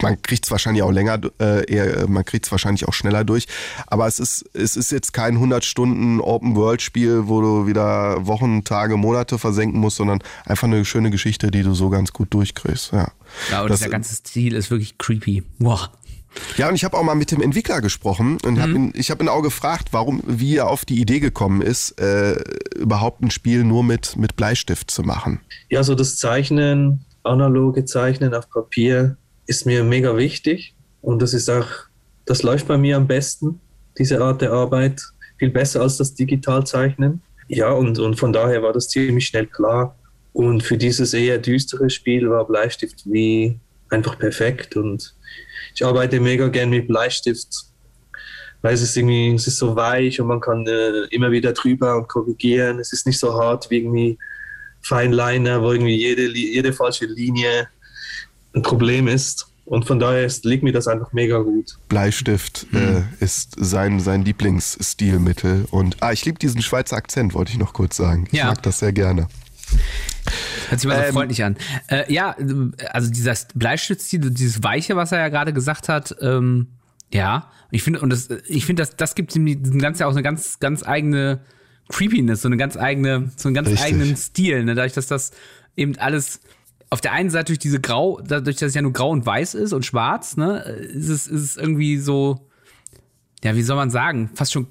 man 0.00 0.20
kriegt 0.22 0.44
es 0.46 0.50
wahrscheinlich 0.50 0.82
auch 0.82 0.90
länger, 0.90 1.20
äh, 1.40 1.64
eher, 1.70 2.08
man 2.08 2.24
kriegt 2.24 2.46
es 2.46 2.52
wahrscheinlich 2.52 2.88
auch 2.88 2.92
schneller 2.94 3.24
durch. 3.24 3.46
Aber 3.86 4.06
es 4.06 4.18
ist, 4.20 4.44
es 4.54 4.76
ist 4.76 4.90
jetzt 4.90 5.12
kein 5.12 5.34
100 5.34 5.64
Stunden 5.64 6.20
Open 6.20 6.56
World 6.56 6.80
Spiel, 6.82 7.28
wo 7.28 7.40
du 7.40 7.66
wieder 7.66 8.26
Wochen, 8.26 8.64
Tage, 8.64 8.96
Monate 8.96 9.38
versenken 9.38 9.80
musst, 9.80 9.96
sondern 9.96 10.20
einfach 10.46 10.66
eine 10.66 10.84
schöne 10.84 11.10
Geschichte, 11.10 11.50
die 11.50 11.62
du 11.62 11.74
so 11.74 11.90
ganz 11.90 12.12
gut 12.12 12.32
durchkriegst. 12.32 12.92
Ja. 12.92 13.08
Ja, 13.50 13.62
und 13.62 13.70
Das- 13.70 13.80
dieser 13.80 13.90
ganze 13.90 14.14
Stil 14.14 14.54
ist 14.54 14.70
wirklich 14.70 14.98
creepy. 14.98 15.42
Wow. 15.58 15.88
Ja, 16.56 16.68
und 16.68 16.74
ich 16.74 16.84
habe 16.84 16.96
auch 16.96 17.02
mal 17.02 17.14
mit 17.14 17.30
dem 17.30 17.40
Entwickler 17.40 17.80
gesprochen 17.80 18.38
und 18.44 18.60
hab 18.60 18.68
ihn, 18.68 18.92
ich 18.94 19.10
habe 19.10 19.24
ihn 19.24 19.28
auch 19.28 19.42
gefragt, 19.42 19.88
warum, 19.92 20.22
wie 20.26 20.56
er 20.56 20.68
auf 20.68 20.84
die 20.84 21.00
Idee 21.00 21.20
gekommen 21.20 21.62
ist, 21.62 22.00
äh, 22.00 22.36
überhaupt 22.76 23.22
ein 23.22 23.30
Spiel 23.30 23.64
nur 23.64 23.84
mit, 23.84 24.16
mit 24.16 24.36
Bleistift 24.36 24.90
zu 24.90 25.02
machen. 25.02 25.40
Ja, 25.68 25.82
so 25.82 25.94
das 25.94 26.16
Zeichnen, 26.16 27.04
analoge 27.22 27.84
Zeichnen 27.84 28.34
auf 28.34 28.48
Papier 28.50 29.16
ist 29.46 29.66
mir 29.66 29.84
mega 29.84 30.16
wichtig 30.16 30.74
und 31.00 31.20
das 31.22 31.34
ist 31.34 31.48
auch, 31.50 31.66
das 32.24 32.42
läuft 32.42 32.68
bei 32.68 32.78
mir 32.78 32.96
am 32.96 33.06
besten, 33.06 33.60
diese 33.98 34.22
Art 34.22 34.40
der 34.40 34.52
Arbeit, 34.52 35.02
viel 35.38 35.50
besser 35.50 35.82
als 35.82 35.96
das 35.96 36.14
Digitalzeichnen. 36.14 37.20
Ja, 37.48 37.72
und, 37.72 37.98
und 37.98 38.18
von 38.18 38.32
daher 38.32 38.62
war 38.62 38.72
das 38.72 38.88
ziemlich 38.88 39.26
schnell 39.26 39.46
klar. 39.46 39.96
Und 40.32 40.62
für 40.62 40.78
dieses 40.78 41.12
eher 41.12 41.38
düstere 41.38 41.90
Spiel 41.90 42.30
war 42.30 42.46
Bleistift 42.46 43.02
wie 43.04 43.58
einfach 43.92 44.18
perfekt 44.18 44.76
und 44.76 45.14
ich 45.74 45.84
arbeite 45.84 46.20
mega 46.20 46.48
gern 46.48 46.70
mit 46.70 46.88
Bleistift, 46.88 47.48
weil 48.62 48.74
es 48.74 48.82
ist 48.82 48.96
irgendwie, 48.96 49.34
es 49.34 49.46
ist 49.46 49.58
so 49.58 49.74
weich 49.76 50.20
und 50.20 50.26
man 50.28 50.40
kann 50.40 50.66
äh, 50.66 51.04
immer 51.10 51.30
wieder 51.30 51.52
drüber 51.52 51.96
und 51.96 52.08
korrigieren. 52.08 52.78
Es 52.78 52.92
ist 52.92 53.06
nicht 53.06 53.18
so 53.18 53.34
hart 53.34 53.70
wie 53.70 53.78
irgendwie 53.78 54.18
Feinliner, 54.82 55.62
wo 55.62 55.72
irgendwie 55.72 55.96
jede, 55.96 56.28
jede 56.36 56.72
falsche 56.72 57.06
Linie 57.06 57.68
ein 58.54 58.62
Problem 58.62 59.08
ist. 59.08 59.46
Und 59.64 59.86
von 59.86 59.98
daher 60.00 60.26
ist, 60.26 60.44
liegt 60.44 60.64
mir 60.64 60.72
das 60.72 60.88
einfach 60.88 61.12
mega 61.12 61.38
gut. 61.38 61.76
Bleistift 61.88 62.66
äh, 62.74 63.02
ist 63.24 63.54
sein, 63.56 64.00
sein 64.00 64.24
Lieblingsstilmittel. 64.24 65.66
Und 65.70 65.96
ah, 66.00 66.12
ich 66.12 66.24
liebe 66.24 66.38
diesen 66.38 66.60
Schweizer 66.62 66.96
Akzent, 66.96 67.32
wollte 67.32 67.52
ich 67.52 67.58
noch 67.58 67.72
kurz 67.72 67.96
sagen. 67.96 68.26
Ich 68.32 68.38
Ja. 68.38 68.46
mag 68.46 68.62
das 68.62 68.80
sehr 68.80 68.92
gerne. 68.92 69.28
Hört 70.68 70.80
sich 70.80 70.88
mal 70.88 70.96
so 70.96 71.02
Ähm, 71.04 71.12
freundlich 71.12 71.44
an. 71.44 71.56
Äh, 71.88 72.12
ja, 72.12 72.36
also 72.92 73.10
dieser 73.10 73.34
Bleistiftstil, 73.54 74.30
dieses 74.30 74.62
Weiche, 74.62 74.96
was 74.96 75.12
er 75.12 75.18
ja 75.18 75.28
gerade 75.28 75.52
gesagt 75.52 75.88
hat, 75.88 76.14
ähm, 76.20 76.68
ja, 77.12 77.50
ich 77.70 77.82
finde, 77.82 78.00
und 78.00 78.10
das, 78.10 78.28
ich 78.46 78.66
finde, 78.66 78.82
das, 78.82 78.96
das 78.96 79.14
gibt 79.14 79.34
diesem 79.34 79.78
Ganzen 79.78 80.02
ja 80.02 80.06
auch 80.06 80.12
eine 80.12 80.22
ganz, 80.22 80.58
ganz 80.60 80.86
eigene 80.86 81.40
Creepiness, 81.88 82.42
so 82.42 82.48
eine 82.48 82.56
ganz 82.56 82.76
eigene, 82.76 83.30
so 83.36 83.48
einen 83.48 83.54
ganz 83.54 83.68
Richtig. 83.68 83.84
eigenen 83.84 84.16
Stil, 84.16 84.64
ne? 84.64 84.74
dadurch, 84.74 84.94
dass 84.94 85.06
das 85.06 85.32
eben 85.76 85.96
alles 85.98 86.40
auf 86.90 87.00
der 87.00 87.12
einen 87.12 87.30
Seite 87.30 87.46
durch 87.46 87.58
diese 87.58 87.80
Grau, 87.80 88.20
dadurch, 88.20 88.56
dass 88.56 88.68
es 88.68 88.74
ja 88.74 88.82
nur 88.82 88.92
grau 88.92 89.10
und 89.10 89.24
weiß 89.24 89.54
ist 89.54 89.72
und 89.72 89.86
schwarz, 89.86 90.36
ne, 90.36 90.58
ist 90.60 91.08
es, 91.08 91.26
ist 91.26 91.42
es 91.42 91.56
irgendwie 91.56 91.96
so, 91.96 92.50
ja, 93.42 93.56
wie 93.56 93.62
soll 93.62 93.76
man 93.76 93.90
sagen, 93.90 94.30
fast 94.34 94.52
schon 94.52 94.66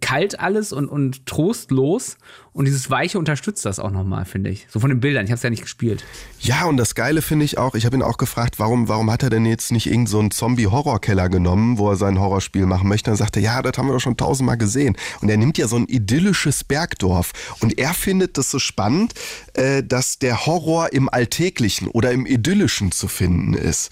kalt 0.00 0.38
alles 0.38 0.72
und, 0.72 0.88
und 0.88 1.24
trostlos. 1.26 2.18
Und 2.54 2.66
dieses 2.66 2.90
Weiche 2.90 3.18
unterstützt 3.18 3.64
das 3.64 3.78
auch 3.78 3.90
nochmal, 3.90 4.26
finde 4.26 4.50
ich. 4.50 4.66
So 4.68 4.78
von 4.78 4.90
den 4.90 5.00
Bildern. 5.00 5.24
Ich 5.24 5.30
habe 5.30 5.36
es 5.36 5.42
ja 5.42 5.48
nicht 5.48 5.62
gespielt. 5.62 6.04
Ja, 6.38 6.66
und 6.66 6.76
das 6.76 6.94
Geile 6.94 7.22
finde 7.22 7.46
ich 7.46 7.56
auch, 7.56 7.74
ich 7.74 7.86
habe 7.86 7.96
ihn 7.96 8.02
auch 8.02 8.18
gefragt, 8.18 8.58
warum, 8.58 8.88
warum 8.88 9.10
hat 9.10 9.22
er 9.22 9.30
denn 9.30 9.46
jetzt 9.46 9.72
nicht 9.72 9.86
irgend 9.86 10.10
so 10.10 10.18
einen 10.18 10.30
Zombie-Horrorkeller 10.30 11.30
genommen, 11.30 11.78
wo 11.78 11.90
er 11.90 11.96
sein 11.96 12.20
Horrorspiel 12.20 12.66
machen 12.66 12.88
möchte? 12.88 13.10
Und 13.10 13.14
er 13.14 13.18
sagte, 13.18 13.40
ja, 13.40 13.62
das 13.62 13.78
haben 13.78 13.86
wir 13.86 13.94
doch 13.94 14.00
schon 14.00 14.18
tausendmal 14.18 14.58
gesehen. 14.58 14.96
Und 15.22 15.30
er 15.30 15.38
nimmt 15.38 15.56
ja 15.56 15.66
so 15.66 15.76
ein 15.76 15.86
idyllisches 15.86 16.62
Bergdorf. 16.62 17.32
Und 17.60 17.78
er 17.78 17.94
findet 17.94 18.36
das 18.36 18.50
so 18.50 18.58
spannend, 18.58 19.14
äh, 19.54 19.82
dass 19.82 20.18
der 20.18 20.44
Horror 20.44 20.92
im 20.92 21.08
Alltäglichen 21.08 21.88
oder 21.88 22.12
im 22.12 22.26
Idyllischen 22.26 22.92
zu 22.92 23.08
finden 23.08 23.54
ist. 23.54 23.90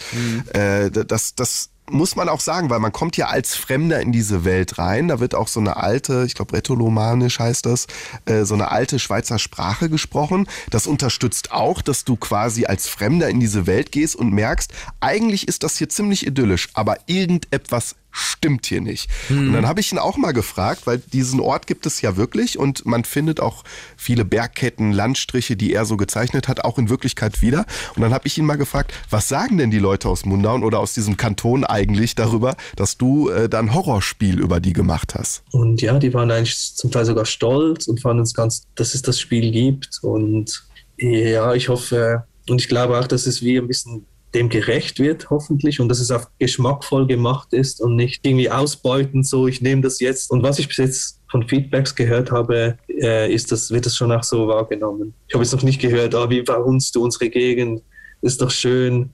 Äh, 0.53 0.91
das, 0.91 1.35
das 1.35 1.71
muss 1.91 2.17
man 2.17 2.29
auch 2.29 2.41
sagen, 2.41 2.71
weil 2.71 2.81
man 2.81 2.93
kommt 2.93 3.17
ja 3.17 3.27
als 3.27 3.55
Fremder 3.55 4.01
in 4.01 4.13
diese 4.13 4.45
Welt 4.45 4.79
rein. 4.79 5.09
Da 5.09 5.21
wird 5.21 5.35
auch 5.35 5.49
so 5.49 5.61
eine 5.61 5.77
alte, 5.77 6.25
ich 6.27 6.35
glaube 6.35 6.57
Rätolomanisch 6.57 7.39
heißt 7.39 7.67
das, 7.67 7.87
äh, 8.25 8.45
so 8.45 8.55
eine 8.55 8.71
alte 8.71 8.99
Schweizer 8.99 9.39
Sprache 9.39 9.89
gesprochen. 9.89 10.47
Das 10.71 10.87
unterstützt 10.87 11.53
auch, 11.53 11.83
dass 11.83 12.05
du 12.05 12.17
quasi 12.17 12.67
als 12.67 12.89
Fremder 12.89 13.29
in 13.29 13.41
diese 13.41 13.67
Welt 13.67 13.93
gehst 13.93 14.17
und 14.17 14.33
merkst, 14.33 14.73
eigentlich 15.01 15.49
ist 15.49 15.63
das 15.63 15.77
hier 15.77 15.89
ziemlich 15.89 16.27
idyllisch, 16.27 16.69
aber 16.75 16.97
irgendetwas 17.07 17.97
stimmt 18.13 18.67
hier 18.67 18.81
nicht. 18.81 19.09
Und 19.29 19.53
dann 19.53 19.67
habe 19.67 19.81
ich 19.81 19.93
ihn 19.93 19.99
auch 19.99 20.17
mal 20.17 20.33
gefragt, 20.33 20.87
weil 20.87 20.99
diesen 20.99 21.41
Ort 21.41 21.67
gibt 21.67 21.87
es 21.87 22.01
ja 22.01 22.17
wirklich 22.17 22.59
und 22.59 22.87
man 22.87 23.05
findet 23.05 23.41
auch 23.41 23.65
viele 23.97 24.25
Bergketten, 24.25 24.93
Landstriche, 24.93 25.57
die 25.57 25.73
er 25.73 25.85
so 25.85 25.97
gezeichnet 25.97 26.49
hat, 26.49 26.65
auch 26.65 26.79
in 26.79 26.89
Wirklichkeit 26.89 27.43
wieder. 27.43 27.67
Und 27.95 28.03
dann 28.03 28.13
habe 28.13 28.27
ich 28.27 28.37
ihn 28.39 28.45
mal 28.45 28.57
gefragt, 28.57 28.93
was 29.11 29.29
sagen 29.29 29.59
denn 29.59 29.71
die 29.71 29.79
Leute 29.79 30.09
aus 30.09 30.25
Mundaun 30.25 30.65
oder 30.65 30.79
aus 30.79 30.95
diesem 30.95 31.17
Kanton 31.17 31.65
eigentlich 31.65 32.15
darüber, 32.15 32.57
dass 32.77 32.97
du 32.97 33.29
äh, 33.29 33.49
da 33.49 33.59
ein 33.59 33.75
Horrorspiel 33.75 34.41
über 34.41 34.61
die 34.61 34.73
gemacht 34.73 35.15
hast? 35.15 35.43
Und 35.53 35.83
ja, 35.83 35.99
die 35.99 36.13
waren 36.15 36.31
eigentlich 36.31 36.75
zum 36.75 36.91
Teil 36.91 37.05
sogar 37.05 37.27
stolz 37.27 37.87
und 37.87 38.01
fanden 38.01 38.23
es 38.23 38.35
ganz, 38.35 38.67
dass 38.75 38.95
es 38.95 39.03
das 39.03 39.21
Spiel 39.21 39.51
gibt. 39.51 40.01
Und 40.03 40.67
ja, 40.97 41.55
ich 41.55 41.69
hoffe 41.69 42.25
und 42.49 42.61
ich 42.61 42.69
glaube 42.69 42.99
auch, 42.99 43.07
dass 43.07 43.27
es 43.27 43.43
wie 43.43 43.59
ein 43.59 43.67
bisschen 43.67 44.07
dem 44.35 44.49
gerecht 44.49 44.99
wird, 45.01 45.31
hoffentlich, 45.31 45.81
und 45.81 45.89
dass 45.89 45.99
es 45.99 46.11
auch 46.11 46.27
geschmackvoll 46.39 47.07
gemacht 47.07 47.53
ist 47.53 47.81
und 47.81 47.97
nicht 47.97 48.25
irgendwie 48.25 48.51
ausbeutend, 48.51 49.27
so 49.27 49.49
ich 49.49 49.61
nehme 49.61 49.83
das 49.83 49.99
jetzt. 50.01 50.31
Und 50.31 50.43
was 50.43 50.59
ich 50.59 50.69
bis 50.69 50.77
jetzt 50.77 51.21
von 51.31 51.49
Feedbacks 51.49 51.95
gehört 51.95 52.31
habe, 52.31 52.79
äh, 52.89 53.33
ist 53.33 53.51
das, 53.51 53.71
wird 53.71 53.87
das 53.87 53.97
schon 53.97 54.13
auch 54.13 54.23
so 54.23 54.47
wahrgenommen. 54.47 55.15
Ich 55.29 55.35
habe 55.35 55.43
jetzt 55.43 55.53
noch 55.53 55.63
nicht 55.63 55.81
gehört, 55.81 56.15
ah, 56.15 56.31
wie 56.31 56.45
verhunzt 56.45 56.95
du 56.95 57.03
unsere 57.03 57.29
Gegend, 57.29 57.83
ist 58.23 58.41
doch 58.41 58.51
schön, 58.51 59.11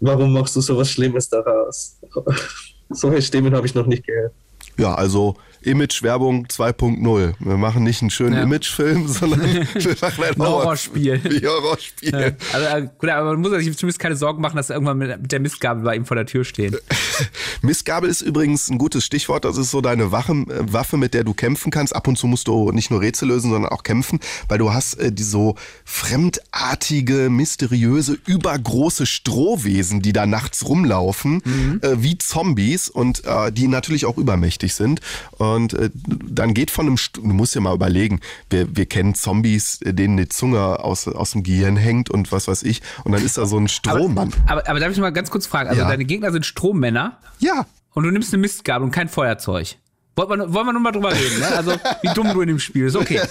warum 0.00 0.32
machst 0.32 0.56
du 0.56 0.60
so 0.60 0.76
was 0.76 0.90
Schlimmes 0.90 1.28
daraus? 1.28 1.98
Solche 2.90 3.22
Stimmen 3.22 3.54
habe 3.54 3.66
ich 3.66 3.74
noch 3.74 3.86
nicht 3.86 4.06
gehört. 4.06 4.32
Ja, 4.78 4.94
also 4.94 5.36
Image-Werbung 5.62 6.46
2.0. 6.46 7.34
Wir 7.38 7.56
machen 7.56 7.82
nicht 7.84 8.00
einen 8.02 8.10
schönen 8.10 8.34
Ja. 8.34 8.42
Imagefilm, 8.42 9.08
sondern 9.08 9.42
wir 9.74 9.96
machen 10.00 10.24
ein 10.24 10.38
Horrorspiel. 10.38 11.20
Horrorspiel. 11.24 11.48
Horrorspiel. 11.48 12.36
Also, 12.52 12.66
äh, 12.66 12.88
gut, 12.98 13.10
aber 13.10 13.32
man 13.32 13.40
muss 13.40 13.50
sich 13.52 13.76
zumindest 13.76 13.98
keine 13.98 14.16
Sorgen 14.16 14.40
machen, 14.40 14.56
dass 14.56 14.70
irgendwann 14.70 14.98
mit, 14.98 15.32
der 15.32 15.40
Mistgabel 15.40 15.82
bei 15.82 15.96
ihm 15.96 16.06
vor 16.06 16.16
der 16.16 16.26
Tür 16.26 16.44
stehen. 16.44 16.76
Mistgabel 17.62 18.08
ist 18.08 18.20
übrigens 18.20 18.68
ein 18.70 18.78
gutes 18.78 19.04
Stichwort. 19.04 19.44
Das 19.44 19.56
ist 19.56 19.70
so 19.70 19.80
deine 19.80 20.12
Wache, 20.12 20.32
äh, 20.32 20.72
Waffe, 20.72 20.96
mit 20.96 21.14
der 21.14 21.24
du 21.24 21.34
kämpfen 21.34 21.70
kannst. 21.70 21.94
Ab 21.94 22.08
und 22.08 22.16
zu 22.16 22.26
musst 22.26 22.48
du 22.48 22.72
nicht 22.72 22.90
nur 22.90 23.00
Rätsel 23.00 23.28
lösen, 23.28 23.50
sondern 23.50 23.72
auch 23.72 23.82
kämpfen, 23.82 24.20
weil 24.48 24.58
du 24.58 24.72
hast 24.72 24.94
äh, 24.94 25.12
die 25.12 25.22
so 25.22 25.56
fremdartige, 25.84 27.30
mysteriöse, 27.30 28.18
übergroße 28.26 29.06
Strohwesen, 29.06 30.02
die 30.02 30.12
da 30.12 30.26
nachts 30.26 30.66
rumlaufen, 30.68 31.42
äh, 31.82 31.96
wie 31.98 32.18
Zombies 32.18 32.88
und 32.88 33.24
äh, 33.24 33.52
die 33.52 33.68
natürlich 33.68 34.06
auch 34.06 34.16
übermächtig 34.18 34.74
sind. 34.74 35.00
Und 35.32 35.57
äh, 35.66 35.90
dann 35.94 36.54
geht 36.54 36.70
von 36.70 36.86
einem, 36.86 36.96
St 36.96 37.16
du 37.16 37.22
musst 37.24 37.54
dir 37.54 37.60
mal 37.60 37.74
überlegen, 37.74 38.20
wir, 38.50 38.76
wir 38.76 38.86
kennen 38.86 39.14
Zombies, 39.14 39.80
äh, 39.82 39.92
denen 39.92 40.16
die 40.16 40.28
Zunge 40.28 40.82
aus, 40.84 41.08
aus 41.08 41.32
dem 41.32 41.42
Gehirn 41.42 41.76
hängt 41.76 42.10
und 42.10 42.30
was 42.32 42.48
weiß 42.48 42.62
ich. 42.62 42.82
Und 43.04 43.12
dann 43.12 43.24
ist 43.24 43.38
da 43.38 43.46
so 43.46 43.58
ein 43.58 43.68
Strohmann. 43.68 44.32
Aber, 44.46 44.68
aber 44.68 44.80
darf 44.80 44.92
ich 44.92 44.98
mal 44.98 45.10
ganz 45.10 45.30
kurz 45.30 45.46
fragen? 45.46 45.68
Also, 45.68 45.82
Ja. 45.82 45.88
deine 45.88 46.04
Gegner 46.04 46.32
sind 46.32 46.46
Strommänner 46.46 47.18
Ja, 47.38 47.66
und 47.94 48.04
du 48.04 48.10
nimmst 48.10 48.32
eine 48.32 48.40
Mistgabel 48.40 48.84
und 48.84 48.92
kein 48.92 49.08
Feuerzeug. 49.08 49.76
Wollen 50.18 50.40
wir, 50.40 50.52
wollen 50.52 50.66
wir 50.66 50.72
nur 50.72 50.82
mal 50.82 50.90
drüber 50.90 51.12
reden, 51.12 51.38
ne? 51.38 51.46
Also, 51.46 51.76
wie 52.02 52.12
dumm 52.12 52.32
du 52.34 52.40
in 52.40 52.48
dem 52.48 52.58
Spiel 52.58 52.86
ist. 52.86 52.96
Okay. 52.96 53.20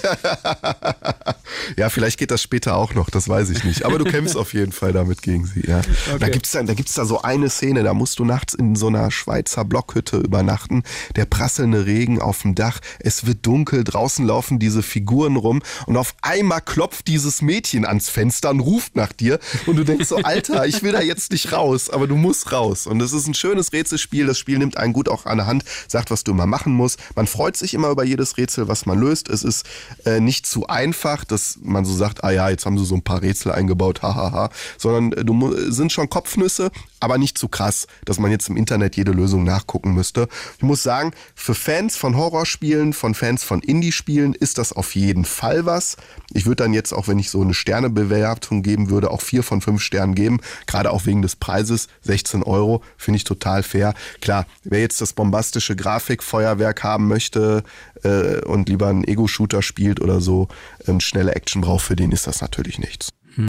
Ja, 1.76 1.90
vielleicht 1.90 2.18
geht 2.18 2.32
das 2.32 2.42
später 2.42 2.76
auch 2.76 2.94
noch, 2.94 3.10
das 3.10 3.28
weiß 3.28 3.50
ich 3.50 3.64
nicht. 3.64 3.84
Aber 3.84 3.98
du 3.98 4.06
kämpfst 4.06 4.38
auf 4.38 4.54
jeden 4.54 4.72
Fall 4.72 4.94
damit 4.94 5.22
gegen 5.22 5.46
sie, 5.46 5.66
ja. 5.68 5.80
Okay. 5.80 6.20
Da 6.20 6.30
gibt's 6.30 6.52
da, 6.52 6.64
da 6.64 6.74
gibt's 6.74 6.94
da 6.94 7.06
so 7.06 7.22
eine 7.22 7.50
Szene, 7.50 7.84
da 7.84 7.94
musst 7.94 8.20
du 8.20 8.26
nachts 8.26 8.54
in 8.54 8.76
so 8.76 8.88
einer 8.88 9.12
Schweizer 9.12 9.66
Blockhütte 9.66 10.18
übernachten, 10.18 10.84
der 11.16 11.26
prasselnde 11.26 11.86
Regen 11.86 12.22
auf 12.22 12.42
dem 12.42 12.56
Dach, 12.56 12.80
es 13.00 13.26
wird 13.26 13.46
dunkel, 13.46 13.84
draußen 13.84 14.26
laufen 14.26 14.60
diese 14.60 14.84
Figuren 14.84 15.36
rum 15.36 15.62
und 15.86 15.98
auf 15.98 16.16
einmal 16.22 16.62
klopft 16.62 17.08
dieses 17.08 17.42
Mädchen 17.42 17.86
ans 17.86 18.10
Fenster 18.10 18.52
und 18.52 18.60
ruft 18.60 18.96
nach 18.96 19.12
dir 19.12 19.40
und 19.66 19.76
du 19.76 19.84
denkst 19.84 20.08
so, 20.08 20.18
Alter, 20.24 20.66
ich 20.66 20.84
will 20.84 20.92
da 20.92 21.02
jetzt 21.02 21.32
nicht 21.32 21.52
raus, 21.52 21.90
aber 21.90 22.08
du 22.08 22.16
musst 22.16 22.52
raus. 22.52 22.88
Und 22.88 23.02
es 23.02 23.14
ist 23.14 23.28
ein 23.28 23.34
schönes 23.34 23.74
Rätselspiel, 23.74 24.26
das 24.26 24.40
Spiel 24.40 24.58
nimmt 24.58 24.78
einen 24.78 24.94
gut 24.94 25.10
auch 25.10 25.26
an 25.26 25.38
der 25.38 25.48
Hand, 25.48 25.64
sagt, 25.88 26.12
was 26.12 26.24
du 26.24 26.32
immer 26.32 26.46
machen 26.46 26.77
musst. 26.78 27.00
Man 27.16 27.28
freut 27.28 27.58
sich 27.58 27.74
immer 27.74 27.90
über 27.90 28.04
jedes 28.04 28.38
Rätsel, 28.38 28.68
was 28.68 28.86
man 28.86 29.00
löst. 29.00 29.30
Es 29.30 29.44
ist 29.44 29.66
äh, 30.06 30.20
nicht 30.20 30.46
zu 30.46 30.68
einfach, 30.68 31.26
dass 31.26 31.60
man 31.62 31.86
so 31.86 31.94
sagt, 31.94 32.24
ah 32.24 32.32
ja, 32.32 32.50
jetzt 32.50 32.66
haben 32.66 32.78
sie 32.78 32.86
so 32.86 32.96
ein 32.96 33.04
paar 33.04 33.22
Rätsel 33.22 33.52
eingebaut, 33.52 34.02
hahaha, 34.04 34.50
sondern 34.78 35.12
äh, 35.14 35.26
du 35.26 35.56
sind 35.72 35.92
schon 35.92 36.10
Kopfnüsse, 36.10 36.72
aber 37.00 37.18
nicht 37.18 37.38
zu 37.38 37.48
krass, 37.48 37.88
dass 38.06 38.20
man 38.20 38.32
jetzt 38.32 38.50
im 38.50 38.58
Internet 38.58 38.96
jede 38.96 39.12
Lösung 39.12 39.44
nachgucken 39.44 39.94
müsste. 39.94 40.28
Ich 40.58 40.64
muss 40.64 40.84
sagen, 40.84 41.12
für 41.36 41.56
Fans 41.56 41.98
von 41.98 42.16
Horrorspielen, 42.16 42.94
von 42.94 43.14
Fans 43.14 43.44
von 43.44 43.62
Indie-Spielen 43.62 44.34
ist 44.34 44.58
das 44.58 44.74
auf 44.74 44.96
jeden 44.96 45.26
Fall 45.26 45.66
was. 45.66 45.98
Ich 46.34 46.46
würde 46.46 46.64
dann 46.64 46.74
jetzt 46.74 46.94
auch, 46.94 47.08
wenn 47.08 47.20
ich 47.20 47.30
so 47.30 47.42
eine 47.42 47.54
Sternebewertung 47.54 48.64
geben 48.64 48.90
würde, 48.90 49.12
auch 49.12 49.22
vier 49.22 49.44
von 49.44 49.62
fünf 49.62 49.82
Sternen 49.82 50.16
geben, 50.16 50.40
gerade 50.66 50.92
auch 50.92 51.06
wegen 51.06 51.22
des 51.22 51.36
Preises, 51.36 51.88
16 52.02 52.44
Euro, 52.44 52.84
finde 52.98 53.18
ich 53.18 53.24
total 53.24 53.64
fair. 53.64 53.94
Klar, 54.22 54.46
wer 54.64 54.82
jetzt 54.82 55.02
das 55.02 55.14
bombastische 55.14 55.76
Grafikfeuerwerk 55.76 56.67
haben 56.84 57.08
möchte 57.08 57.64
äh, 58.04 58.42
und 58.42 58.70
lieber 58.70 58.88
einen 58.88 59.04
Ego-Shooter 59.04 59.62
spielt 59.62 60.02
oder 60.02 60.22
so, 60.22 60.48
ähm, 60.88 61.00
schnelle 61.00 61.36
Action 61.36 61.62
braucht, 61.62 61.86
für 61.86 61.96
den 61.96 62.12
ist 62.12 62.28
das 62.28 62.42
natürlich 62.42 62.80
nichts. 62.80 63.10
Hm. 63.36 63.48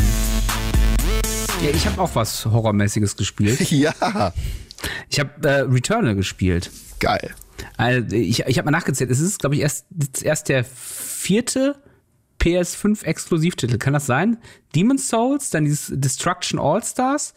Ja, 1.62 1.70
ich 1.70 1.86
habe 1.86 2.00
auch 2.00 2.14
was 2.14 2.46
Horrormäßiges 2.46 3.16
gespielt. 3.16 3.60
ja. 3.70 4.32
Ich 5.08 5.18
habe 5.18 5.48
äh, 5.48 5.60
Returnal 5.62 6.14
gespielt. 6.14 6.70
Geil. 7.00 7.34
Also 7.76 8.14
ich 8.14 8.40
ich 8.40 8.58
habe 8.58 8.66
mal 8.66 8.76
nachgezählt. 8.76 9.10
Es 9.10 9.18
ist, 9.20 9.40
glaube 9.40 9.56
ich, 9.56 9.62
erst, 9.62 9.86
erst 10.22 10.48
der 10.48 10.64
vierte 10.64 11.76
PS5 12.40 13.04
Exklusivtitel. 13.04 13.78
Kann 13.78 13.92
das 13.92 14.06
sein? 14.06 14.38
Demon's 14.74 15.08
Souls, 15.08 15.50
dann 15.50 15.64
dieses 15.64 15.90
Destruction 15.92 16.60
All 16.60 16.82
Stars 16.84 17.34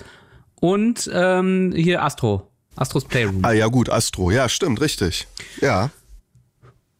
und 0.59 1.09
ähm, 1.11 1.73
hier 1.75 2.03
Astro. 2.03 2.50
Astros 2.75 3.05
Playroom. 3.05 3.43
Ah 3.43 3.51
ja 3.51 3.67
gut, 3.67 3.89
Astro. 3.89 4.31
Ja, 4.31 4.47
stimmt, 4.49 4.81
richtig. 4.81 5.27
Ja. 5.61 5.91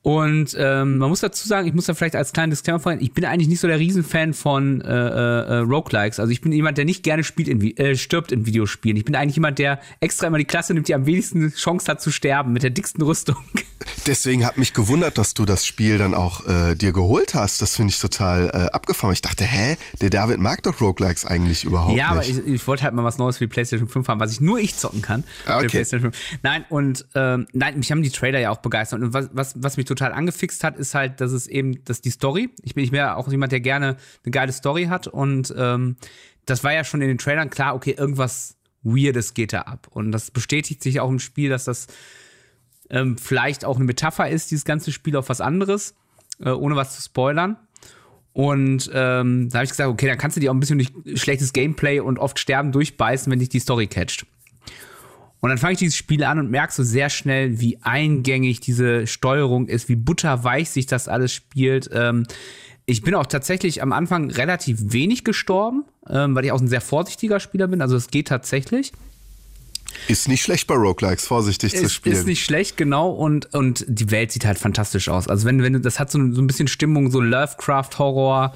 Und 0.04 0.56
ähm, 0.58 0.98
man 0.98 1.10
muss 1.10 1.20
dazu 1.20 1.48
sagen, 1.48 1.68
ich 1.68 1.76
muss 1.76 1.86
da 1.86 1.94
vielleicht 1.94 2.16
als 2.16 2.34
kleinen 2.34 2.50
Disclaimer 2.50 2.80
vorhin, 2.80 3.02
ich 3.02 3.14
bin 3.14 3.24
eigentlich 3.24 3.48
nicht 3.48 3.60
so 3.60 3.68
der 3.68 3.78
Riesenfan 3.78 4.34
von 4.34 4.82
äh, 4.82 4.88
äh, 4.88 5.58
Roguelikes. 5.58 6.20
Also 6.20 6.32
ich 6.32 6.42
bin 6.42 6.52
jemand, 6.52 6.80
der 6.80 6.86
nicht 6.86 7.04
gerne 7.04 7.24
spielt 7.24 7.48
in, 7.48 7.62
äh, 7.78 7.96
stirbt 7.96 8.32
in 8.32 8.48
Videospielen. 8.48 8.98
Ich 8.98 9.06
bin 9.06 9.16
eigentlich 9.16 9.36
jemand, 9.36 9.60
der 9.60 9.80
extra 10.00 10.26
immer 10.26 10.40
die 10.40 10.46
Klasse 10.46 10.74
nimmt, 10.74 10.88
die 10.88 10.96
am 10.96 11.06
wenigsten 11.06 11.54
Chance 11.54 11.92
hat 11.92 12.02
zu 12.02 12.10
sterben, 12.12 12.52
mit 12.52 12.64
der 12.64 12.72
dicksten 12.72 13.04
Rüstung. 13.04 13.36
Deswegen 14.08 14.44
hat 14.44 14.58
mich 14.58 14.74
gewundert, 14.74 15.20
dass 15.20 15.36
du 15.36 15.46
das 15.46 15.68
Spiel 15.68 16.00
dann 16.00 16.16
auch 16.16 16.48
äh, 16.48 16.76
dir 16.76 16.94
geholt 16.94 17.36
hast. 17.36 17.62
Das 17.62 17.76
finde 17.76 17.92
ich 17.92 18.00
total 18.00 18.48
äh, 18.48 18.72
abgefahren. 18.72 19.14
Ich 19.14 19.22
dachte, 19.22 19.44
hä, 19.44 19.78
der 20.02 20.10
David 20.10 20.40
mag 20.40 20.64
doch 20.64 20.82
Roguelikes 20.82 21.26
eigentlich 21.26 21.64
überhaupt 21.64 21.96
ja, 21.96 22.16
nicht. 22.16 22.30
Ja, 22.30 22.36
aber 22.40 22.48
ich, 22.48 22.56
ich 22.56 22.68
wollte 22.68 22.84
halt 22.84 22.96
mal 22.96 23.04
was 23.04 23.20
Neues 23.20 23.38
für 23.38 23.46
die 23.46 23.54
PlayStation 23.54 23.88
5 23.88 24.08
haben, 24.08 24.20
was 24.20 24.32
ich 24.32 24.42
nur 24.42 24.58
ich 24.58 24.76
zocken 24.78 25.04
kann. 25.04 25.24
Ah, 25.46 25.60
okay. 25.60 25.86
Nein, 26.42 26.66
und 26.70 27.06
ähm, 27.14 27.46
nein, 27.54 27.78
mich 27.78 27.92
haben 27.92 28.02
die 28.02 28.10
Trailer 28.10 28.40
ja 28.40 28.50
auch 28.50 28.58
begeistert. 28.58 29.02
Und 29.02 29.14
was, 29.14 29.30
was, 29.34 29.54
was 29.58 29.78
mich 29.78 29.86
total 29.96 30.14
angefixt 30.14 30.64
hat, 30.64 30.78
ist 30.78 30.96
halt, 30.96 31.22
dass 31.22 31.32
es 31.32 31.48
eben, 31.48 31.84
dass 31.86 32.02
die 32.02 32.10
Story, 32.10 32.50
ich 32.64 32.76
bin 32.76 32.82
nicht 32.82 32.92
mehr 32.92 33.18
auch 33.18 33.30
jemand, 33.30 33.52
der 33.52 33.60
gerne 33.60 33.98
eine 34.24 34.32
geile 34.32 34.52
Story 34.52 34.86
hat 34.86 35.08
und 35.08 35.54
ähm, 35.58 35.98
das 36.46 36.64
war 36.64 36.74
ja 36.74 36.84
schon 36.84 37.02
in 37.02 37.08
den 37.08 37.18
Trailern 37.18 37.50
klar, 37.50 37.76
okay, 37.76 37.96
irgendwas 37.98 38.58
Weirdes 38.84 39.34
geht 39.34 39.54
da 39.54 39.62
ab. 39.62 39.88
Und 39.92 40.12
das 40.12 40.32
bestätigt 40.32 40.82
sich 40.82 41.00
auch 41.00 41.10
im 41.10 41.20
Spiel, 41.20 41.50
dass 41.50 41.66
das 41.66 41.88
ähm, 42.90 43.18
vielleicht 43.18 43.64
auch 43.66 43.76
eine 43.76 43.86
Metapher 43.86 44.30
ist, 44.30 44.52
dieses 44.52 44.66
ganze 44.66 44.92
Spiel 44.92 45.16
auf 45.16 45.30
was 45.30 45.42
anderes, 45.42 45.96
äh, 46.40 46.50
ohne 46.50 46.76
was 46.76 46.96
zu 46.96 47.02
spoilern. 47.02 47.58
Und 48.34 48.90
ähm, 48.94 49.50
da 49.50 49.60
habe 49.60 49.66
ich 49.66 49.72
gesagt, 49.72 49.90
okay, 49.90 50.08
dann 50.08 50.18
kannst 50.18 50.38
du 50.38 50.42
dir 50.42 50.52
auch 50.52 50.56
ein 50.56 50.60
bisschen 50.60 50.80
durch 50.80 51.22
schlechtes 51.22 51.54
Gameplay 51.54 52.00
und 52.00 52.18
oft 52.18 52.40
Sterben 52.40 52.72
durchbeißen, 52.72 53.32
wenn 53.32 53.40
dich 53.40 53.50
die 53.50 53.60
Story 53.60 53.88
catcht. 53.88 54.26
Und 55.42 55.50
dann 55.50 55.58
fange 55.58 55.74
ich 55.74 55.80
dieses 55.80 55.98
Spiel 55.98 56.24
an 56.24 56.40
und 56.40 56.52
merke 56.52 56.72
so 56.72 56.84
sehr 56.84 57.10
schnell, 57.10 57.60
wie 57.60 57.80
eingängig 57.82 58.60
diese 58.60 59.08
Steuerung 59.08 59.68
ist, 59.68 59.90
wie 59.90 59.96
butterweich 59.96 60.70
sich 60.70 60.86
das 60.86 61.08
alles 61.08 61.34
spielt. 61.34 61.90
Ähm, 61.92 62.28
ich 62.86 63.02
bin 63.02 63.16
auch 63.16 63.26
tatsächlich 63.26 63.82
am 63.82 63.92
Anfang 63.92 64.30
relativ 64.30 64.78
wenig 64.94 65.24
gestorben, 65.24 65.84
ähm, 66.08 66.36
weil 66.36 66.46
ich 66.46 66.52
auch 66.52 66.62
ein 66.62 66.68
sehr 66.68 66.82
vorsichtiger 66.82 67.40
Spieler 67.40 67.68
bin. 67.68 67.82
Also 67.82 67.96
es 67.96 68.08
geht 68.08 68.28
tatsächlich. 68.28 68.92
Ist 70.08 70.28
nicht 70.28 70.44
schlecht 70.44 70.68
bei 70.68 70.76
Roguelikes, 70.76 71.26
vorsichtig 71.26 71.74
ist, 71.74 71.82
zu 71.82 71.90
spielen. 71.90 72.16
Ist 72.16 72.28
nicht 72.28 72.44
schlecht, 72.46 72.78
genau. 72.78 73.10
Und, 73.10 73.54
und 73.54 73.84
die 73.88 74.12
Welt 74.12 74.32
sieht 74.32 74.46
halt 74.46 74.60
fantastisch 74.60 75.10
aus. 75.10 75.28
Also 75.28 75.48
wenn, 75.48 75.64
wenn 75.64 75.82
das 75.82 76.00
hat 76.00 76.12
so, 76.12 76.20
so 76.32 76.42
ein 76.42 76.48
bisschen 76.48 76.68
Stimmung, 76.68 77.10
so 77.12 77.20
Lovecraft-Horror. 77.20 78.54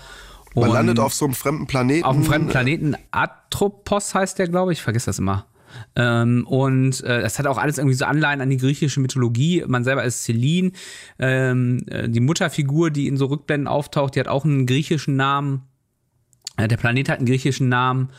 Man 0.54 0.72
landet 0.72 1.00
auf 1.00 1.14
so 1.14 1.26
einem 1.26 1.34
fremden 1.34 1.66
Planeten. 1.66 2.06
Auf 2.06 2.16
einem 2.16 2.26
fremden 2.26 2.50
Planeten. 2.50 2.96
Atropos 3.12 4.14
heißt 4.14 4.38
der, 4.40 4.48
glaube 4.48 4.72
ich. 4.72 4.80
Ich 4.80 4.84
vergesse 4.84 5.08
das 5.08 5.20
immer. 5.20 5.46
Ähm, 5.96 6.46
und 6.48 7.04
äh, 7.04 7.22
das 7.22 7.40
hat 7.40 7.48
auch 7.48 7.58
alles 7.58 7.78
irgendwie 7.78 7.96
so 7.96 8.06
Anleihen 8.06 8.42
an 8.42 8.50
die 8.50 8.58
griechische 8.58 9.00
Mythologie. 9.00 9.64
Man 9.68 9.84
selber 9.84 10.04
ist 10.04 10.24
Celine. 10.24 10.72
Ähm, 11.20 11.84
äh, 11.88 12.10
die 12.10 12.20
Mutterfigur, 12.20 12.92
die 12.92 13.08
in 13.08 13.18
so 13.18 13.26
Rückblenden 13.26 13.68
auftaucht, 13.68 14.16
die 14.16 14.20
hat 14.20 14.28
auch 14.28 14.46
einen 14.46 14.66
griechischen 14.66 15.16
Namen. 15.16 15.64
Äh, 16.58 16.68
der 16.68 16.78
Planet 16.78 17.10
hat 17.10 17.18
einen 17.18 17.28
griechischen 17.28 17.70
Namen. 17.70 18.10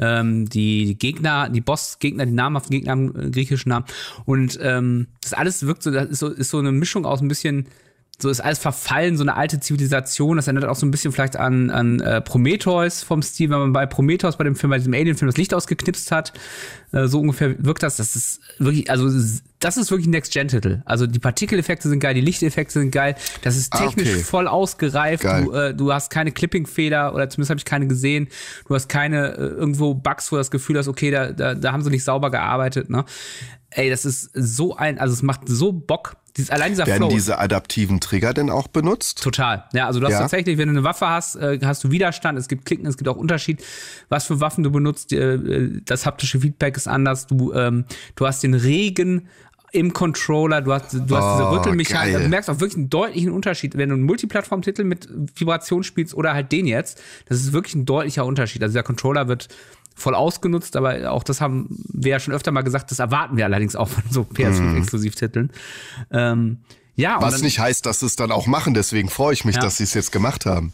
Ähm, 0.00 0.48
die 0.48 0.96
Gegner, 0.96 1.48
die 1.48 1.60
Bossgegner, 1.60 2.24
die 2.24 2.32
namhaften 2.32 2.70
Gegner 2.70 2.92
haben 2.92 3.16
einen 3.16 3.32
griechischen 3.32 3.70
Namen. 3.70 3.86
Und 4.24 4.58
ähm, 4.62 5.08
das 5.22 5.32
alles 5.32 5.66
wirkt 5.66 5.82
so, 5.82 5.90
das 5.90 6.08
ist 6.08 6.18
so, 6.20 6.28
ist 6.28 6.50
so 6.50 6.58
eine 6.58 6.72
Mischung 6.72 7.04
aus 7.04 7.20
ein 7.20 7.28
bisschen 7.28 7.66
so 8.20 8.28
ist 8.30 8.40
alles 8.40 8.58
verfallen, 8.58 9.16
so 9.16 9.22
eine 9.22 9.36
alte 9.36 9.60
Zivilisation. 9.60 10.36
Das 10.36 10.48
erinnert 10.48 10.64
auch 10.64 10.74
so 10.74 10.84
ein 10.84 10.90
bisschen 10.90 11.12
vielleicht 11.12 11.36
an, 11.36 11.70
an 11.70 12.00
äh, 12.00 12.20
Prometheus 12.20 13.04
vom 13.04 13.22
Stil, 13.22 13.48
wenn 13.50 13.60
man 13.60 13.72
bei 13.72 13.86
Prometheus, 13.86 14.36
bei 14.36 14.42
dem 14.42 14.56
Film, 14.56 14.70
bei 14.70 14.78
diesem 14.78 14.92
Alien-Film 14.92 15.28
das 15.28 15.36
Licht 15.36 15.54
ausgeknipst 15.54 16.10
hat. 16.10 16.32
Äh, 16.90 17.06
so 17.06 17.20
ungefähr 17.20 17.54
wirkt 17.64 17.84
das. 17.84 17.96
Das 17.96 18.16
ist 18.16 18.40
wirklich, 18.58 18.90
also 18.90 19.08
das 19.60 19.76
ist 19.76 19.92
wirklich 19.92 20.08
ein 20.08 20.10
Next-Gen-Titel. 20.10 20.82
Also 20.84 21.06
die 21.06 21.20
Partikeleffekte 21.20 21.88
sind 21.88 22.00
geil, 22.00 22.14
die 22.14 22.20
Lichteffekte 22.20 22.80
sind 22.80 22.90
geil. 22.90 23.14
Das 23.42 23.56
ist 23.56 23.72
ah, 23.72 23.78
technisch 23.78 24.08
okay. 24.08 24.22
voll 24.24 24.48
ausgereift. 24.48 25.22
Du, 25.22 25.52
äh, 25.52 25.72
du 25.72 25.92
hast 25.92 26.10
keine 26.10 26.32
Clipping-Fehler 26.32 27.14
oder 27.14 27.30
zumindest 27.30 27.50
habe 27.50 27.58
ich 27.58 27.64
keine 27.64 27.86
gesehen. 27.86 28.28
Du 28.66 28.74
hast 28.74 28.88
keine 28.88 29.36
äh, 29.36 29.42
irgendwo 29.42 29.94
Bugs, 29.94 30.32
wo 30.32 30.36
du 30.36 30.40
das 30.40 30.50
Gefühl 30.50 30.76
hast, 30.76 30.88
okay, 30.88 31.12
da, 31.12 31.30
da, 31.30 31.54
da 31.54 31.70
haben 31.70 31.84
sie 31.84 31.90
nicht 31.90 32.02
sauber 32.02 32.32
gearbeitet. 32.32 32.90
Ne? 32.90 33.04
Ey, 33.70 33.90
das 33.90 34.04
ist 34.04 34.30
so 34.34 34.76
ein, 34.76 34.98
also 34.98 35.14
es 35.14 35.22
macht 35.22 35.42
so 35.46 35.72
Bock. 35.72 36.16
Dies, 36.38 36.50
allein 36.50 36.70
dieser 36.70 36.86
Werden 36.86 36.98
Flow. 36.98 37.08
diese 37.08 37.38
adaptiven 37.38 38.00
Trigger 38.00 38.32
denn 38.32 38.48
auch 38.48 38.68
benutzt? 38.68 39.22
Total. 39.22 39.64
Ja, 39.72 39.86
also 39.86 39.98
du 39.98 40.06
hast 40.06 40.12
ja. 40.12 40.20
tatsächlich, 40.20 40.56
wenn 40.56 40.68
du 40.68 40.74
eine 40.74 40.84
Waffe 40.84 41.08
hast, 41.08 41.34
äh, 41.36 41.58
hast 41.64 41.82
du 41.82 41.90
Widerstand, 41.90 42.38
es 42.38 42.48
gibt 42.48 42.64
Klicken, 42.64 42.86
es 42.86 42.96
gibt 42.96 43.08
auch 43.08 43.16
Unterschied, 43.16 43.64
was 44.08 44.26
für 44.26 44.40
Waffen 44.40 44.62
du 44.62 44.70
benutzt. 44.70 45.12
Äh, 45.12 45.80
das 45.84 46.06
haptische 46.06 46.40
Feedback 46.40 46.76
ist 46.76 46.86
anders. 46.86 47.26
Du, 47.26 47.52
ähm, 47.52 47.84
du 48.14 48.26
hast 48.26 48.44
den 48.44 48.54
Regen 48.54 49.28
im 49.72 49.92
Controller, 49.92 50.62
du 50.62 50.72
hast, 50.72 50.94
du 50.94 51.16
hast 51.16 51.24
oh, 51.24 51.38
diese 51.38 51.50
Rüttelmechanik. 51.50 52.14
Also 52.14 52.24
du 52.24 52.30
merkst 52.30 52.48
auch 52.48 52.60
wirklich 52.60 52.76
einen 52.76 52.88
deutlichen 52.88 53.32
Unterschied, 53.32 53.76
wenn 53.76 53.90
du 53.90 53.96
einen 53.96 54.04
Multiplattform-Titel 54.04 54.84
mit 54.84 55.08
Vibration 55.34 55.82
spielst 55.82 56.14
oder 56.14 56.32
halt 56.32 56.52
den 56.52 56.66
jetzt. 56.66 57.02
Das 57.28 57.38
ist 57.38 57.52
wirklich 57.52 57.74
ein 57.74 57.84
deutlicher 57.84 58.24
Unterschied. 58.24 58.62
Also 58.62 58.74
der 58.74 58.82
Controller 58.82 59.28
wird 59.28 59.48
voll 59.98 60.14
ausgenutzt, 60.14 60.76
aber 60.76 61.10
auch 61.10 61.22
das 61.22 61.40
haben 61.40 61.68
wir 61.92 62.12
ja 62.12 62.20
schon 62.20 62.34
öfter 62.34 62.50
mal 62.52 62.62
gesagt, 62.62 62.90
das 62.90 62.98
erwarten 62.98 63.36
wir 63.36 63.44
allerdings 63.44 63.76
auch 63.76 63.88
von 63.88 64.04
so 64.10 64.22
PS5-Exklusivtiteln. 64.22 65.50
Ähm, 66.10 66.58
ja, 66.94 67.20
Was 67.20 67.34
dann, 67.34 67.42
nicht 67.42 67.58
heißt, 67.60 67.86
dass 67.86 68.00
sie 68.00 68.06
es 68.06 68.16
dann 68.16 68.32
auch 68.32 68.46
machen, 68.46 68.74
deswegen 68.74 69.08
freue 69.08 69.32
ich 69.32 69.44
mich, 69.44 69.56
ja. 69.56 69.62
dass 69.62 69.76
sie 69.76 69.84
es 69.84 69.94
jetzt 69.94 70.10
gemacht 70.10 70.46
haben. 70.46 70.72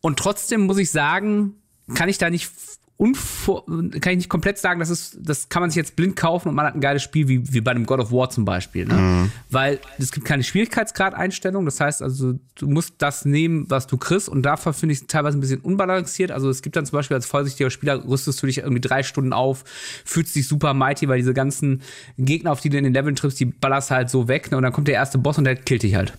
Und 0.00 0.18
trotzdem 0.18 0.66
muss 0.66 0.78
ich 0.78 0.90
sagen, 0.90 1.54
kann 1.94 2.08
ich 2.08 2.18
da 2.18 2.30
nicht 2.30 2.50
unvor, 2.98 3.64
kann 3.64 4.12
ich 4.12 4.16
nicht 4.16 4.28
komplett 4.28 4.58
sagen, 4.58 4.80
das 4.80 4.90
ist, 4.90 5.18
das 5.20 5.48
kann 5.48 5.62
man 5.62 5.70
sich 5.70 5.76
jetzt 5.76 5.94
blind 5.94 6.16
kaufen 6.16 6.48
und 6.48 6.56
man 6.56 6.66
hat 6.66 6.74
ein 6.74 6.80
geiles 6.80 7.02
Spiel 7.04 7.28
wie, 7.28 7.52
wie 7.52 7.60
bei 7.60 7.72
dem 7.72 7.86
God 7.86 8.00
of 8.00 8.10
War 8.10 8.28
zum 8.28 8.44
Beispiel, 8.44 8.86
ne? 8.86 8.94
Mhm. 8.94 9.32
Weil 9.50 9.78
es 9.98 10.10
gibt 10.10 10.26
keine 10.26 10.42
Schwierigkeitsgrad-Einstellung, 10.42 11.64
das 11.64 11.80
heißt 11.80 12.02
also, 12.02 12.34
du 12.56 12.66
musst 12.66 12.94
das 12.98 13.24
nehmen, 13.24 13.66
was 13.68 13.86
du 13.86 13.98
kriegst 13.98 14.28
und 14.28 14.42
dafür 14.42 14.72
finde 14.72 14.94
ich 14.94 15.02
es 15.02 15.06
teilweise 15.06 15.38
ein 15.38 15.40
bisschen 15.40 15.60
unbalanciert. 15.60 16.32
Also 16.32 16.50
es 16.50 16.60
gibt 16.60 16.74
dann 16.74 16.86
zum 16.86 16.96
Beispiel 16.96 17.14
als 17.14 17.26
vorsichtiger 17.26 17.70
Spieler 17.70 18.04
rüstest 18.04 18.42
du 18.42 18.46
dich 18.46 18.58
irgendwie 18.58 18.80
drei 18.80 19.04
Stunden 19.04 19.32
auf, 19.32 19.64
fühlst 20.04 20.34
dich 20.34 20.48
super 20.48 20.74
mighty, 20.74 21.08
weil 21.08 21.18
diese 21.18 21.34
ganzen 21.34 21.82
Gegner, 22.18 22.50
auf 22.50 22.60
die 22.60 22.68
du 22.68 22.78
in 22.78 22.84
den 22.84 22.94
Leveln 22.94 23.14
triffst, 23.14 23.38
die 23.38 23.44
ballerst 23.44 23.92
halt 23.92 24.10
so 24.10 24.26
weg, 24.26 24.50
ne? 24.50 24.56
Und 24.56 24.64
dann 24.64 24.72
kommt 24.72 24.88
der 24.88 24.96
erste 24.96 25.18
Boss 25.18 25.38
und 25.38 25.44
der 25.44 25.54
killt 25.54 25.84
dich 25.84 25.94
halt. 25.94 26.14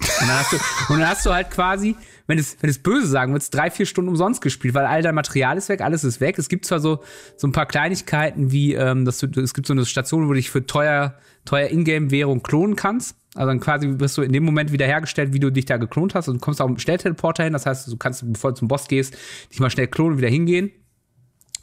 Und 0.00 0.28
dann 0.28 0.38
hast 0.40 0.52
du, 0.52 0.56
und 0.92 0.98
dann 0.98 1.08
hast 1.08 1.24
du 1.24 1.32
halt 1.32 1.50
quasi 1.52 1.94
wenn 2.26 2.38
es, 2.38 2.56
wenn 2.60 2.70
es 2.70 2.78
böse 2.78 3.06
sagen 3.06 3.32
wird, 3.32 3.54
drei, 3.54 3.70
vier 3.70 3.86
Stunden 3.86 4.08
umsonst 4.08 4.40
gespielt, 4.40 4.74
weil 4.74 4.86
all 4.86 5.02
dein 5.02 5.14
Material 5.14 5.56
ist 5.56 5.68
weg, 5.68 5.80
alles 5.80 6.04
ist 6.04 6.20
weg. 6.20 6.38
Es 6.38 6.48
gibt 6.48 6.64
zwar 6.64 6.80
so, 6.80 7.02
so 7.36 7.46
ein 7.46 7.52
paar 7.52 7.66
Kleinigkeiten 7.66 8.50
wie, 8.50 8.74
ähm, 8.74 9.04
dass 9.04 9.18
du, 9.18 9.40
es 9.40 9.54
gibt 9.54 9.66
so 9.66 9.72
eine 9.72 9.86
Station, 9.86 10.24
wo 10.24 10.28
du 10.28 10.34
dich 10.34 10.50
für 10.50 10.66
teuer, 10.66 11.14
teuer 11.44 11.68
Ingame-Währung 11.70 12.42
klonen 12.42 12.76
kannst. 12.76 13.16
Also 13.34 13.48
dann 13.48 13.60
quasi 13.60 13.98
wirst 13.98 14.16
du 14.16 14.22
in 14.22 14.32
dem 14.32 14.44
Moment 14.44 14.72
wiederhergestellt, 14.72 15.32
wie 15.32 15.40
du 15.40 15.50
dich 15.50 15.66
da 15.66 15.76
geklont 15.76 16.14
hast. 16.14 16.28
Und 16.28 16.40
kommst 16.40 16.60
auch 16.60 16.68
mit 16.68 16.78
dem 16.78 16.80
Stellteleporter 16.80 17.44
hin. 17.44 17.52
Das 17.52 17.66
heißt, 17.66 17.90
du 17.90 17.96
kannst, 17.96 18.24
bevor 18.32 18.52
du 18.52 18.56
zum 18.56 18.68
Boss 18.68 18.88
gehst, 18.88 19.16
dich 19.52 19.60
mal 19.60 19.70
schnell 19.70 19.88
klonen 19.88 20.12
und 20.12 20.18
wieder 20.18 20.30
hingehen. 20.30 20.72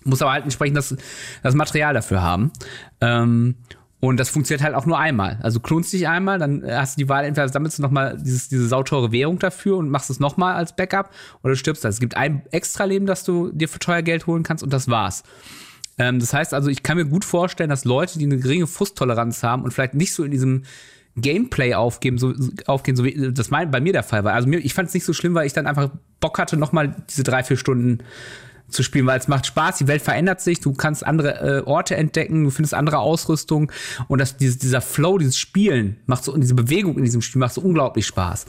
Muss 0.04 0.22
aber 0.22 0.34
halt 0.34 0.44
entsprechend 0.44 0.78
das, 0.78 0.96
das 1.42 1.56
Material 1.56 1.94
dafür 1.94 2.22
haben. 2.22 2.52
Ähm, 3.02 3.56
und 4.04 4.20
das 4.20 4.30
funktioniert 4.30 4.62
halt 4.66 4.76
auch 4.76 4.86
nur 4.86 5.00
einmal. 5.00 5.40
Also 5.44 5.62
klonst 5.62 5.94
dich 5.94 6.10
einmal, 6.10 6.38
dann 6.38 6.62
hast 6.70 6.98
du 6.98 7.06
die 7.06 7.08
Wahl, 7.08 7.24
entweder 7.24 7.48
sammelst 7.48 7.78
du 7.78 7.82
nochmal 7.82 8.18
diese 8.22 8.68
sauteure 8.68 9.14
Währung 9.14 9.40
dafür 9.40 9.78
und 9.78 9.88
machst 9.88 10.10
es 10.10 10.20
nochmal 10.20 10.56
als 10.56 10.76
Backup 10.76 11.10
oder 11.42 11.54
du 11.54 11.56
stirbst. 11.56 11.86
Es 11.86 12.02
gibt 12.02 12.18
ein 12.18 12.44
extra 12.52 12.84
Leben, 12.84 13.06
das 13.06 13.24
du 13.24 13.54
dir 13.54 13.70
für 13.70 13.80
teuer 13.80 14.02
Geld 14.02 14.28
holen 14.28 14.44
kannst 14.44 14.62
und 14.62 14.74
das 14.74 14.90
war's. 14.90 15.24
Ähm, 15.98 16.20
das 16.20 16.34
heißt 16.34 16.54
also, 16.54 16.70
ich 16.70 16.84
kann 16.84 16.98
mir 16.98 17.06
gut 17.06 17.24
vorstellen, 17.24 17.70
dass 17.70 17.86
Leute, 17.86 18.20
die 18.20 18.26
eine 18.26 18.40
geringe 18.40 18.68
Frusttoleranz 18.68 19.42
haben 19.42 19.64
und 19.64 19.72
vielleicht 19.72 19.94
nicht 19.94 20.14
so 20.14 20.26
in 20.26 20.32
diesem 20.32 20.64
Gameplay 21.16 21.74
aufgeben, 21.74 22.18
so, 22.18 22.34
aufgehen, 22.66 22.98
so 22.98 23.06
wie 23.06 23.32
das 23.32 23.52
mein, 23.52 23.72
bei 23.72 23.80
mir 23.80 23.94
der 23.94 24.04
Fall 24.04 24.26
war. 24.26 24.34
Also 24.34 24.50
mir, 24.50 24.58
ich 24.58 24.74
fand 24.74 24.90
es 24.90 24.94
nicht 24.94 25.06
so 25.06 25.14
schlimm, 25.14 25.34
weil 25.34 25.48
ich 25.48 25.54
dann 25.54 25.66
einfach 25.66 25.90
Bock 26.20 26.40
hatte, 26.40 26.58
nochmal 26.58 26.94
diese 27.10 27.24
drei, 27.24 27.42
vier 27.42 27.56
Stunden 27.56 28.00
zu 28.70 28.84
spielen, 28.84 29.06
weil 29.06 29.20
es 29.20 29.28
macht 29.28 29.46
Spaß, 29.46 29.78
die 29.78 29.88
Welt 29.88 30.02
verändert 30.02 30.42
sich, 30.42 30.60
du 30.60 30.74
kannst 30.74 31.06
andere 31.06 31.60
äh, 31.60 31.62
Orte 31.66 31.96
entdecken, 31.96 32.44
du 32.44 32.50
findest 32.50 32.74
andere 32.74 33.00
Ausrüstung 33.00 33.72
und 34.08 34.20
das, 34.20 34.38
dieses, 34.38 34.58
dieser 34.58 34.82
Flow, 34.82 35.18
dieses 35.18 35.38
Spielen 35.38 35.98
macht 36.06 36.24
so, 36.24 36.34
und 36.34 36.42
diese 36.42 36.56
Bewegung 36.56 36.98
in 36.98 37.04
diesem 37.04 37.22
Spiel 37.22 37.40
macht 37.40 37.54
so 37.54 37.62
unglaublich 37.62 38.06
Spaß. 38.08 38.46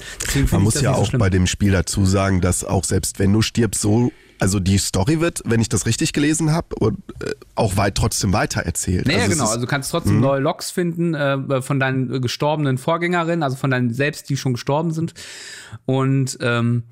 Man 0.51 0.63
muss 0.63 0.81
ja 0.81 0.93
auch 0.95 1.11
so 1.11 1.19
bei 1.19 1.31
dem 1.31 1.47
Spiel 1.47 1.73
dazu 1.73 2.07
sagen, 2.07 2.41
dass 2.41 2.65
auch 2.65 2.85
selbst 2.85 3.19
wenn 3.19 3.33
du 3.33 3.43
stirbst, 3.43 3.81
so 3.81 4.11
also 4.39 4.61
die 4.61 4.79
Story 4.79 5.21
wird, 5.21 5.43
wenn 5.45 5.61
ich 5.61 5.69
das 5.69 5.87
richtig 5.87 6.13
gelesen 6.13 6.53
habe, 6.53 6.67
äh, 6.81 7.31
auch 7.55 7.77
weit 7.77 7.95
trotzdem 7.95 8.33
weiter 8.33 8.63
erzählt. 8.63 9.07
Naja, 9.07 9.21
also 9.21 9.31
genau. 9.33 9.47
Also 9.47 9.61
du 9.61 9.67
kannst 9.67 9.91
trotzdem 9.91 10.21
neue 10.21 10.41
Logs 10.41 10.71
finden 10.71 11.15
äh, 11.15 11.63
von 11.63 11.81
deinen 11.81 12.21
gestorbenen 12.21 12.79
Vorgängerinnen, 12.79 13.43
also 13.43 13.57
von 13.57 13.71
deinen 13.71 13.95
selbst, 13.95 14.29
die 14.29 14.37
schon 14.37 14.55
gestorben 14.55 14.91
sind. 14.91 15.15
Und 15.87 16.37
ähm, 16.41 16.83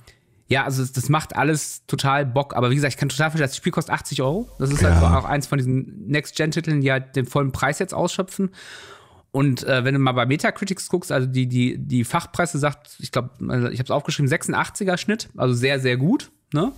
ja, 0.53 0.65
also 0.65 0.85
das 0.85 1.09
macht 1.09 1.35
alles 1.35 1.87
total 1.87 2.27
Bock. 2.27 2.55
Aber 2.55 2.71
wie 2.71 2.75
gesagt, 2.75 2.93
ich 2.93 2.99
kann 2.99 3.09
total 3.09 3.31
verstehen, 3.31 3.49
das 3.49 3.57
Spiel 3.57 3.73
kostet 3.73 3.95
80 3.95 4.21
Euro. 4.23 4.49
Das 4.59 4.71
ist 4.71 4.83
halt 4.83 4.95
ja. 4.95 5.11
halt 5.11 5.25
auch 5.25 5.29
eins 5.29 5.47
von 5.47 5.59
diesen 5.59 6.07
Next-Gen-Titeln, 6.09 6.83
die 6.83 6.93
halt 6.93 7.17
den 7.17 7.25
vollen 7.25 7.53
Preis 7.53 7.79
jetzt 7.79 7.95
ausschöpfen. 7.95 8.51
Und 9.31 9.65
äh, 9.65 9.83
wenn 9.85 9.95
du 9.95 10.01
mal 10.01 10.13
bei 10.13 10.27
Metacritics 10.27 10.91
guckst, 10.91 11.11
also 11.11 11.27
die, 11.27 11.47
die, 11.47 11.79
die 11.79 12.05
Fachpresse 12.05 12.59
sagt, 12.59 12.97
ich 12.99 13.11
glaube, 13.11 13.31
also 13.49 13.69
ich 13.69 13.79
habe 13.79 13.87
es 13.87 13.91
aufgeschrieben, 13.91 14.31
86er 14.31 14.99
Schnitt, 14.99 15.31
also 15.39 15.55
sehr, 15.55 15.81
sehr 15.81 15.97
gut. 15.97 16.31
Ne? 16.53 16.73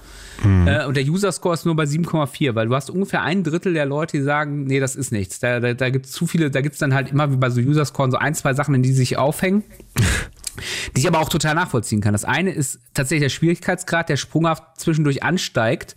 Mhm. 0.45 0.69
Äh, 0.69 0.87
und 0.87 0.97
der 0.97 1.03
User-Score 1.03 1.55
ist 1.55 1.67
nur 1.67 1.75
bei 1.75 1.83
7,4, 1.83 2.55
weil 2.55 2.69
du 2.69 2.77
hast 2.77 2.91
ungefähr 2.91 3.23
ein 3.23 3.43
Drittel 3.43 3.75
der 3.75 3.87
Leute, 3.87 4.19
die 4.19 4.23
sagen, 4.23 4.65
nee, 4.65 4.79
das 4.79 4.95
ist 4.95 5.11
nichts. 5.11 5.41
Da, 5.41 5.59
da, 5.59 5.75
da 5.75 5.91
gibt 5.91 6.07
es 6.07 6.13
zu 6.13 6.29
viele, 6.29 6.49
da 6.53 6.61
gibt 6.61 6.75
es 6.75 6.79
dann 6.79 6.95
halt 6.95 7.11
immer 7.11 7.33
wie 7.33 7.37
bei 7.37 7.51
so 7.51 7.61
User-Scoren 7.61 8.13
so 8.13 8.19
ein, 8.19 8.37
zwei 8.37 8.55
Sachen, 8.55 8.73
in 8.77 8.83
die 8.85 8.93
sich 8.93 9.19
aufhängen. 9.19 9.65
die 10.97 11.01
ich 11.01 11.09
aber 11.09 11.21
auch 11.21 11.29
total 11.29 11.55
nachvollziehen 11.55 12.01
kann. 12.01 12.13
Das 12.13 12.25
eine 12.25 12.53
ist 12.53 12.81
tatsächlich 12.95 13.25
der 13.25 13.31
Schwierigkeitsgrad, 13.31 14.09
der 14.09 14.17
sprunghaft 14.17 14.81
zwischendurch 14.81 15.23
ansteigt. 15.23 15.95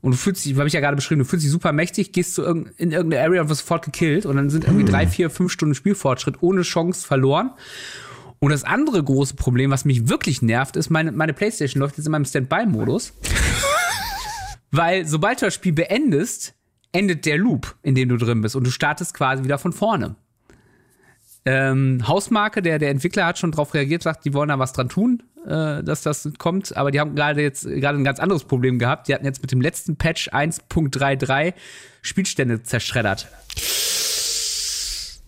Und 0.00 0.12
du 0.12 0.16
fühlst 0.16 0.44
dich, 0.44 0.56
habe 0.56 0.66
ich 0.66 0.72
ja 0.72 0.80
gerade 0.80 0.96
beschrieben, 0.96 1.20
du 1.20 1.24
fühlst 1.24 1.44
dich 1.44 1.52
super 1.52 1.72
mächtig, 1.72 2.12
gehst 2.12 2.34
zu 2.34 2.42
irg 2.42 2.72
in 2.78 2.90
irgendeine 2.90 3.22
Area 3.22 3.42
und 3.42 3.50
wirst 3.50 3.60
sofort 3.60 3.84
gekillt 3.84 4.24
und 4.24 4.36
dann 4.36 4.48
sind 4.48 4.64
irgendwie 4.64 4.84
hm. 4.84 4.90
drei, 4.90 5.06
vier, 5.06 5.28
fünf 5.28 5.52
Stunden 5.52 5.74
Spielfortschritt 5.74 6.42
ohne 6.42 6.62
Chance 6.62 7.06
verloren. 7.06 7.50
Und 8.38 8.50
das 8.50 8.64
andere 8.64 9.04
große 9.04 9.34
Problem, 9.34 9.70
was 9.70 9.84
mich 9.84 10.08
wirklich 10.08 10.40
nervt, 10.40 10.76
ist, 10.76 10.88
meine, 10.88 11.12
meine 11.12 11.34
Playstation 11.34 11.82
läuft 11.82 11.98
jetzt 11.98 12.06
in 12.06 12.12
meinem 12.12 12.24
Standby-Modus. 12.24 13.12
weil 14.70 15.06
sobald 15.06 15.42
du 15.42 15.46
das 15.46 15.54
Spiel 15.54 15.74
beendest, 15.74 16.54
endet 16.92 17.26
der 17.26 17.36
Loop, 17.36 17.76
in 17.82 17.94
dem 17.94 18.08
du 18.08 18.16
drin 18.16 18.40
bist 18.40 18.56
und 18.56 18.66
du 18.66 18.70
startest 18.70 19.12
quasi 19.12 19.44
wieder 19.44 19.58
von 19.58 19.74
vorne 19.74 20.16
ähm, 21.46 22.06
Hausmarke, 22.06 22.62
der, 22.62 22.78
der 22.78 22.90
Entwickler 22.90 23.26
hat 23.26 23.38
schon 23.38 23.52
darauf 23.52 23.72
reagiert, 23.74 24.02
sagt, 24.02 24.24
die 24.24 24.34
wollen 24.34 24.48
da 24.50 24.58
was 24.58 24.72
dran 24.72 24.88
tun, 24.88 25.22
äh, 25.46 25.82
dass 25.82 26.02
das 26.02 26.28
kommt. 26.38 26.76
Aber 26.76 26.90
die 26.90 27.00
haben 27.00 27.14
gerade 27.14 27.40
jetzt 27.40 27.64
gerade 27.66 27.98
ein 27.98 28.04
ganz 28.04 28.20
anderes 28.20 28.44
Problem 28.44 28.78
gehabt. 28.78 29.08
Die 29.08 29.14
hatten 29.14 29.24
jetzt 29.24 29.40
mit 29.40 29.50
dem 29.50 29.60
letzten 29.60 29.96
Patch 29.96 30.28
1.33 30.28 31.54
Spielstände 32.02 32.62
zerschreddert. 32.62 33.28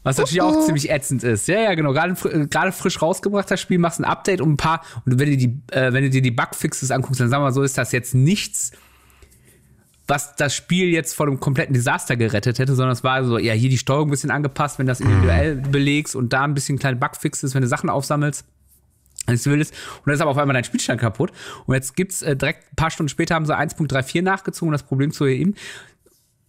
Was 0.04 0.18
natürlich 0.18 0.42
auch 0.42 0.64
ziemlich 0.64 0.90
ätzend 0.90 1.22
ist. 1.22 1.46
Ja, 1.46 1.60
ja, 1.60 1.74
genau. 1.74 1.92
Gerade 1.92 2.14
gerade 2.48 2.72
frisch 2.72 3.00
rausgebracht 3.00 3.50
das 3.50 3.60
Spiel, 3.60 3.78
machst 3.78 4.00
ein 4.00 4.04
Update 4.04 4.40
um 4.40 4.54
ein 4.54 4.56
paar. 4.56 4.82
Und 5.06 5.18
wenn 5.18 5.30
du 5.30 5.36
die, 5.36 5.62
äh, 5.70 5.92
wenn 5.92 6.02
du 6.02 6.10
dir 6.10 6.22
die 6.22 6.32
Bugfixes 6.32 6.90
anguckst, 6.90 7.20
dann 7.20 7.28
sagen 7.28 7.42
wir 7.42 7.46
mal 7.46 7.52
so, 7.52 7.62
ist 7.62 7.78
das 7.78 7.92
jetzt 7.92 8.14
nichts, 8.14 8.72
was 10.12 10.36
das 10.36 10.54
Spiel 10.54 10.90
jetzt 10.90 11.14
vor 11.14 11.26
einem 11.26 11.40
kompletten 11.40 11.72
Desaster 11.72 12.18
gerettet 12.18 12.58
hätte, 12.58 12.74
sondern 12.74 12.92
es 12.92 13.02
war 13.02 13.24
so, 13.24 13.38
ja, 13.38 13.54
hier 13.54 13.70
die 13.70 13.78
Steuerung 13.78 14.08
ein 14.08 14.10
bisschen 14.10 14.30
angepasst, 14.30 14.78
wenn 14.78 14.86
das 14.86 15.00
individuell 15.00 15.56
mhm. 15.56 15.72
belegst 15.72 16.14
und 16.14 16.34
da 16.34 16.42
ein 16.42 16.52
bisschen 16.52 16.78
kleine 16.78 16.98
Bugfixes, 16.98 17.54
wenn 17.54 17.62
du 17.62 17.68
Sachen 17.68 17.88
aufsammelst. 17.88 18.44
Wenn 19.24 19.36
du 19.36 19.44
willst. 19.46 19.72
Und 19.72 20.08
dann 20.08 20.14
ist 20.14 20.20
aber 20.20 20.32
auf 20.32 20.36
einmal 20.36 20.52
dein 20.52 20.64
Spielstand 20.64 21.00
kaputt. 21.00 21.32
Und 21.64 21.74
jetzt 21.74 21.96
gibt's 21.96 22.20
äh, 22.20 22.36
direkt 22.36 22.70
ein 22.70 22.76
paar 22.76 22.90
Stunden 22.90 23.08
später 23.08 23.34
haben 23.34 23.46
sie 23.46 23.56
1.34 23.56 24.20
nachgezogen, 24.20 24.70
das 24.70 24.82
Problem 24.82 25.12
zu 25.12 25.24
erheben. 25.24 25.54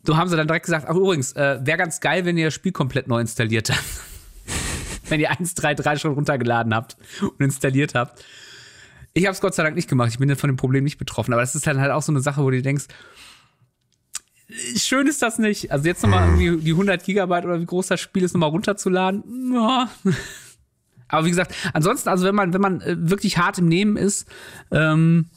So 0.05 0.17
haben 0.17 0.29
sie 0.29 0.35
dann 0.35 0.47
direkt 0.47 0.65
gesagt, 0.65 0.87
ach 0.89 0.95
übrigens, 0.95 1.31
äh, 1.31 1.59
wäre 1.63 1.77
ganz 1.77 2.01
geil, 2.01 2.25
wenn 2.25 2.37
ihr 2.37 2.47
das 2.47 2.53
Spiel 2.53 2.73
komplett 2.73 3.07
neu 3.07 3.21
installiert 3.21 3.69
habt. 3.69 3.85
wenn 5.07 5.21
ihr 5.21 5.31
1.3.3 5.31 5.99
schon 5.99 6.15
runtergeladen 6.15 6.75
habt 6.75 6.97
und 7.21 7.39
installiert 7.39 7.95
habt. 7.95 8.25
Ich 9.13 9.25
habe 9.25 9.33
es 9.33 9.39
Gott 9.39 9.55
sei 9.55 9.63
Dank 9.63 9.77
nicht 9.77 9.87
gemacht. 9.87 10.09
Ich 10.11 10.19
bin 10.19 10.35
von 10.35 10.49
dem 10.49 10.57
Problem 10.57 10.83
nicht 10.83 10.97
betroffen. 10.97 11.31
Aber 11.31 11.41
das 11.41 11.55
ist 11.55 11.65
dann 11.65 11.79
halt 11.79 11.91
auch 11.91 12.01
so 12.01 12.11
eine 12.11 12.19
Sache, 12.19 12.43
wo 12.43 12.49
du 12.49 12.61
denkst, 12.61 12.87
schön 14.75 15.07
ist 15.07 15.21
das 15.21 15.39
nicht. 15.39 15.71
Also 15.71 15.87
jetzt 15.87 16.03
nochmal 16.03 16.27
irgendwie 16.27 16.63
die 16.63 16.71
100 16.71 17.03
Gigabyte 17.03 17.45
oder 17.45 17.59
wie 17.59 17.65
groß 17.65 17.87
das 17.87 17.99
Spiel 17.99 18.23
ist, 18.23 18.33
nochmal 18.33 18.49
runterzuladen. 18.49 19.53
Ja. 19.53 19.89
Aber 21.07 21.25
wie 21.25 21.29
gesagt, 21.29 21.53
ansonsten, 21.73 22.09
also 22.09 22.25
wenn 22.25 22.35
man, 22.35 22.53
wenn 22.53 22.61
man 22.61 22.81
äh, 22.81 22.95
wirklich 22.97 23.37
hart 23.37 23.59
im 23.59 23.67
Nehmen 23.67 23.97
ist, 23.97 24.27
ähm, 24.71 25.27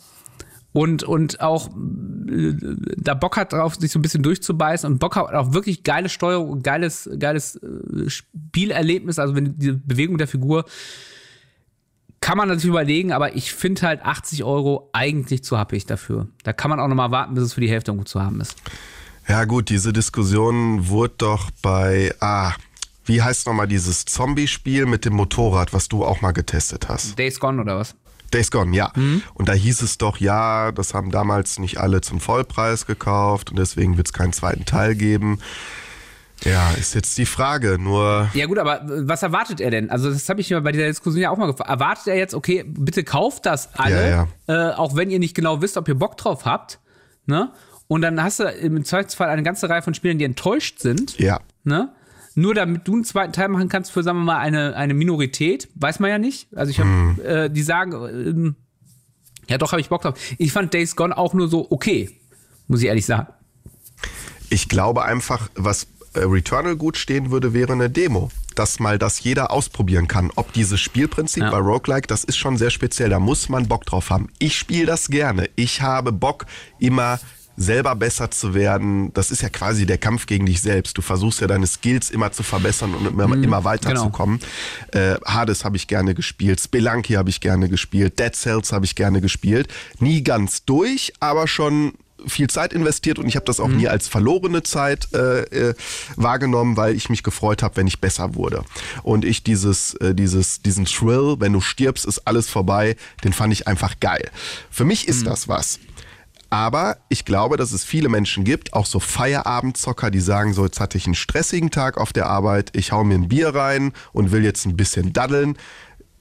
und, 0.72 1.04
und 1.04 1.40
auch 1.40 1.68
äh, 1.68 2.54
da 2.96 3.14
Bock 3.14 3.38
hat 3.38 3.54
drauf, 3.54 3.76
sich 3.76 3.90
so 3.90 3.98
ein 3.98 4.02
bisschen 4.02 4.22
durchzubeißen 4.22 4.90
und 4.92 4.98
Bock 4.98 5.16
hat 5.16 5.32
auf 5.32 5.54
wirklich 5.54 5.84
geile 5.84 6.10
Steuerung 6.10 6.50
und 6.50 6.64
geiles, 6.64 7.08
geiles 7.18 7.56
äh, 7.56 8.10
Spielerlebnis, 8.10 9.18
also 9.18 9.34
wenn 9.34 9.58
die 9.58 9.72
Bewegung 9.72 10.18
der 10.18 10.28
Figur, 10.28 10.66
kann 12.20 12.36
man 12.36 12.48
natürlich 12.48 12.66
überlegen, 12.66 13.12
aber 13.12 13.36
ich 13.36 13.54
finde 13.54 13.82
halt 13.82 14.04
80 14.04 14.44
Euro 14.44 14.90
eigentlich 14.92 15.42
zu 15.44 15.58
happig 15.58 15.86
dafür. 15.86 16.28
Da 16.42 16.52
kann 16.52 16.68
man 16.68 16.78
auch 16.78 16.88
nochmal 16.88 17.10
warten, 17.10 17.34
bis 17.34 17.44
es 17.44 17.54
für 17.54 17.60
die 17.62 17.70
Hälfte 17.70 17.94
gut 17.94 18.08
zu 18.08 18.22
haben 18.22 18.40
ist. 18.40 18.56
Ja 19.28 19.44
gut, 19.44 19.70
diese 19.70 19.92
Diskussion 19.92 20.88
wurde 20.88 21.14
doch 21.18 21.50
bei, 21.62 22.14
ah, 22.20 22.52
wie 23.04 23.22
heißt 23.22 23.46
nochmal 23.46 23.66
dieses 23.66 24.04
Zombie-Spiel 24.04 24.86
mit 24.86 25.04
dem 25.04 25.14
Motorrad, 25.14 25.72
was 25.72 25.88
du 25.88 26.04
auch 26.04 26.20
mal 26.20 26.32
getestet 26.32 26.88
hast? 26.88 27.18
Days 27.18 27.40
Gone 27.40 27.60
oder 27.60 27.78
was? 27.78 27.96
Days 28.32 28.50
Gone, 28.50 28.74
ja. 28.76 28.92
Mhm. 28.94 29.22
Und 29.34 29.48
da 29.48 29.52
hieß 29.52 29.82
es 29.82 29.98
doch, 29.98 30.18
ja, 30.18 30.70
das 30.72 30.94
haben 30.94 31.10
damals 31.10 31.58
nicht 31.58 31.78
alle 31.78 32.00
zum 32.00 32.20
Vollpreis 32.20 32.86
gekauft 32.86 33.50
und 33.50 33.58
deswegen 33.58 33.96
wird 33.96 34.08
es 34.08 34.12
keinen 34.12 34.32
zweiten 34.32 34.64
Teil 34.64 34.94
geben. 34.94 35.40
Ja, 36.44 36.70
ist 36.72 36.94
jetzt 36.94 37.16
die 37.18 37.26
Frage, 37.26 37.78
nur. 37.78 38.28
Ja, 38.34 38.46
gut, 38.46 38.58
aber 38.58 38.82
was 38.84 39.22
erwartet 39.22 39.60
er 39.60 39.70
denn? 39.70 39.90
Also, 39.90 40.10
das 40.10 40.28
habe 40.28 40.40
ich 40.40 40.50
mir 40.50 40.60
bei 40.60 40.70
dieser 40.70 40.86
Diskussion 40.86 41.22
ja 41.22 41.30
auch 41.30 41.38
mal 41.38 41.46
gefragt. 41.46 41.70
Erwartet 41.70 42.08
er 42.08 42.16
jetzt, 42.16 42.34
okay, 42.34 42.62
bitte 42.66 43.04
kauft 43.04 43.46
das 43.46 43.74
alle, 43.74 44.10
ja, 44.10 44.28
ja. 44.48 44.70
Äh, 44.70 44.74
auch 44.74 44.94
wenn 44.94 45.10
ihr 45.10 45.18
nicht 45.18 45.34
genau 45.34 45.62
wisst, 45.62 45.76
ob 45.78 45.88
ihr 45.88 45.94
Bock 45.94 46.16
drauf 46.18 46.44
habt, 46.44 46.78
ne? 47.24 47.50
Und 47.88 48.02
dann 48.02 48.22
hast 48.22 48.40
du 48.40 48.44
im 48.44 48.84
Zweifelsfall 48.84 49.28
eine 49.28 49.42
ganze 49.42 49.68
Reihe 49.68 49.82
von 49.82 49.94
Spielern, 49.94 50.18
die 50.18 50.24
enttäuscht 50.24 50.80
sind. 50.80 51.18
Ja. 51.18 51.40
Ne? 51.64 51.92
Nur 52.34 52.54
damit 52.54 52.86
du 52.86 52.94
einen 52.94 53.04
zweiten 53.04 53.32
Teil 53.32 53.48
machen 53.48 53.68
kannst 53.68 53.90
für, 53.90 54.02
sagen 54.02 54.18
wir 54.18 54.24
mal, 54.24 54.38
eine, 54.38 54.76
eine 54.76 54.94
Minorität, 54.94 55.68
weiß 55.74 56.00
man 56.00 56.10
ja 56.10 56.18
nicht. 56.18 56.48
Also 56.54 56.70
ich 56.70 56.80
habe, 56.80 56.88
hm. 56.88 57.20
äh, 57.24 57.50
die 57.50 57.62
sagen, 57.62 57.92
ähm, 57.92 58.56
ja 59.48 59.58
doch, 59.58 59.72
habe 59.72 59.80
ich 59.80 59.88
Bock 59.88 60.02
drauf. 60.02 60.18
Ich 60.38 60.52
fand 60.52 60.74
Days 60.74 60.96
Gone 60.96 61.16
auch 61.16 61.32
nur 61.32 61.48
so 61.48 61.66
okay, 61.70 62.10
muss 62.66 62.80
ich 62.80 62.88
ehrlich 62.88 63.06
sagen. 63.06 63.28
Ich 64.50 64.68
glaube 64.68 65.04
einfach, 65.04 65.48
was 65.54 65.86
äh, 66.14 66.20
Returnal 66.20 66.76
gut 66.76 66.96
stehen 66.96 67.30
würde, 67.30 67.54
wäre 67.54 67.72
eine 67.72 67.90
Demo. 67.90 68.30
Dass 68.54 68.80
mal 68.80 68.98
das 68.98 69.22
jeder 69.22 69.50
ausprobieren 69.50 70.08
kann. 70.08 70.30
Ob 70.34 70.52
dieses 70.52 70.80
Spielprinzip 70.80 71.42
ja. 71.42 71.50
bei 71.50 71.58
Roguelike, 71.58 72.06
das 72.06 72.24
ist 72.24 72.38
schon 72.38 72.56
sehr 72.56 72.70
speziell. 72.70 73.10
Da 73.10 73.18
muss 73.20 73.50
man 73.50 73.68
Bock 73.68 73.84
drauf 73.84 74.08
haben. 74.08 74.28
Ich 74.38 74.56
spiele 74.56 74.86
das 74.86 75.08
gerne. 75.08 75.50
Ich 75.56 75.82
habe 75.82 76.10
Bock, 76.10 76.46
immer 76.78 77.20
selber 77.56 77.94
besser 77.94 78.30
zu 78.30 78.54
werden, 78.54 79.12
das 79.14 79.30
ist 79.30 79.42
ja 79.42 79.48
quasi 79.48 79.86
der 79.86 79.98
Kampf 79.98 80.26
gegen 80.26 80.46
dich 80.46 80.60
selbst. 80.60 80.96
Du 80.98 81.02
versuchst 81.02 81.40
ja 81.40 81.46
deine 81.46 81.66
Skills 81.66 82.10
immer 82.10 82.32
zu 82.32 82.42
verbessern 82.42 82.94
und 82.94 83.06
immer, 83.06 83.28
mhm, 83.28 83.42
immer 83.42 83.64
weiterzukommen. 83.64 84.40
Genau. 84.92 85.14
Äh, 85.14 85.18
Hades 85.24 85.64
habe 85.64 85.76
ich 85.76 85.86
gerne 85.86 86.14
gespielt, 86.14 86.60
Spelunky 86.60 87.14
habe 87.14 87.30
ich 87.30 87.40
gerne 87.40 87.68
gespielt, 87.68 88.18
Dead 88.18 88.34
Cells 88.34 88.72
habe 88.72 88.84
ich 88.84 88.94
gerne 88.94 89.20
gespielt. 89.20 89.68
Nie 89.98 90.22
ganz 90.22 90.64
durch, 90.64 91.12
aber 91.20 91.48
schon 91.48 91.94
viel 92.26 92.48
Zeit 92.48 92.72
investiert 92.72 93.18
und 93.18 93.28
ich 93.28 93.36
habe 93.36 93.46
das 93.46 93.60
auch 93.60 93.68
mhm. 93.68 93.76
nie 93.76 93.88
als 93.88 94.08
verlorene 94.08 94.62
Zeit 94.62 95.08
äh, 95.12 95.42
äh, 95.42 95.74
wahrgenommen, 96.16 96.76
weil 96.76 96.94
ich 96.94 97.08
mich 97.08 97.22
gefreut 97.22 97.62
habe, 97.62 97.76
wenn 97.76 97.86
ich 97.86 98.00
besser 98.00 98.34
wurde. 98.34 98.64
Und 99.02 99.24
ich 99.24 99.42
dieses, 99.42 99.94
äh, 99.94 100.14
dieses, 100.14 100.62
diesen 100.62 100.86
Thrill, 100.86 101.36
wenn 101.38 101.52
du 101.52 101.60
stirbst, 101.60 102.04
ist 102.04 102.26
alles 102.26 102.48
vorbei, 102.48 102.96
den 103.24 103.32
fand 103.32 103.52
ich 103.52 103.68
einfach 103.68 104.00
geil. 104.00 104.30
Für 104.70 104.84
mich 104.84 105.08
ist 105.08 105.22
mhm. 105.22 105.26
das 105.26 105.48
was. 105.48 105.78
Aber 106.50 106.98
ich 107.08 107.24
glaube, 107.24 107.56
dass 107.56 107.72
es 107.72 107.84
viele 107.84 108.08
Menschen 108.08 108.44
gibt, 108.44 108.72
auch 108.72 108.86
so 108.86 109.00
Feierabendzocker, 109.00 110.10
die 110.10 110.20
sagen 110.20 110.52
so, 110.52 110.64
jetzt 110.64 110.80
hatte 110.80 110.96
ich 110.96 111.06
einen 111.06 111.14
stressigen 111.14 111.70
Tag 111.70 111.98
auf 111.98 112.12
der 112.12 112.26
Arbeit, 112.26 112.70
ich 112.76 112.92
hau 112.92 113.02
mir 113.02 113.14
ein 113.14 113.28
Bier 113.28 113.54
rein 113.54 113.92
und 114.12 114.30
will 114.30 114.44
jetzt 114.44 114.64
ein 114.64 114.76
bisschen 114.76 115.12
daddeln 115.12 115.56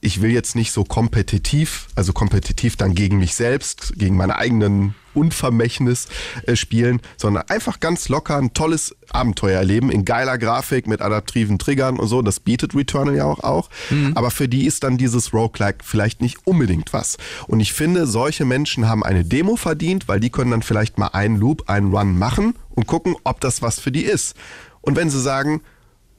ich 0.00 0.20
will 0.20 0.30
jetzt 0.30 0.54
nicht 0.54 0.72
so 0.72 0.84
kompetitiv, 0.84 1.88
also 1.94 2.12
kompetitiv 2.12 2.76
dann 2.76 2.94
gegen 2.94 3.18
mich 3.18 3.34
selbst, 3.34 3.94
gegen 3.96 4.16
meinen 4.16 4.30
eigenen 4.30 4.94
Unvermächtnis 5.14 6.08
äh, 6.46 6.54
spielen, 6.54 7.00
sondern 7.16 7.44
einfach 7.48 7.80
ganz 7.80 8.08
locker 8.08 8.36
ein 8.36 8.52
tolles 8.52 8.94
Abenteuer 9.08 9.58
erleben 9.58 9.90
in 9.90 10.04
geiler 10.04 10.36
Grafik 10.36 10.86
mit 10.86 11.00
adaptiven 11.00 11.58
Triggern 11.58 11.98
und 11.98 12.06
so. 12.06 12.20
Das 12.20 12.40
bietet 12.40 12.74
Returnal 12.74 13.16
ja 13.16 13.24
auch. 13.24 13.40
auch. 13.40 13.70
Mhm. 13.90 14.12
Aber 14.14 14.30
für 14.30 14.48
die 14.48 14.66
ist 14.66 14.84
dann 14.84 14.98
dieses 14.98 15.32
Roguelike 15.32 15.78
vielleicht 15.82 16.20
nicht 16.20 16.46
unbedingt 16.46 16.92
was. 16.92 17.16
Und 17.46 17.60
ich 17.60 17.72
finde, 17.72 18.06
solche 18.06 18.44
Menschen 18.44 18.88
haben 18.88 19.02
eine 19.02 19.24
Demo 19.24 19.56
verdient, 19.56 20.06
weil 20.06 20.20
die 20.20 20.30
können 20.30 20.50
dann 20.50 20.62
vielleicht 20.62 20.98
mal 20.98 21.08
einen 21.08 21.36
Loop, 21.36 21.68
einen 21.68 21.92
Run 21.92 22.18
machen 22.18 22.54
und 22.68 22.86
gucken, 22.86 23.16
ob 23.24 23.40
das 23.40 23.62
was 23.62 23.80
für 23.80 23.90
die 23.90 24.04
ist. 24.04 24.36
Und 24.82 24.96
wenn 24.96 25.10
sie 25.10 25.20
sagen, 25.20 25.62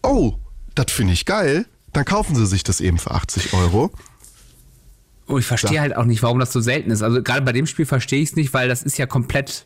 oh, 0.01 0.34
das 0.73 0.91
finde 0.91 1.13
ich 1.13 1.25
geil, 1.25 1.65
dann 1.97 2.05
kaufen 2.05 2.35
sie 2.35 2.45
sich 2.45 2.63
das 2.63 2.79
eben 2.79 2.99
für 2.99 3.11
80 3.11 3.53
Euro. 3.53 3.91
Und 5.25 5.39
ich 5.39 5.45
verstehe 5.45 5.81
halt 5.81 5.95
auch 5.95 6.05
nicht, 6.05 6.23
warum 6.23 6.39
das 6.39 6.53
so 6.53 6.61
selten 6.61 6.91
ist. 6.91 7.01
Also 7.01 7.21
gerade 7.21 7.41
bei 7.41 7.51
dem 7.51 7.65
Spiel 7.65 7.85
verstehe 7.85 8.21
ich 8.21 8.29
es 8.29 8.35
nicht, 8.35 8.53
weil 8.53 8.69
das 8.69 8.83
ist 8.83 8.97
ja 8.97 9.05
komplett 9.05 9.65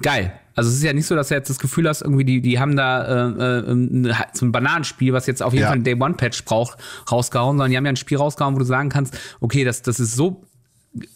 geil. 0.00 0.32
Also 0.54 0.70
es 0.70 0.76
ist 0.76 0.82
ja 0.82 0.92
nicht 0.92 1.06
so, 1.06 1.14
dass 1.14 1.28
du 1.28 1.34
jetzt 1.34 1.50
das 1.50 1.58
Gefühl 1.58 1.88
hast, 1.88 2.02
irgendwie 2.02 2.24
die, 2.24 2.40
die 2.40 2.58
haben 2.58 2.74
da 2.74 3.28
äh, 3.28 3.60
äh, 3.60 4.14
so 4.32 4.46
ein 4.46 4.52
Bananenspiel, 4.52 5.12
was 5.12 5.26
jetzt 5.26 5.42
auf 5.42 5.52
jeden 5.52 5.62
ja. 5.62 5.68
Fall 5.68 5.78
ein 5.78 5.84
Day-One-Patch 5.84 6.44
braucht, 6.44 6.78
rausgehauen, 7.10 7.58
sondern 7.58 7.70
die 7.70 7.76
haben 7.76 7.86
ja 7.86 7.92
ein 7.92 7.96
Spiel 7.96 8.18
rausgehauen, 8.18 8.54
wo 8.54 8.58
du 8.58 8.64
sagen 8.64 8.88
kannst, 8.88 9.16
okay, 9.40 9.64
das, 9.64 9.82
das 9.82 10.00
ist 10.00 10.16
so 10.16 10.44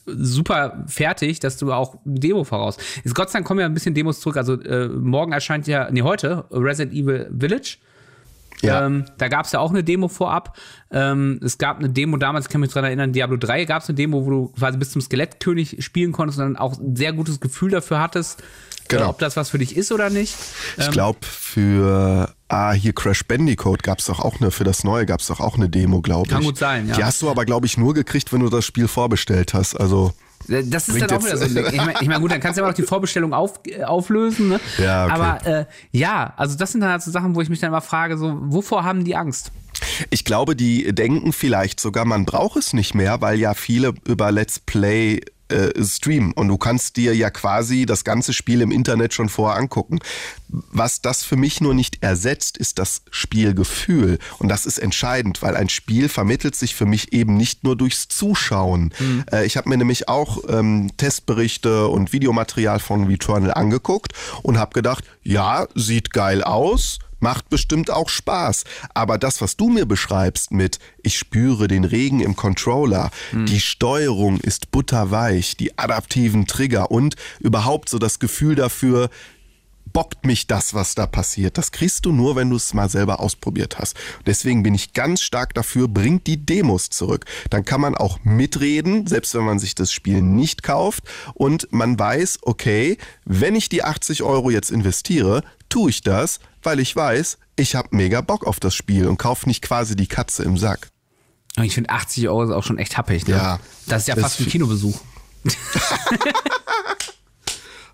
super 0.06 0.84
fertig, 0.86 1.40
dass 1.40 1.56
du 1.56 1.72
auch 1.72 1.96
Demo 2.04 2.44
voraus. 2.44 2.76
Jetzt 3.04 3.14
Gott 3.14 3.30
sei 3.30 3.38
Dank 3.38 3.46
kommen 3.46 3.60
ja 3.60 3.66
ein 3.66 3.74
bisschen 3.74 3.94
Demos 3.94 4.20
zurück. 4.20 4.36
Also 4.36 4.60
äh, 4.62 4.88
morgen 4.88 5.32
erscheint 5.32 5.66
ja, 5.66 5.90
nee, 5.90 6.02
heute 6.02 6.44
Resident 6.50 6.94
Evil 6.94 7.30
Village. 7.38 7.78
Ja. 8.62 8.86
Ähm, 8.86 9.04
da 9.18 9.28
gab 9.28 9.46
es 9.46 9.52
ja 9.52 9.60
auch 9.60 9.70
eine 9.70 9.84
Demo 9.84 10.08
vorab. 10.08 10.56
Ähm, 10.90 11.40
es 11.44 11.58
gab 11.58 11.78
eine 11.78 11.90
Demo 11.90 12.16
damals, 12.16 12.46
ich 12.46 12.50
kann 12.50 12.60
mich 12.60 12.70
daran 12.70 12.84
erinnern, 12.84 13.12
Diablo 13.12 13.36
3 13.36 13.64
gab 13.64 13.82
es 13.82 13.88
eine 13.88 13.96
Demo, 13.96 14.24
wo 14.24 14.30
du 14.30 14.48
quasi 14.58 14.78
bis 14.78 14.92
zum 14.92 15.02
Skelettkönig 15.02 15.84
spielen 15.84 16.12
konntest 16.12 16.38
und 16.38 16.46
dann 16.46 16.56
auch 16.56 16.78
ein 16.78 16.96
sehr 16.96 17.12
gutes 17.12 17.40
Gefühl 17.40 17.70
dafür 17.70 18.00
hattest, 18.00 18.42
genau. 18.88 19.10
ob 19.10 19.18
das 19.18 19.36
was 19.36 19.50
für 19.50 19.58
dich 19.58 19.76
ist 19.76 19.92
oder 19.92 20.10
nicht. 20.10 20.34
Ich 20.78 20.86
ähm, 20.86 20.92
glaube, 20.92 21.18
für 21.22 22.34
Ah, 22.48 22.72
hier 22.72 22.92
Crash 22.92 23.24
Bandicoot 23.24 23.82
gab 23.82 23.98
es 23.98 24.06
doch 24.06 24.20
auch 24.20 24.40
eine, 24.40 24.52
für 24.52 24.62
das 24.62 24.84
Neue 24.84 25.04
gab 25.04 25.20
es 25.20 25.26
doch 25.26 25.40
auch 25.40 25.56
eine 25.56 25.68
Demo, 25.68 26.00
glaube 26.00 26.26
ich. 26.26 26.32
Kann 26.32 26.44
gut 26.44 26.58
sein, 26.58 26.88
ja. 26.88 26.94
Die 26.94 27.02
hast 27.02 27.20
du 27.20 27.28
aber, 27.28 27.44
glaube 27.44 27.66
ich, 27.66 27.76
nur 27.76 27.92
gekriegt, 27.92 28.32
wenn 28.32 28.40
du 28.40 28.48
das 28.48 28.64
Spiel 28.64 28.86
vorbestellt 28.86 29.52
hast. 29.52 29.74
Also. 29.74 30.12
Das 30.48 30.88
ist 30.88 31.00
dann 31.00 31.10
auch 31.10 31.24
wieder 31.24 31.36
so 31.36 31.44
ein 31.44 31.54
Ding. 31.54 31.66
Ich 31.66 31.76
meine, 31.76 31.94
ich 32.00 32.08
mein, 32.08 32.20
gut, 32.20 32.30
dann 32.30 32.40
kannst 32.40 32.56
du 32.56 32.62
ja 32.62 32.66
auch 32.66 32.70
noch 32.70 32.76
die 32.76 32.82
Vorbestellung 32.82 33.32
auf, 33.32 33.60
auflösen. 33.84 34.48
Ne? 34.48 34.60
Ja, 34.78 35.06
okay. 35.06 35.14
Aber 35.14 35.46
äh, 35.46 35.64
ja, 35.92 36.32
also 36.36 36.56
das 36.56 36.72
sind 36.72 36.80
dann 36.80 36.90
halt 36.90 37.02
so 37.02 37.10
Sachen, 37.10 37.34
wo 37.34 37.40
ich 37.40 37.48
mich 37.48 37.60
dann 37.60 37.68
immer 37.68 37.80
frage, 37.80 38.16
so, 38.16 38.36
wovor 38.40 38.84
haben 38.84 39.04
die 39.04 39.16
Angst? 39.16 39.50
Ich 40.10 40.24
glaube, 40.24 40.56
die 40.56 40.94
denken 40.94 41.32
vielleicht 41.32 41.80
sogar, 41.80 42.04
man 42.04 42.24
braucht 42.24 42.56
es 42.56 42.72
nicht 42.72 42.94
mehr, 42.94 43.20
weil 43.20 43.38
ja 43.38 43.54
viele 43.54 43.92
über 44.06 44.32
Let's 44.32 44.58
Play 44.58 45.20
äh, 45.48 45.84
streamen 45.84 46.32
und 46.32 46.48
du 46.48 46.58
kannst 46.58 46.96
dir 46.96 47.14
ja 47.14 47.30
quasi 47.30 47.86
das 47.86 48.04
ganze 48.04 48.32
Spiel 48.32 48.60
im 48.60 48.70
Internet 48.70 49.14
schon 49.14 49.28
vorher 49.28 49.58
angucken. 49.58 49.98
Was 50.48 51.00
das 51.00 51.24
für 51.24 51.36
mich 51.36 51.60
nur 51.60 51.74
nicht 51.74 52.02
ersetzt, 52.02 52.56
ist 52.56 52.78
das 52.78 53.02
Spielgefühl 53.10 54.18
und 54.38 54.48
das 54.48 54.66
ist 54.66 54.78
entscheidend, 54.78 55.42
weil 55.42 55.56
ein 55.56 55.68
Spiel 55.68 56.08
vermittelt 56.08 56.54
sich 56.54 56.74
für 56.74 56.86
mich 56.86 57.12
eben 57.12 57.36
nicht 57.36 57.64
nur 57.64 57.76
durchs 57.76 58.08
Zuschauen. 58.08 58.92
Mhm. 58.98 59.24
Äh, 59.32 59.46
ich 59.46 59.56
habe 59.56 59.68
mir 59.68 59.76
nämlich 59.76 60.08
auch 60.08 60.38
ähm, 60.48 60.90
Testberichte 60.96 61.88
und 61.88 62.12
Videomaterial 62.12 62.80
von 62.80 63.06
Returnal 63.06 63.52
angeguckt 63.54 64.12
und 64.42 64.58
habe 64.58 64.72
gedacht, 64.72 65.04
ja, 65.22 65.66
sieht 65.74 66.12
geil 66.12 66.42
aus, 66.42 66.98
Macht 67.18 67.48
bestimmt 67.48 67.90
auch 67.90 68.08
Spaß. 68.08 68.64
Aber 68.94 69.18
das, 69.18 69.40
was 69.40 69.56
du 69.56 69.68
mir 69.68 69.86
beschreibst 69.86 70.52
mit, 70.52 70.78
ich 71.02 71.18
spüre 71.18 71.68
den 71.68 71.84
Regen 71.84 72.20
im 72.20 72.36
Controller, 72.36 73.10
mhm. 73.32 73.46
die 73.46 73.60
Steuerung 73.60 74.38
ist 74.40 74.70
butterweich, 74.70 75.56
die 75.56 75.78
adaptiven 75.78 76.46
Trigger 76.46 76.90
und 76.90 77.16
überhaupt 77.40 77.88
so 77.88 77.98
das 77.98 78.18
Gefühl 78.18 78.54
dafür, 78.54 79.10
bockt 79.96 80.26
mich 80.26 80.46
das, 80.46 80.74
was 80.74 80.94
da 80.94 81.06
passiert. 81.06 81.56
Das 81.56 81.72
kriegst 81.72 82.04
du 82.04 82.12
nur, 82.12 82.36
wenn 82.36 82.50
du 82.50 82.56
es 82.56 82.74
mal 82.74 82.90
selber 82.90 83.18
ausprobiert 83.18 83.78
hast. 83.78 83.96
Deswegen 84.26 84.62
bin 84.62 84.74
ich 84.74 84.92
ganz 84.92 85.22
stark 85.22 85.54
dafür, 85.54 85.88
bringt 85.88 86.26
die 86.26 86.44
Demos 86.44 86.90
zurück. 86.90 87.24
Dann 87.48 87.64
kann 87.64 87.80
man 87.80 87.94
auch 87.94 88.18
mitreden, 88.22 89.06
selbst 89.06 89.34
wenn 89.34 89.44
man 89.44 89.58
sich 89.58 89.74
das 89.74 89.92
Spiel 89.92 90.20
nicht 90.20 90.62
kauft. 90.62 91.04
Und 91.32 91.72
man 91.72 91.98
weiß, 91.98 92.40
okay, 92.42 92.98
wenn 93.24 93.54
ich 93.54 93.70
die 93.70 93.84
80 93.84 94.22
Euro 94.22 94.50
jetzt 94.50 94.70
investiere, 94.70 95.42
tue 95.70 95.88
ich 95.88 96.02
das, 96.02 96.40
weil 96.66 96.80
ich 96.80 96.94
weiß, 96.94 97.38
ich 97.56 97.74
habe 97.74 97.88
mega 97.92 98.20
Bock 98.20 98.46
auf 98.46 98.60
das 98.60 98.74
Spiel 98.74 99.06
und 99.06 99.16
kaufe 99.16 99.48
nicht 99.48 99.62
quasi 99.62 99.96
die 99.96 100.08
Katze 100.08 100.42
im 100.42 100.58
Sack. 100.58 100.88
Ich 101.62 101.74
finde 101.74 101.88
80 101.90 102.28
Euro 102.28 102.42
ist 102.42 102.50
auch 102.50 102.64
schon 102.64 102.76
echt 102.76 102.98
happig. 102.98 103.26
Ne? 103.26 103.36
Ja. 103.36 103.60
Das 103.86 104.02
ist 104.02 104.08
ja 104.08 104.16
fast 104.16 104.40
ein 104.40 104.46
Kinobesuch. 104.46 105.00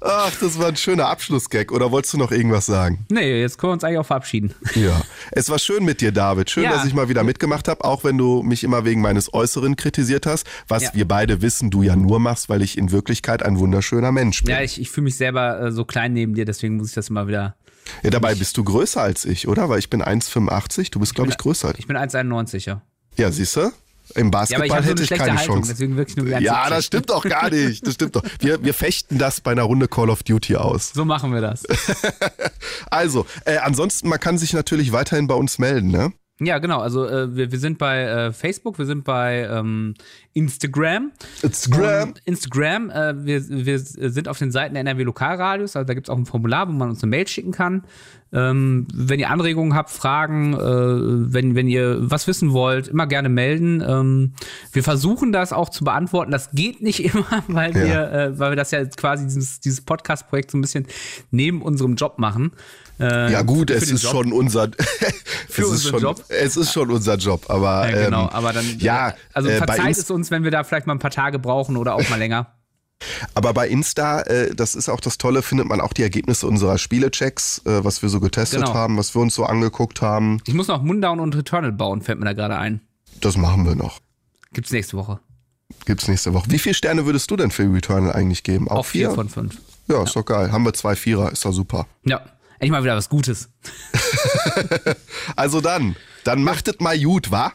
Ach, 0.05 0.33
das 0.41 0.59
war 0.59 0.66
ein 0.66 0.77
schöner 0.77 1.07
Abschlussgag. 1.07 1.70
Oder 1.70 1.93
wolltest 1.93 2.14
du 2.14 2.18
noch 2.18 2.33
irgendwas 2.33 2.66
sagen? 2.66 3.07
Nee, 3.09 3.41
jetzt 3.41 3.57
können 3.59 3.70
wir 3.70 3.75
uns 3.75 3.85
eigentlich 3.85 3.99
auch 3.99 4.07
verabschieden. 4.07 4.53
Ja. 4.75 5.01
Es 5.31 5.49
war 5.49 5.61
schön 5.61 5.85
mit 5.85 6.01
dir, 6.01 6.11
David. 6.11 6.51
Schön, 6.51 6.64
ja. 6.64 6.73
dass 6.73 6.85
ich 6.85 6.93
mal 6.93 7.09
wieder 7.09 7.23
mitgemacht 7.23 7.68
habe, 7.68 7.85
auch 7.85 8.03
wenn 8.03 8.18
du 8.18 8.43
mich 8.43 8.64
immer 8.64 8.85
wegen 8.85 9.01
meines 9.01 9.33
Äußeren 9.33 9.77
kritisiert 9.77 10.27
hast, 10.27 10.47
was 10.66 10.83
ja. 10.85 10.91
wir 10.95 11.07
beide 11.07 11.41
wissen, 11.41 11.70
du 11.70 11.83
ja 11.83 11.95
nur 11.95 12.18
machst, 12.18 12.49
weil 12.49 12.62
ich 12.62 12.77
in 12.77 12.91
Wirklichkeit 12.91 13.45
ein 13.45 13.59
wunderschöner 13.59 14.11
Mensch 14.11 14.43
bin. 14.43 14.51
Ja, 14.51 14.62
ich, 14.62 14.81
ich 14.81 14.91
fühle 14.91 15.05
mich 15.05 15.16
selber 15.16 15.61
äh, 15.61 15.70
so 15.70 15.85
klein 15.85 16.14
neben 16.14 16.35
dir, 16.35 16.47
deswegen 16.47 16.79
muss 16.79 16.89
ich 16.89 16.95
das 16.95 17.09
immer 17.09 17.29
wieder. 17.29 17.55
Ja, 18.03 18.11
dabei 18.11 18.35
bist 18.35 18.57
du 18.57 18.64
größer 18.64 19.01
als 19.01 19.24
ich, 19.24 19.49
oder? 19.49 19.68
Weil 19.68 19.78
ich 19.78 19.91
bin 19.91 20.03
1,85, 20.03 20.91
du 20.91 21.01
bist, 21.01 21.14
glaube 21.14 21.30
ich, 21.30 21.39
größer. 21.39 21.74
Ich 21.78 21.87
bin 21.87 21.97
1,91, 21.97 22.66
ja. 22.66 22.83
Ja, 23.16 23.30
siehst 23.30 23.57
du? 23.57 23.72
Im 24.14 24.30
Basketball 24.30 24.66
ja, 24.66 24.83
hätte 24.83 25.05
so 25.05 25.14
ich 25.14 25.18
keine 25.18 25.39
Haltung, 25.39 25.62
Chance. 25.62 26.41
ja, 26.41 26.68
das 26.68 26.87
stimmt 26.87 27.09
doch 27.09 27.24
gar 27.24 27.51
nicht. 27.51 27.87
Das 27.87 27.95
stimmt 27.95 28.16
doch. 28.16 28.22
Wir, 28.41 28.62
wir 28.62 28.74
fechten 28.74 29.16
das 29.16 29.41
bei 29.41 29.53
einer 29.53 29.62
Runde 29.62 29.89
Call 29.89 30.11
of 30.11 30.22
Duty 30.22 30.57
aus. 30.57 30.91
So 30.93 31.05
machen 31.05 31.33
wir 31.33 31.41
das. 31.41 31.62
also, 32.91 33.26
äh, 33.45 33.59
ansonsten, 33.59 34.09
man 34.09 34.20
kann 34.20 34.39
sich 34.39 34.53
natürlich 34.53 34.93
weiterhin 34.93 35.28
bei 35.28 35.35
uns 35.35 35.59
melden, 35.59 35.89
ne? 35.89 36.12
Ja, 36.45 36.59
genau. 36.59 36.80
Also 36.80 37.07
äh, 37.07 37.34
wir, 37.34 37.53
wir 37.53 37.59
sind 37.59 37.78
bei 37.78 38.03
äh, 38.03 38.32
Facebook, 38.32 38.78
wir 38.78 38.86
sind 38.86 39.05
bei 39.05 39.49
ähm, 39.51 39.95
Instagram. 40.34 41.12
Instagram. 41.43 42.09
Und 42.09 42.18
Instagram. 42.24 42.90
Äh, 42.90 43.24
wir, 43.24 43.49
wir 43.49 43.78
sind 43.78 44.28
auf 44.28 44.38
den 44.38 44.51
Seiten 44.51 44.74
der 44.74 44.80
NRW 44.80 45.05
Lokalradios. 45.05 45.76
Also 45.76 45.86
da 45.86 45.95
gibt 45.95 46.09
es 46.09 46.11
auch 46.11 46.16
ein 46.16 46.26
Formular, 46.26 46.68
wo 46.68 46.72
man 46.72 46.90
uns 46.90 47.03
eine 47.03 47.11
Mail 47.11 47.28
schicken 47.28 47.53
kann. 47.53 47.84
Ähm, 48.34 48.86
wenn 48.95 49.20
ihr 49.20 49.28
Anregungen 49.28 49.74
habt, 49.74 49.90
Fragen, 49.90 50.55
äh, 50.55 50.59
wenn, 50.59 51.55
wenn 51.55 51.68
ihr 51.68 51.99
was 52.01 52.26
wissen 52.26 52.53
wollt, 52.53 52.88
immer 52.88 53.07
gerne 53.07 53.28
melden. 53.28 53.84
Ähm, 53.86 54.32
wir 54.72 54.82
versuchen 54.82 55.32
das 55.32 55.53
auch 55.53 55.68
zu 55.68 55.84
beantworten. 55.84 56.30
Das 56.30 56.51
geht 56.53 56.80
nicht 56.80 57.05
immer, 57.14 57.45
weil 57.49 57.76
ja. 57.76 57.84
wir, 57.84 58.12
äh, 58.12 58.38
weil 58.38 58.53
wir 58.53 58.57
das 58.57 58.70
ja 58.70 58.84
quasi 58.86 59.24
dieses, 59.24 59.61
dieses 59.61 59.82
Podcast-Projekt 59.82 60.51
so 60.51 60.59
ein 60.59 60.62
bisschen 60.62 60.86
neben 61.30 61.61
unserem 61.61 61.95
Job 61.95 62.18
machen. 62.18 62.53
Äh, 63.03 63.32
ja 63.32 63.42
gut, 63.42 63.70
es 63.70 63.90
ist 63.90 64.05
Job. 64.05 64.12
schon 64.12 64.32
unser 64.32 64.70
für 65.48 65.62
es 65.62 65.70
ist 65.72 65.88
schon, 65.88 66.00
Job. 66.00 66.24
Es 66.28 66.57
ist 66.57 66.72
schon 66.72 66.90
unser 66.90 67.16
Job, 67.16 67.46
aber 67.48 67.90
ja, 67.90 68.05
genau. 68.05 68.24
Ähm, 68.24 68.30
aber 68.30 68.53
dann 68.53 68.64
ja, 68.78 69.14
also 69.32 69.48
äh, 69.48 69.57
verzeiht 69.57 69.96
es 69.96 70.11
uns, 70.11 70.30
wenn 70.30 70.44
wir 70.44 70.53
da 70.53 70.62
vielleicht 70.62 70.86
mal 70.86 70.94
ein 70.94 71.00
paar 71.00 71.11
Tage 71.11 71.38
brauchen 71.38 71.76
oder 71.76 71.94
auch 71.94 72.09
mal 72.09 72.18
länger. 72.18 72.53
Aber 73.34 73.53
bei 73.53 73.66
Insta, 73.66 74.20
äh, 74.22 74.55
das 74.55 74.76
ist 74.76 74.88
auch 74.88 75.00
das 75.00 75.18
Tolle, 75.18 75.42
findet 75.42 75.66
man 75.66 75.80
auch 75.80 75.92
die 75.92 76.03
Ergebnisse 76.03 76.46
unserer 76.46 76.78
Spielechecks, 76.78 77.62
äh, 77.64 77.82
was 77.82 78.00
wir 78.00 78.09
so 78.09 78.20
getestet 78.20 78.61
genau. 78.61 78.74
haben, 78.74 78.96
was 78.96 79.12
wir 79.16 79.22
uns 79.22 79.34
so 79.34 79.44
angeguckt 79.44 80.03
haben. 80.03 80.40
Ich 80.46 80.55
muss 80.55 80.68
noch 80.68 80.82
Mundown 80.82 81.18
und 81.18 81.34
Returnal 81.34 81.72
bauen, 81.72 82.03
fällt 82.03 82.20
mir 82.20 82.26
da 82.26 82.32
gerade 82.32 82.57
ein. 82.59 82.80
Das 83.20 83.36
machen 83.36 83.66
wir 83.66 83.74
noch. 83.74 83.98
Gibt's 84.53 84.70
nächste 84.70 84.96
Woche. 84.96 85.18
Gibt's 85.84 86.07
nächste 86.07 86.32
Woche. 86.32 86.48
Wie 86.48 86.61
viele 86.61 86.76
Sterne 86.76 87.07
würdest 87.07 87.28
du 87.30 87.36
denn 87.36 87.50
für 87.50 87.64
Returnal 87.64 88.12
eigentlich 88.12 88.44
geben? 88.44 88.68
Auch, 88.68 88.78
auch 88.78 88.86
vier? 88.86 89.09
vier 89.09 89.14
von 89.16 89.28
fünf. 89.28 89.57
Ja, 89.88 89.96
ja, 89.96 90.05
ist 90.05 90.14
doch 90.14 90.24
geil. 90.24 90.53
Haben 90.53 90.64
wir 90.64 90.74
zwei 90.74 90.94
Vierer, 90.94 91.32
ist 91.32 91.44
doch 91.44 91.53
super. 91.53 91.86
Ja, 92.05 92.20
endlich 92.63 92.71
mal 92.71 92.85
wieder 92.85 92.97
was 92.97 93.09
Gutes. 93.09 93.51
also 95.37 95.61
dann, 95.61 95.97
dann 96.23 96.45
machtet 96.45 96.81
mal 96.81 96.99
gut, 96.99 97.33
wa? 97.33 97.53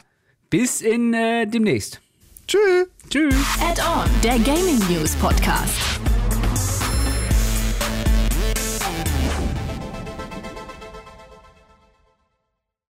Bis 0.50 0.82
in 0.82 1.14
äh, 1.14 1.46
demnächst. 1.46 2.00
Tschüss. 2.46 2.88
Tschüss. 3.08 3.34
Add-on, 3.60 4.08
der 4.22 4.38
Gaming 4.40 4.78
News 4.88 5.14
Podcast. 5.16 5.72